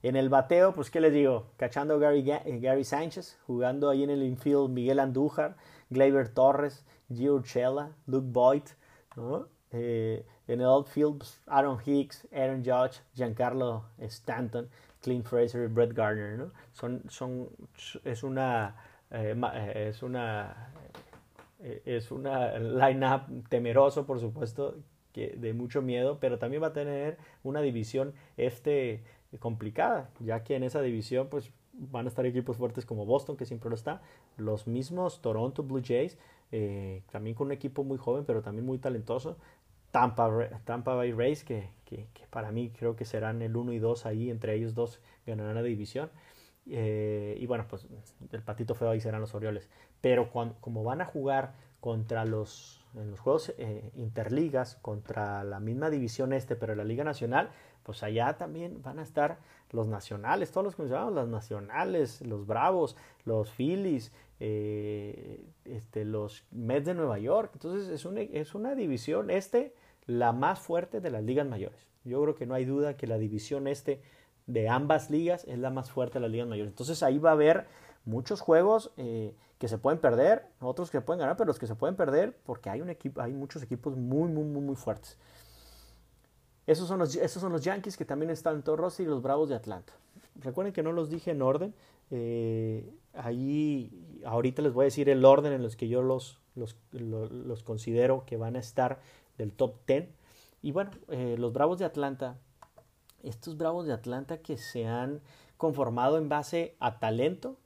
En 0.02 0.16
el 0.16 0.30
bateo, 0.30 0.72
pues, 0.72 0.90
¿qué 0.90 1.00
les 1.00 1.12
digo? 1.12 1.48
Cachando 1.58 1.98
Gary, 1.98 2.24
eh, 2.30 2.58
Gary 2.60 2.84
Sánchez, 2.84 3.38
jugando 3.46 3.90
ahí 3.90 4.02
en 4.02 4.10
el 4.10 4.22
infield 4.22 4.70
Miguel 4.70 4.98
Andújar, 4.98 5.56
Gleyber 5.90 6.28
Torres, 6.32 6.84
Gio 7.12 7.34
Urshela, 7.34 7.90
Luke 8.06 8.28
Boyd, 8.30 8.62
eh, 9.72 10.24
en 10.48 10.60
el 10.60 10.66
outfield, 10.66 11.18
pues, 11.18 11.40
Aaron 11.46 11.78
Hicks, 11.84 12.26
Aaron 12.32 12.64
Judge, 12.64 13.02
Giancarlo 13.14 13.84
Stanton, 13.98 14.70
Clint 15.02 15.26
Fraser 15.26 15.64
y 15.64 15.72
Brett 15.72 15.92
Gardner, 15.92 16.38
¿no? 16.38 16.50
Son, 16.72 17.02
son, 17.10 17.50
es 18.04 18.22
una, 18.22 18.74
eh, 19.10 19.88
es 19.88 20.02
una, 20.02 20.72
es 21.58 22.10
una 22.10 22.58
line-up 22.58 23.48
temeroso, 23.48 24.06
por 24.06 24.20
supuesto, 24.20 24.76
que, 25.12 25.36
de 25.36 25.52
mucho 25.52 25.82
miedo, 25.82 26.18
pero 26.20 26.38
también 26.38 26.62
va 26.62 26.68
a 26.68 26.72
tener 26.72 27.18
una 27.42 27.60
división 27.60 28.14
este 28.36 29.02
complicada, 29.38 30.10
ya 30.18 30.42
que 30.42 30.56
en 30.56 30.64
esa 30.64 30.82
división 30.82 31.28
pues 31.28 31.52
van 31.72 32.06
a 32.06 32.08
estar 32.08 32.26
equipos 32.26 32.56
fuertes 32.56 32.84
como 32.84 33.06
Boston, 33.06 33.36
que 33.36 33.46
siempre 33.46 33.70
lo 33.70 33.76
está, 33.76 34.02
los 34.36 34.66
mismos 34.66 35.22
Toronto 35.22 35.62
Blue 35.62 35.82
Jays, 35.84 36.18
eh, 36.52 37.02
también 37.12 37.36
con 37.36 37.46
un 37.46 37.52
equipo 37.52 37.84
muy 37.84 37.96
joven, 37.96 38.24
pero 38.24 38.42
también 38.42 38.66
muy 38.66 38.78
talentoso, 38.78 39.36
Tampa, 39.90 40.30
Tampa 40.64 40.94
Bay 40.94 41.12
Rays, 41.12 41.44
que, 41.44 41.68
que, 41.84 42.06
para 42.30 42.52
mí 42.52 42.70
creo 42.70 42.94
que 42.96 43.04
serán 43.04 43.42
el 43.42 43.56
1 43.56 43.72
y 43.72 43.78
2 43.78 44.06
ahí, 44.06 44.30
entre 44.30 44.54
ellos 44.54 44.74
dos 44.74 45.00
ganarán 45.26 45.54
la 45.56 45.62
división. 45.62 46.10
Eh, 46.70 47.36
y 47.38 47.46
bueno, 47.46 47.66
pues 47.68 47.86
el 48.30 48.42
patito 48.42 48.74
feo 48.74 48.90
ahí 48.90 49.00
serán 49.00 49.20
los 49.20 49.34
Orioles. 49.34 49.68
Pero 50.00 50.30
cuando, 50.30 50.54
como 50.60 50.84
van 50.84 51.00
a 51.00 51.04
jugar 51.04 51.52
contra 51.80 52.24
los 52.24 52.80
en 52.94 53.10
los 53.10 53.20
juegos 53.20 53.52
eh, 53.56 53.90
interligas 53.94 54.76
contra 54.82 55.44
la 55.44 55.60
misma 55.60 55.90
división 55.90 56.32
este, 56.32 56.56
pero 56.56 56.74
la 56.74 56.84
Liga 56.84 57.04
Nacional, 57.04 57.50
pues 57.82 58.02
allá 58.02 58.36
también 58.36 58.82
van 58.82 58.98
a 58.98 59.02
estar 59.02 59.38
los 59.70 59.86
nacionales, 59.86 60.50
todos 60.50 60.64
los 60.64 60.74
que 60.74 60.82
mencionamos, 60.82 61.14
los 61.14 61.28
nacionales, 61.28 62.20
los 62.22 62.46
Bravos, 62.46 62.96
los 63.24 63.50
Phillies, 63.50 64.12
eh, 64.40 65.44
este, 65.64 66.04
los 66.04 66.44
Mets 66.50 66.86
de 66.86 66.94
Nueva 66.94 67.18
York. 67.18 67.50
Entonces 67.54 67.88
es 67.88 68.04
una, 68.04 68.22
es 68.22 68.54
una 68.54 68.74
división 68.74 69.30
este 69.30 69.74
la 70.06 70.32
más 70.32 70.58
fuerte 70.58 71.00
de 71.00 71.10
las 71.10 71.22
ligas 71.22 71.46
mayores. 71.46 71.86
Yo 72.04 72.20
creo 72.22 72.34
que 72.34 72.46
no 72.46 72.54
hay 72.54 72.64
duda 72.64 72.96
que 72.96 73.06
la 73.06 73.18
división 73.18 73.68
este 73.68 74.02
de 74.52 74.68
ambas 74.68 75.10
ligas 75.10 75.44
es 75.44 75.58
la 75.58 75.70
más 75.70 75.90
fuerte 75.90 76.14
de 76.14 76.20
las 76.20 76.30
ligas 76.30 76.48
mayores. 76.48 76.72
Entonces 76.72 77.02
ahí 77.02 77.18
va 77.18 77.30
a 77.30 77.34
haber 77.34 77.66
muchos 78.04 78.40
juegos 78.40 78.90
eh, 78.96 79.34
que 79.58 79.68
se 79.68 79.78
pueden 79.78 80.00
perder, 80.00 80.46
otros 80.60 80.90
que 80.90 81.00
pueden 81.00 81.20
ganar, 81.20 81.36
pero 81.36 81.46
los 81.46 81.58
que 81.58 81.66
se 81.66 81.74
pueden 81.74 81.96
perder 81.96 82.36
porque 82.44 82.70
hay, 82.70 82.80
un 82.80 82.90
equipo, 82.90 83.20
hay 83.20 83.32
muchos 83.32 83.62
equipos 83.62 83.96
muy, 83.96 84.28
muy, 84.28 84.44
muy, 84.44 84.62
muy 84.62 84.76
fuertes. 84.76 85.18
Esos 86.66 86.88
son, 86.88 86.98
los, 86.98 87.14
esos 87.16 87.40
son 87.40 87.52
los 87.52 87.62
Yankees 87.62 87.96
que 87.96 88.04
también 88.04 88.30
están 88.30 88.62
Torros 88.62 89.00
y 89.00 89.04
los 89.04 89.22
Bravos 89.22 89.48
de 89.48 89.54
Atlanta. 89.54 89.92
Recuerden 90.36 90.72
que 90.72 90.82
no 90.82 90.92
los 90.92 91.10
dije 91.10 91.32
en 91.32 91.42
orden. 91.42 91.74
Eh, 92.10 92.88
ahí 93.14 94.20
ahorita 94.24 94.62
les 94.62 94.72
voy 94.72 94.84
a 94.84 94.86
decir 94.86 95.08
el 95.08 95.24
orden 95.24 95.52
en 95.52 95.62
los 95.62 95.76
que 95.76 95.88
yo 95.88 96.02
los, 96.02 96.38
los, 96.54 96.76
los, 96.92 97.62
considero 97.62 98.24
que 98.24 98.36
van 98.36 98.56
a 98.56 98.60
estar 98.60 99.00
del 99.36 99.52
top 99.52 99.74
10. 99.86 100.08
Y 100.62 100.72
bueno, 100.72 100.90
eh, 101.08 101.36
los 101.38 101.52
Bravos 101.52 101.78
de 101.78 101.84
Atlanta 101.84 102.38
estos 103.22 103.56
Bravos 103.56 103.86
de 103.86 103.92
Atlanta 103.92 104.38
que 104.38 104.56
se 104.56 104.86
han 104.86 105.20
conformado 105.56 106.18
en 106.18 106.28
base 106.28 106.76
a 106.80 106.98
talento, 106.98 107.56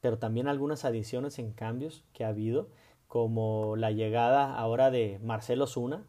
pero 0.00 0.18
también 0.18 0.48
algunas 0.48 0.84
adiciones 0.84 1.38
en 1.38 1.52
cambios 1.52 2.04
que 2.12 2.24
ha 2.24 2.28
habido, 2.28 2.68
como 3.08 3.76
la 3.76 3.90
llegada 3.90 4.54
ahora 4.54 4.90
de 4.90 5.20
Marcelo 5.22 5.66
Zuna. 5.66 6.04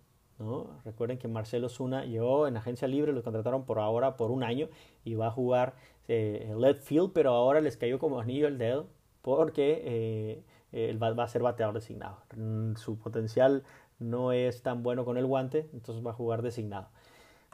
Recuerden 0.83 1.17
que 1.17 1.27
Marcelo 1.27 1.69
Zuna 1.69 2.03
llegó 2.03 2.47
en 2.47 2.57
agencia 2.57 2.87
libre, 2.87 3.13
lo 3.13 3.23
contrataron 3.23 3.65
por 3.65 3.79
ahora 3.79 4.17
por 4.17 4.31
un 4.31 4.43
año 4.43 4.67
y 5.05 5.15
va 5.15 5.27
a 5.27 5.31
jugar 5.31 5.75
eh, 6.07 6.53
left 6.57 6.83
field, 6.83 7.11
pero 7.13 7.31
ahora 7.31 7.61
les 7.61 7.77
cayó 7.77 7.99
como 7.99 8.19
anillo 8.19 8.47
el 8.47 8.57
dedo 8.57 8.87
porque 9.21 9.81
eh, 9.85 10.43
él 10.71 11.01
va, 11.01 11.23
a 11.23 11.27
ser 11.27 11.41
bateador 11.41 11.73
designado. 11.73 12.17
Mm, 12.35 12.75
su 12.75 12.99
potencial 12.99 13.63
no 13.97 14.31
es 14.31 14.61
tan 14.61 14.83
bueno 14.83 15.05
con 15.05 15.17
el 15.17 15.25
guante, 15.25 15.69
entonces 15.73 16.05
va 16.05 16.11
a 16.11 16.13
jugar 16.13 16.41
designado. 16.41 16.89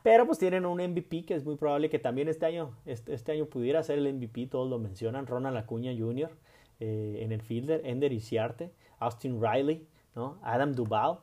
Pero 0.04 0.26
pues 0.26 0.40
tienen 0.40 0.66
un 0.66 0.82
MVP 0.82 1.26
que 1.26 1.36
es 1.36 1.46
muy 1.46 1.56
probable 1.56 1.90
que 1.90 2.00
también 2.00 2.28
este 2.28 2.46
año, 2.46 2.76
este, 2.86 3.14
este 3.14 3.32
año 3.34 3.46
pudiera 3.46 3.84
ser 3.84 4.00
el 4.00 4.12
MVP, 4.14 4.48
todos 4.48 4.70
lo 4.70 4.80
mencionan, 4.80 5.28
Ronald 5.28 5.58
Acuña 5.58 5.92
Jr. 5.98 6.32
Eh, 6.80 7.20
en 7.22 7.32
el 7.32 7.42
fielder, 7.42 7.82
Ender 7.86 8.12
Isiarte, 8.12 8.72
Austin 8.98 9.40
Riley, 9.40 9.86
¿no? 10.16 10.40
Adam 10.42 10.74
Duvall. 10.74 11.20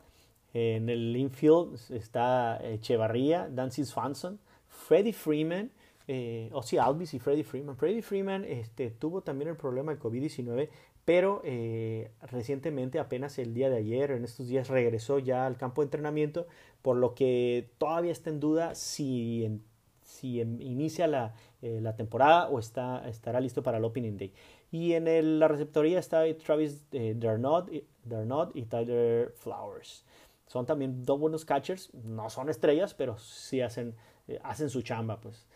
En 0.54 0.88
el 0.88 1.16
infield 1.16 1.78
está 1.90 2.58
Echevarría, 2.62 3.48
Dancy 3.50 3.84
Swanson, 3.84 4.38
Freddie 4.68 5.12
Freeman, 5.12 5.70
eh, 6.06 6.48
o 6.54 6.62
sí, 6.62 6.78
Alvis 6.78 7.12
y 7.12 7.18
Freddie 7.18 7.44
Freeman. 7.44 7.76
Freddie 7.76 8.02
Freeman 8.02 8.44
este, 8.44 8.90
tuvo 8.90 9.20
también 9.20 9.50
el 9.50 9.56
problema 9.56 9.92
de 9.92 10.00
COVID-19, 10.00 10.68
pero 11.08 11.40
eh, 11.42 12.10
recientemente, 12.20 12.98
apenas 12.98 13.38
el 13.38 13.54
día 13.54 13.70
de 13.70 13.78
ayer, 13.78 14.10
en 14.10 14.24
estos 14.24 14.46
días, 14.46 14.68
regresó 14.68 15.18
ya 15.18 15.46
al 15.46 15.56
campo 15.56 15.80
de 15.80 15.86
entrenamiento, 15.86 16.46
por 16.82 16.98
lo 16.98 17.14
que 17.14 17.70
todavía 17.78 18.12
está 18.12 18.28
en 18.28 18.40
duda 18.40 18.74
si, 18.74 19.58
si 20.02 20.40
inicia 20.40 21.06
la, 21.06 21.32
eh, 21.62 21.78
la, 21.80 21.96
temporada 21.96 22.50
o 22.50 22.58
está, 22.58 23.08
estará 23.08 23.40
listo 23.40 23.62
para 23.62 23.78
el 23.78 23.84
Opening 23.84 24.18
Day. 24.18 24.34
Y 24.70 24.92
en 24.92 25.38
la 25.38 25.48
receptoría 25.48 25.98
está 25.98 26.24
Travis 26.44 26.84
eh, 26.92 27.14
Darnot, 27.16 27.70
y 28.54 28.62
Tyler 28.66 29.32
Flowers. 29.38 30.04
Son 30.46 30.66
también 30.66 31.06
dos 31.06 31.18
buenos 31.18 31.46
catchers, 31.46 31.88
no 31.94 32.28
son 32.28 32.50
estrellas, 32.50 32.92
pero 32.92 33.16
sí 33.16 33.62
hacen, 33.62 33.94
hacen 34.42 34.68
su 34.68 34.82
chamba, 34.82 35.18
pues. 35.22 35.46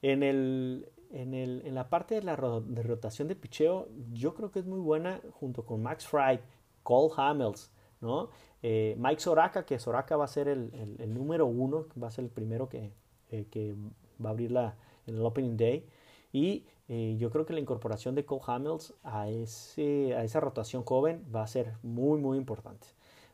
En, 0.00 0.22
el, 0.22 0.88
en, 1.12 1.34
el, 1.34 1.62
en 1.64 1.74
la 1.74 1.88
parte 1.88 2.14
de 2.14 2.22
la 2.22 2.36
de 2.36 2.82
rotación 2.82 3.28
de 3.28 3.36
picheo, 3.36 3.88
yo 4.12 4.34
creo 4.34 4.50
que 4.50 4.60
es 4.60 4.66
muy 4.66 4.80
buena 4.80 5.20
junto 5.32 5.64
con 5.64 5.82
Max 5.82 6.06
Fried, 6.06 6.40
Cole 6.82 7.12
Hamels, 7.16 7.70
¿no? 8.00 8.30
Eh, 8.62 8.96
Mike 8.98 9.20
Soraka, 9.20 9.64
que 9.64 9.78
Soraka 9.78 10.16
va 10.16 10.24
a 10.24 10.28
ser 10.28 10.48
el, 10.48 10.96
el, 10.98 11.14
número 11.14 11.46
uno, 11.46 11.86
va 12.00 12.08
a 12.08 12.10
ser 12.10 12.24
el 12.24 12.30
primero 12.30 12.68
que, 12.68 12.92
eh, 13.30 13.46
que 13.50 13.74
va 14.24 14.30
a 14.30 14.32
abrir 14.32 14.52
la, 14.52 14.76
en 15.06 15.16
el 15.16 15.22
Opening 15.24 15.56
Day. 15.56 15.86
Y 16.32 16.64
eh, 16.88 17.16
yo 17.18 17.30
creo 17.30 17.44
que 17.44 17.52
la 17.52 17.60
incorporación 17.60 18.14
de 18.14 18.24
Cole 18.24 18.42
Hamels 18.46 18.94
a, 19.02 19.28
ese, 19.28 20.14
a 20.14 20.24
esa 20.24 20.40
rotación 20.40 20.84
joven 20.84 21.24
va 21.34 21.42
a 21.42 21.46
ser 21.46 21.74
muy, 21.82 22.20
muy 22.20 22.38
importante. 22.38 22.86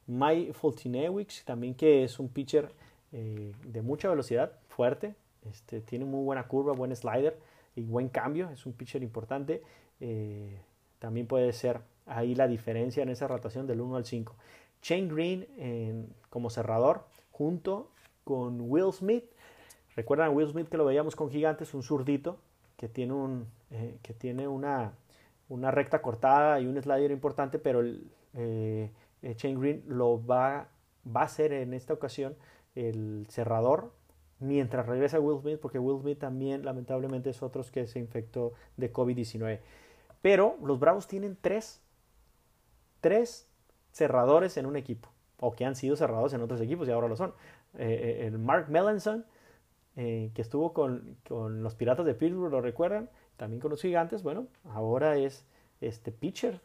Mike 0.07 0.53
Fultinewicz, 0.55 1.45
también 1.45 1.75
que 1.75 2.05
es 2.05 2.19
un 2.19 2.29
pitcher 2.29 2.73
de 3.11 3.83
mucha 3.83 4.11
velocidad, 4.11 4.53
fuerte, 4.69 5.15
este, 5.49 5.81
tiene 5.81 6.05
muy 6.05 6.25
buena 6.25 6.47
curva, 6.47 6.75
buen 6.75 6.95
slider 6.95 7.39
y 7.79 7.83
buen 7.83 8.09
cambio. 8.09 8.51
Es 8.51 8.67
un 8.67 8.73
pitcher 8.73 9.03
importante. 9.03 9.63
Eh, 10.01 10.61
también 10.99 11.27
puede 11.27 11.53
ser 11.53 11.81
ahí 12.07 12.35
la 12.35 12.49
diferencia 12.49 13.03
en 13.03 13.09
esa 13.09 13.29
rotación 13.29 13.67
del 13.67 13.81
1 13.81 13.97
al 13.97 14.05
5. 14.05 14.35
Shane 14.83 15.09
Green 15.09 16.15
como 16.31 16.51
cerrador 16.51 17.05
junto 17.33 17.91
con 18.25 18.61
Will 18.61 18.93
Smith. 18.93 19.25
Recuerdan 19.97 20.35
Will 20.35 20.49
Smith 20.49 20.69
que 20.69 20.77
lo 20.77 20.85
veíamos 20.85 21.17
con 21.17 21.31
Gigantes, 21.31 21.73
un 21.73 21.83
zurdito 21.83 22.39
que 22.77 22.89
tiene, 22.89 23.13
un, 23.13 23.47
eh, 23.71 23.99
que 24.03 24.13
tiene 24.13 24.47
una, 24.47 24.93
una, 25.49 25.71
recta 25.71 26.03
cortada 26.03 26.61
y 26.61 26.67
un 26.67 26.81
slider 26.81 27.11
importante, 27.11 27.59
pero 27.59 27.81
el, 27.81 28.11
eh, 28.35 28.91
Green 29.23 29.83
lo 29.89 30.25
va, 30.25 30.69
va 31.05 31.23
a 31.23 31.29
ser 31.29 31.53
en 31.53 31.75
esta 31.75 31.95
ocasión 31.95 32.37
el 32.75 33.27
cerrador 33.29 33.93
mientras 34.41 34.87
regresa 34.87 35.21
Will 35.21 35.41
Smith, 35.41 35.59
porque 35.61 35.79
Will 35.79 36.01
Smith 36.01 36.19
también 36.19 36.65
lamentablemente 36.65 37.31
es 37.31 37.43
otro 37.43 37.63
que 37.73 37.87
se 37.87 37.99
infectó 37.99 38.53
de 38.77 38.93
COVID-19. 38.93 39.61
Pero 40.23 40.57
los 40.63 40.79
Bravos 40.79 41.07
tienen 41.07 41.37
tres, 41.41 41.81
tres 43.01 43.49
cerradores 43.93 44.57
en 44.57 44.67
un 44.67 44.77
equipo, 44.77 45.09
o 45.41 45.53
que 45.53 45.65
han 45.65 45.75
sido 45.75 45.97
cerrados 45.97 46.33
en 46.33 46.41
otros 46.41 46.61
equipos 46.61 46.89
y 46.89 46.93
ahora 46.93 47.09
lo 47.09 47.17
son. 47.17 47.35
Eh, 47.79 48.21
eh, 48.23 48.27
el 48.27 48.39
Mark 48.39 48.69
Melanson, 48.69 49.25
eh, 49.97 50.31
que 50.35 50.43
estuvo 50.43 50.73
con, 50.73 51.17
con, 51.27 51.63
los 51.63 51.75
Piratas 51.75 52.07
de 52.07 52.15
Pittsburgh, 52.15 52.51
lo 52.51 52.61
recuerdan, 52.61 53.11
también 53.37 53.61
con 53.61 53.71
los 53.71 53.83
Gigantes, 53.83 54.23
bueno, 54.23 54.47
ahora 54.65 55.17
es 55.17 55.45
este 55.81 56.13
pitcher 56.13 56.61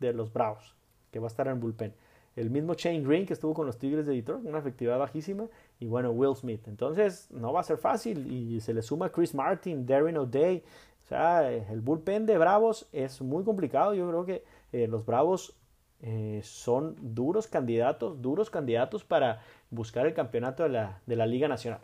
de 0.00 0.12
los 0.12 0.32
Bravos, 0.32 0.76
que 1.10 1.18
va 1.18 1.26
a 1.26 1.28
estar 1.28 1.48
en 1.48 1.60
bullpen. 1.60 1.94
El 2.36 2.50
mismo 2.50 2.74
Shane 2.74 3.02
Green 3.02 3.26
que 3.26 3.32
estuvo 3.32 3.52
con 3.52 3.66
los 3.66 3.78
Tigres 3.78 4.06
de 4.06 4.14
Detroit, 4.14 4.44
una 4.44 4.58
efectividad 4.58 4.98
bajísima. 4.98 5.48
Y 5.80 5.86
bueno, 5.86 6.10
Will 6.10 6.34
Smith. 6.34 6.66
Entonces, 6.66 7.30
no 7.30 7.52
va 7.52 7.60
a 7.60 7.64
ser 7.64 7.78
fácil. 7.78 8.30
Y 8.32 8.60
se 8.60 8.74
le 8.74 8.82
suma 8.82 9.10
Chris 9.10 9.34
Martin, 9.34 9.86
Darren 9.86 10.16
O'Day. 10.18 10.62
O 11.04 11.06
sea, 11.08 11.50
el 11.50 11.80
bullpen 11.80 12.26
de 12.26 12.36
Bravos 12.36 12.88
es 12.92 13.20
muy 13.20 13.44
complicado. 13.44 13.94
Yo 13.94 14.08
creo 14.08 14.24
que 14.24 14.44
eh, 14.72 14.88
los 14.88 15.06
Bravos 15.06 15.54
eh, 16.00 16.40
son 16.44 16.96
duros 17.00 17.46
candidatos, 17.46 18.20
duros 18.20 18.50
candidatos 18.50 19.04
para 19.04 19.40
buscar 19.70 20.06
el 20.06 20.14
campeonato 20.14 20.64
de 20.64 20.68
la, 20.68 21.00
de 21.06 21.16
la 21.16 21.26
Liga 21.26 21.48
Nacional. 21.48 21.80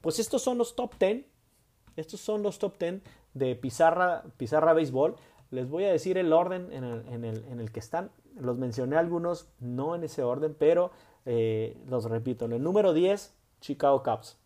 Pues 0.00 0.18
estos 0.18 0.42
son 0.42 0.58
los 0.58 0.76
top 0.76 0.94
10. 0.98 1.24
Estos 1.96 2.20
son 2.20 2.42
los 2.42 2.58
top 2.58 2.78
10 2.78 3.00
de 3.34 3.56
Pizarra, 3.56 4.24
Pizarra 4.36 4.74
Béisbol. 4.74 5.16
Les 5.50 5.68
voy 5.68 5.84
a 5.84 5.92
decir 5.92 6.18
el 6.18 6.32
orden 6.32 6.70
en 6.72 6.84
el, 6.84 7.08
en 7.08 7.24
el, 7.24 7.44
en 7.50 7.60
el 7.60 7.72
que 7.72 7.80
están. 7.80 8.10
Los 8.38 8.58
mencioné 8.58 8.96
algunos, 8.96 9.48
no 9.58 9.94
en 9.94 10.04
ese 10.04 10.22
orden, 10.22 10.54
pero 10.56 10.92
eh, 11.26 11.76
los 11.88 12.04
repito. 12.04 12.44
En 12.44 12.52
el 12.52 12.62
número 12.62 12.92
10, 12.92 13.34
Chicago 13.60 14.02
Cubs. 14.02 14.38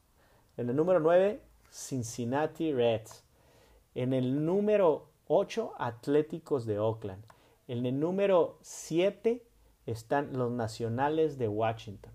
En 0.57 0.69
el 0.69 0.77
número 0.77 1.01
9, 1.01 1.41
Cincinnati 1.71 2.73
Reds. 2.73 3.25
En 3.95 4.13
el 4.13 4.45
número 4.45 5.09
8, 5.29 5.75
Atléticos 5.79 6.67
de 6.67 6.79
Oakland. 6.79 7.25
En 7.69 7.87
el 7.87 7.99
número 7.99 8.59
7 8.63 9.43
están 9.87 10.37
los 10.37 10.51
Nacionales 10.51 11.39
de 11.39 11.49
Washington. 11.49 12.13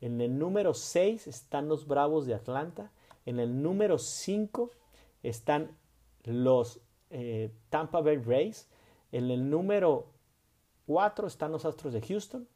En 0.00 0.20
el 0.20 0.38
número 0.38 0.74
6 0.74 1.26
están 1.26 1.68
los 1.68 1.86
Bravos 1.86 2.26
de 2.26 2.34
Atlanta. 2.34 2.90
En 3.26 3.38
el 3.38 3.62
número 3.62 3.98
5 3.98 4.70
están 5.22 5.76
los 6.24 6.80
eh, 7.10 7.52
Tampa 7.68 8.00
Bay 8.00 8.16
Rays. 8.18 8.68
En 9.12 9.30
el 9.30 9.50
número 9.50 10.06
4 10.86 11.26
están 11.26 11.52
los 11.52 11.64
Astros 11.64 11.92
de 11.92 12.00
Houston. 12.00 12.48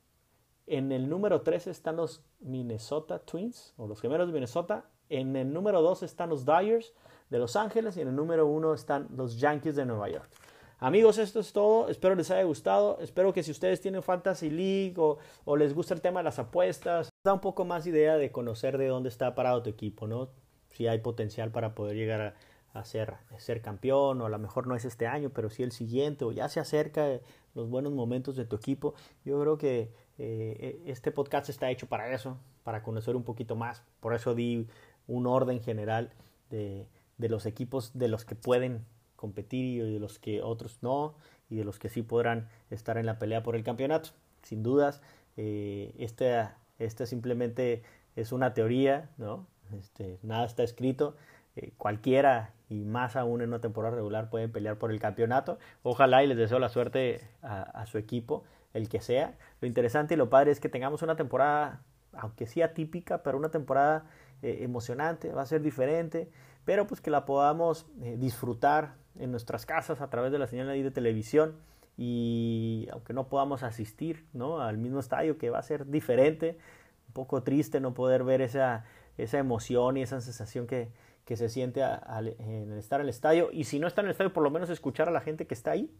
En 0.66 0.92
el 0.92 1.08
número 1.08 1.42
3 1.42 1.66
están 1.66 1.96
los 1.96 2.22
Minnesota 2.40 3.18
Twins 3.18 3.74
o 3.76 3.86
los 3.86 4.00
gemelos 4.00 4.26
de 4.26 4.32
Minnesota. 4.32 4.86
En 5.10 5.36
el 5.36 5.52
número 5.52 5.82
2 5.82 6.02
están 6.02 6.30
los 6.30 6.46
Dyers 6.46 6.94
de 7.28 7.38
Los 7.38 7.56
Ángeles 7.56 7.96
y 7.96 8.00
en 8.00 8.08
el 8.08 8.16
número 8.16 8.46
1 8.46 8.72
están 8.72 9.08
los 9.14 9.38
Yankees 9.38 9.76
de 9.76 9.84
Nueva 9.84 10.08
York. 10.08 10.30
Amigos, 10.78 11.18
esto 11.18 11.40
es 11.40 11.52
todo. 11.52 11.88
Espero 11.88 12.14
les 12.14 12.30
haya 12.30 12.42
gustado. 12.44 12.98
Espero 13.00 13.32
que 13.32 13.42
si 13.42 13.50
ustedes 13.50 13.80
tienen 13.80 14.02
Fantasy 14.02 14.50
League 14.50 14.94
o, 14.96 15.18
o 15.44 15.56
les 15.56 15.74
gusta 15.74 15.94
el 15.94 16.00
tema 16.00 16.20
de 16.20 16.24
las 16.24 16.38
apuestas, 16.38 17.10
da 17.24 17.34
un 17.34 17.40
poco 17.40 17.64
más 17.64 17.86
idea 17.86 18.16
de 18.16 18.32
conocer 18.32 18.78
de 18.78 18.88
dónde 18.88 19.10
está 19.10 19.34
parado 19.34 19.62
tu 19.62 19.70
equipo, 19.70 20.06
¿no? 20.06 20.30
Si 20.72 20.86
hay 20.86 20.98
potencial 20.98 21.50
para 21.50 21.74
poder 21.74 21.96
llegar 21.96 22.34
a, 22.74 22.84
ser, 22.84 23.62
campeón, 23.62 24.20
o 24.20 24.26
a 24.26 24.28
lo 24.28 24.38
mejor 24.38 24.66
no 24.66 24.74
es 24.74 24.84
este 24.84 25.06
año, 25.06 25.30
pero 25.30 25.48
sí 25.48 25.62
el 25.62 25.70
siguiente, 25.70 26.24
o 26.24 26.32
ya 26.32 26.48
se 26.48 26.58
acerca 26.58 27.20
los 27.54 27.70
buenos 27.70 27.92
momentos 27.92 28.34
de 28.34 28.44
tu 28.44 28.56
equipo. 28.56 28.94
Yo 29.24 29.40
creo 29.40 29.58
que 29.58 29.92
eh, 30.18 30.82
este 30.86 31.10
podcast 31.10 31.48
está 31.48 31.70
hecho 31.70 31.86
para 31.86 32.12
eso, 32.12 32.38
para 32.62 32.82
conocer 32.82 33.16
un 33.16 33.24
poquito 33.24 33.56
más. 33.56 33.82
Por 34.00 34.14
eso 34.14 34.34
di 34.34 34.66
un 35.06 35.26
orden 35.26 35.60
general 35.60 36.10
de, 36.50 36.86
los 37.18 37.46
equipos 37.46 37.98
de 37.98 38.08
los 38.08 38.24
que 38.24 38.34
pueden 38.34 38.84
competir 39.16 39.64
y 39.64 39.92
de 39.92 39.98
los 39.98 40.18
que 40.18 40.42
otros 40.42 40.78
no, 40.82 41.14
y 41.50 41.56
de 41.56 41.64
los 41.64 41.78
que 41.78 41.88
sí 41.88 42.02
podrán 42.02 42.48
estar 42.70 42.98
en 42.98 43.06
la 43.06 43.18
pelea 43.18 43.42
por 43.42 43.56
el 43.56 43.64
campeonato. 43.64 44.10
Sin 44.42 44.62
dudas, 44.62 45.00
eh, 45.36 45.94
este 45.98 47.06
simplemente 47.06 47.82
es 48.16 48.32
una 48.32 48.54
teoría, 48.54 49.10
¿no? 49.18 49.46
Este, 49.78 50.18
nada 50.22 50.46
está 50.46 50.62
escrito. 50.62 51.16
Eh, 51.56 51.72
cualquiera 51.76 52.52
y 52.68 52.84
más 52.84 53.14
aún 53.14 53.40
en 53.40 53.48
una 53.48 53.60
temporada 53.60 53.94
regular 53.94 54.28
pueden 54.28 54.50
pelear 54.50 54.76
por 54.76 54.90
el 54.90 54.98
campeonato. 54.98 55.58
Ojalá 55.82 56.24
y 56.24 56.26
les 56.26 56.36
deseo 56.36 56.58
la 56.58 56.68
suerte 56.68 57.20
a, 57.42 57.86
su 57.86 57.98
equipo, 57.98 58.44
el 58.75 58.89
que 58.89 59.01
sea. 59.01 59.39
Lo 59.61 59.66
interesante 59.66 60.14
y 60.14 60.16
lo 60.16 60.29
padre 60.29 60.51
es 60.51 60.61
que 60.61 60.68
tengamos 60.68 61.03
una 61.03 61.16
temporada, 61.16 61.83
aunque 62.12 62.47
sea 62.47 62.75
típica, 62.75 63.22
pero 63.22 63.39
una 63.39 63.51
temporada 63.51 64.07
eh, 64.43 64.59
emocionante, 64.61 65.33
va 65.33 65.43
a 65.43 65.47
ser 65.47 65.62
diferente, 65.62 66.31
pero 66.64 66.87
pues 66.87 67.01
que 67.01 67.11
la 67.11 67.25
podamos 67.25 67.87
eh, 68.03 68.16
disfrutar 68.18 68.97
en 69.18 69.31
nuestras 69.31 69.64
casas 69.64 70.01
a 70.01 70.11
través 70.11 70.33
de 70.33 70.39
la 70.39 70.47
señal 70.47 70.66
de 70.66 70.91
televisión 70.91 71.57
y 71.97 72.89
aunque 72.91 73.12
no 73.12 73.29
podamos 73.29 73.62
asistir 73.62 74.27
¿no? 74.33 74.61
al 74.61 74.77
mismo 74.77 74.99
estadio 74.99 75.39
que 75.39 75.51
va 75.51 75.61
a 75.61 75.62
ser 75.62 75.87
diferente, 75.87 76.59
un 77.07 77.14
poco 77.14 77.43
triste 77.45 77.81
no 77.81 77.95
poder 77.95 78.25
ver 78.25 78.41
esa, 78.41 78.85
esa 79.16 79.39
emoción 79.39 79.97
y 79.97 80.03
esa 80.03 80.20
sensación 80.20 80.66
que, 80.66 80.91
que 81.25 81.37
se 81.37 81.49
siente 81.49 81.83
en 81.83 82.72
estar 82.72 83.01
en 83.01 83.07
el 83.07 83.11
estadio. 83.11 83.51
Y 83.53 83.64
si 83.64 83.79
no 83.79 83.87
está 83.87 84.01
en 84.01 84.07
el 84.07 84.11
estadio, 84.11 84.33
por 84.33 84.43
lo 84.43 84.51
menos 84.51 84.68
escuchar 84.70 85.09
a 85.09 85.12
la 85.12 85.20
gente 85.20 85.47
que 85.47 85.55
está 85.55 85.70
ahí 85.70 85.91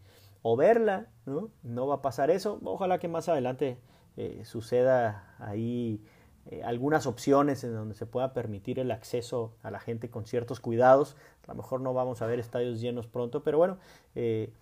o 0.47 0.55
verla, 0.55 1.07
¿no? 1.25 1.49
No 1.63 1.87
va 1.87 1.95
a 1.95 2.01
pasar 2.03 2.29
eso. 2.29 2.59
Ojalá 2.63 2.99
que 2.99 3.07
más 3.07 3.27
adelante 3.29 3.79
eh, 4.15 4.43
suceda 4.45 5.33
ahí 5.39 6.05
eh, 6.51 6.61
algunas 6.63 7.07
opciones 7.07 7.63
en 7.63 7.73
donde 7.73 7.95
se 7.95 8.05
pueda 8.05 8.31
permitir 8.31 8.77
el 8.77 8.91
acceso 8.91 9.55
a 9.63 9.71
la 9.71 9.79
gente 9.79 10.11
con 10.11 10.27
ciertos 10.27 10.59
cuidados. 10.59 11.17
A 11.47 11.53
lo 11.53 11.55
mejor 11.55 11.81
no 11.81 11.95
vamos 11.95 12.21
a 12.21 12.27
ver 12.27 12.37
estadios 12.37 12.79
llenos 12.79 13.07
pronto, 13.07 13.41
pero 13.41 13.57
bueno, 13.57 13.79
eh, 14.13 14.53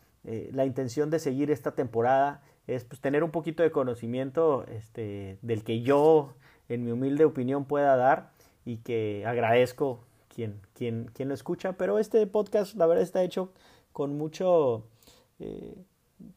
la 0.54 0.66
intención 0.66 1.10
de 1.10 1.20
seguir 1.20 1.52
esta 1.52 1.72
temporada 1.72 2.42
es 2.66 2.86
pues, 2.86 3.02
tener 3.02 3.22
un 3.22 3.32
poquito 3.32 3.62
de 3.62 3.72
conocimiento 3.72 4.66
este, 4.68 5.38
del 5.42 5.66
que 5.66 5.82
yo, 5.82 6.34
en 6.70 6.86
mi 6.86 6.92
humilde 6.92 7.26
opinión, 7.26 7.66
pueda 7.66 7.98
dar 7.98 8.32
y 8.64 8.78
que 8.78 9.26
agradezco 9.28 10.00
quien, 10.34 10.62
quien, 10.76 11.12
quien 11.14 11.28
lo 11.28 11.34
escucha. 11.34 11.74
Pero 11.74 12.00
este 12.00 12.26
podcast, 12.26 12.74
la 12.76 12.86
verdad, 12.86 13.04
está 13.04 13.22
hecho 13.22 13.52
con 13.92 14.18
mucho 14.18 14.86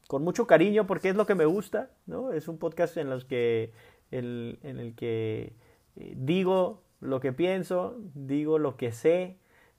con 0.07 0.23
mucho 0.23 0.47
cariño 0.47 0.87
porque 0.87 1.09
es 1.09 1.15
lo 1.15 1.25
que 1.25 1.35
me 1.35 1.45
gusta, 1.45 1.89
¿no? 2.05 2.31
Es 2.31 2.47
un 2.47 2.57
podcast 2.57 2.97
en, 2.97 3.09
los 3.09 3.25
que, 3.25 3.71
el, 4.11 4.59
en 4.63 4.79
el 4.79 4.95
que 4.95 5.53
eh, 5.95 6.13
digo 6.15 6.81
lo 6.99 7.19
que 7.19 7.33
pienso, 7.33 7.97
digo 8.13 8.59
lo 8.59 8.75
que 8.75 8.91
sé, 8.91 9.37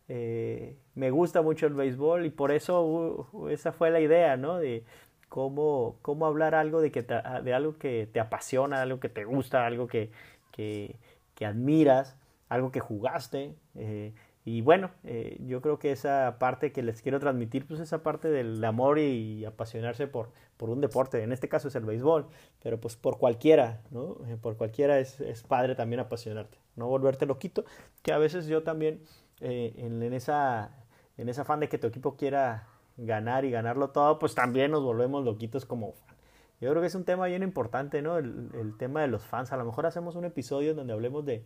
eh, 0.08 0.76
me 0.94 1.10
gusta 1.10 1.42
mucho 1.42 1.66
el 1.66 1.74
béisbol 1.74 2.26
y 2.26 2.30
por 2.30 2.50
eso 2.52 3.26
uh, 3.32 3.48
esa 3.48 3.72
fue 3.72 3.90
la 3.90 4.00
idea, 4.00 4.36
¿no? 4.36 4.58
De 4.58 4.84
cómo, 5.28 5.98
cómo 6.02 6.26
hablar 6.26 6.54
algo 6.54 6.80
de, 6.80 6.90
que 6.90 7.02
de 7.02 7.54
algo 7.54 7.78
que 7.78 8.08
te 8.10 8.20
apasiona, 8.20 8.82
algo 8.82 9.00
que 9.00 9.08
te 9.08 9.24
gusta, 9.24 9.66
algo 9.66 9.86
que, 9.86 10.10
que, 10.52 10.96
admiras, 11.44 12.16
algo 12.48 12.72
que 12.72 12.80
jugaste. 12.80 13.54
Eh, 13.74 14.12
y 14.48 14.62
bueno, 14.62 14.90
eh, 15.04 15.36
yo 15.46 15.60
creo 15.60 15.78
que 15.78 15.92
esa 15.92 16.38
parte 16.38 16.72
que 16.72 16.82
les 16.82 17.02
quiero 17.02 17.20
transmitir, 17.20 17.66
pues 17.66 17.80
esa 17.80 18.02
parte 18.02 18.30
del 18.30 18.64
amor 18.64 18.98
y, 18.98 19.44
apasionarse 19.44 20.06
por, 20.06 20.30
por 20.56 20.70
un 20.70 20.80
deporte, 20.80 21.22
en 21.22 21.32
este 21.32 21.50
caso 21.50 21.68
es 21.68 21.74
el 21.74 21.84
béisbol, 21.84 22.26
pero 22.62 22.80
pues 22.80 22.96
por 22.96 23.18
cualquiera, 23.18 23.82
¿no? 23.90 24.16
Eh, 24.26 24.38
por 24.40 24.56
cualquiera 24.56 25.00
es, 25.00 25.20
es, 25.20 25.42
padre 25.42 25.74
también 25.74 26.00
apasionarte, 26.00 26.56
no 26.76 26.88
volverte 26.88 27.26
loquito, 27.26 27.66
que 28.02 28.14
a 28.14 28.16
veces 28.16 28.46
yo 28.46 28.62
también 28.62 29.02
eh, 29.40 29.74
en, 29.76 30.02
en, 30.02 30.14
esa, 30.14 30.70
en 31.18 31.28
esa 31.28 31.42
afán 31.42 31.60
de 31.60 31.68
que 31.68 31.76
tu 31.76 31.86
equipo 31.86 32.16
quiera 32.16 32.68
ganar 32.96 33.44
y 33.44 33.50
ganarlo 33.50 33.90
todo, 33.90 34.18
pues 34.18 34.34
también 34.34 34.70
nos 34.70 34.82
volvemos 34.82 35.26
loquitos 35.26 35.66
como 35.66 35.92
fan. 35.92 36.16
Yo 36.58 36.70
creo 36.70 36.80
que 36.80 36.88
es 36.88 36.94
un 36.94 37.04
tema 37.04 37.26
bien 37.26 37.42
importante, 37.42 38.00
¿no? 38.00 38.16
El, 38.16 38.48
el 38.54 38.78
tema 38.78 39.02
de 39.02 39.08
los 39.08 39.24
fans. 39.26 39.52
A 39.52 39.58
lo 39.58 39.66
mejor 39.66 39.84
hacemos 39.84 40.16
un 40.16 40.24
episodio 40.24 40.74
donde 40.74 40.94
hablemos 40.94 41.24
de, 41.26 41.44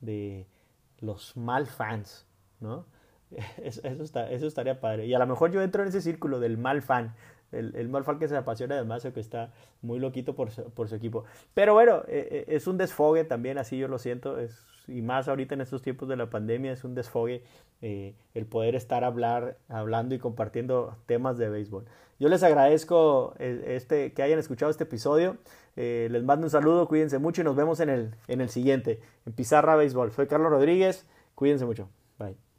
de 0.00 0.46
los 0.98 1.36
mal 1.36 1.66
fans, 1.66 2.26
¿no? 2.60 2.84
Eso, 3.62 3.80
está, 4.02 4.30
eso 4.30 4.46
estaría 4.46 4.80
padre. 4.80 5.06
Y 5.06 5.14
a 5.14 5.18
lo 5.18 5.26
mejor 5.26 5.50
yo 5.50 5.62
entro 5.62 5.82
en 5.82 5.88
ese 5.88 6.00
círculo 6.00 6.40
del 6.40 6.58
mal 6.58 6.82
fan, 6.82 7.14
el, 7.52 7.74
el 7.76 7.88
mal 7.88 8.04
fan 8.04 8.18
que 8.18 8.28
se 8.28 8.36
apasiona 8.36 8.76
además 8.76 9.04
o 9.04 9.12
que 9.12 9.20
está 9.20 9.52
muy 9.82 9.98
loquito 9.98 10.34
por 10.34 10.50
su, 10.50 10.64
por 10.70 10.88
su 10.88 10.94
equipo. 10.94 11.24
Pero 11.54 11.74
bueno, 11.74 12.02
eh, 12.08 12.28
eh, 12.30 12.44
es 12.48 12.66
un 12.66 12.76
desfogue 12.76 13.24
también, 13.24 13.58
así 13.58 13.78
yo 13.78 13.88
lo 13.88 13.98
siento, 13.98 14.38
es, 14.38 14.64
y 14.86 15.02
más 15.02 15.28
ahorita 15.28 15.54
en 15.54 15.60
estos 15.60 15.82
tiempos 15.82 16.08
de 16.08 16.16
la 16.16 16.30
pandemia, 16.30 16.72
es 16.72 16.84
un 16.84 16.94
desfogue 16.94 17.42
eh, 17.82 18.14
el 18.34 18.46
poder 18.46 18.74
estar 18.74 19.04
hablar, 19.04 19.56
hablando 19.68 20.14
y 20.14 20.18
compartiendo 20.18 20.96
temas 21.06 21.38
de 21.38 21.48
béisbol. 21.48 21.84
Yo 22.18 22.28
les 22.28 22.42
agradezco 22.42 23.34
este, 23.38 24.12
que 24.12 24.22
hayan 24.22 24.38
escuchado 24.38 24.70
este 24.70 24.84
episodio. 24.84 25.38
les 25.74 26.22
mando 26.22 26.44
un 26.46 26.50
saludo, 26.50 26.86
cuídense 26.86 27.18
mucho 27.18 27.40
y 27.40 27.44
nos 27.44 27.56
vemos 27.56 27.80
en 27.80 27.88
el, 27.88 28.14
en 28.28 28.42
el 28.42 28.50
siguiente, 28.50 29.00
en 29.24 29.32
Pizarra 29.32 29.74
Béisbol. 29.76 30.12
Soy 30.12 30.26
Carlos 30.26 30.50
Rodríguez, 30.50 31.06
cuídense 31.34 31.64
mucho. 31.64 31.88
Bye. 32.18 32.49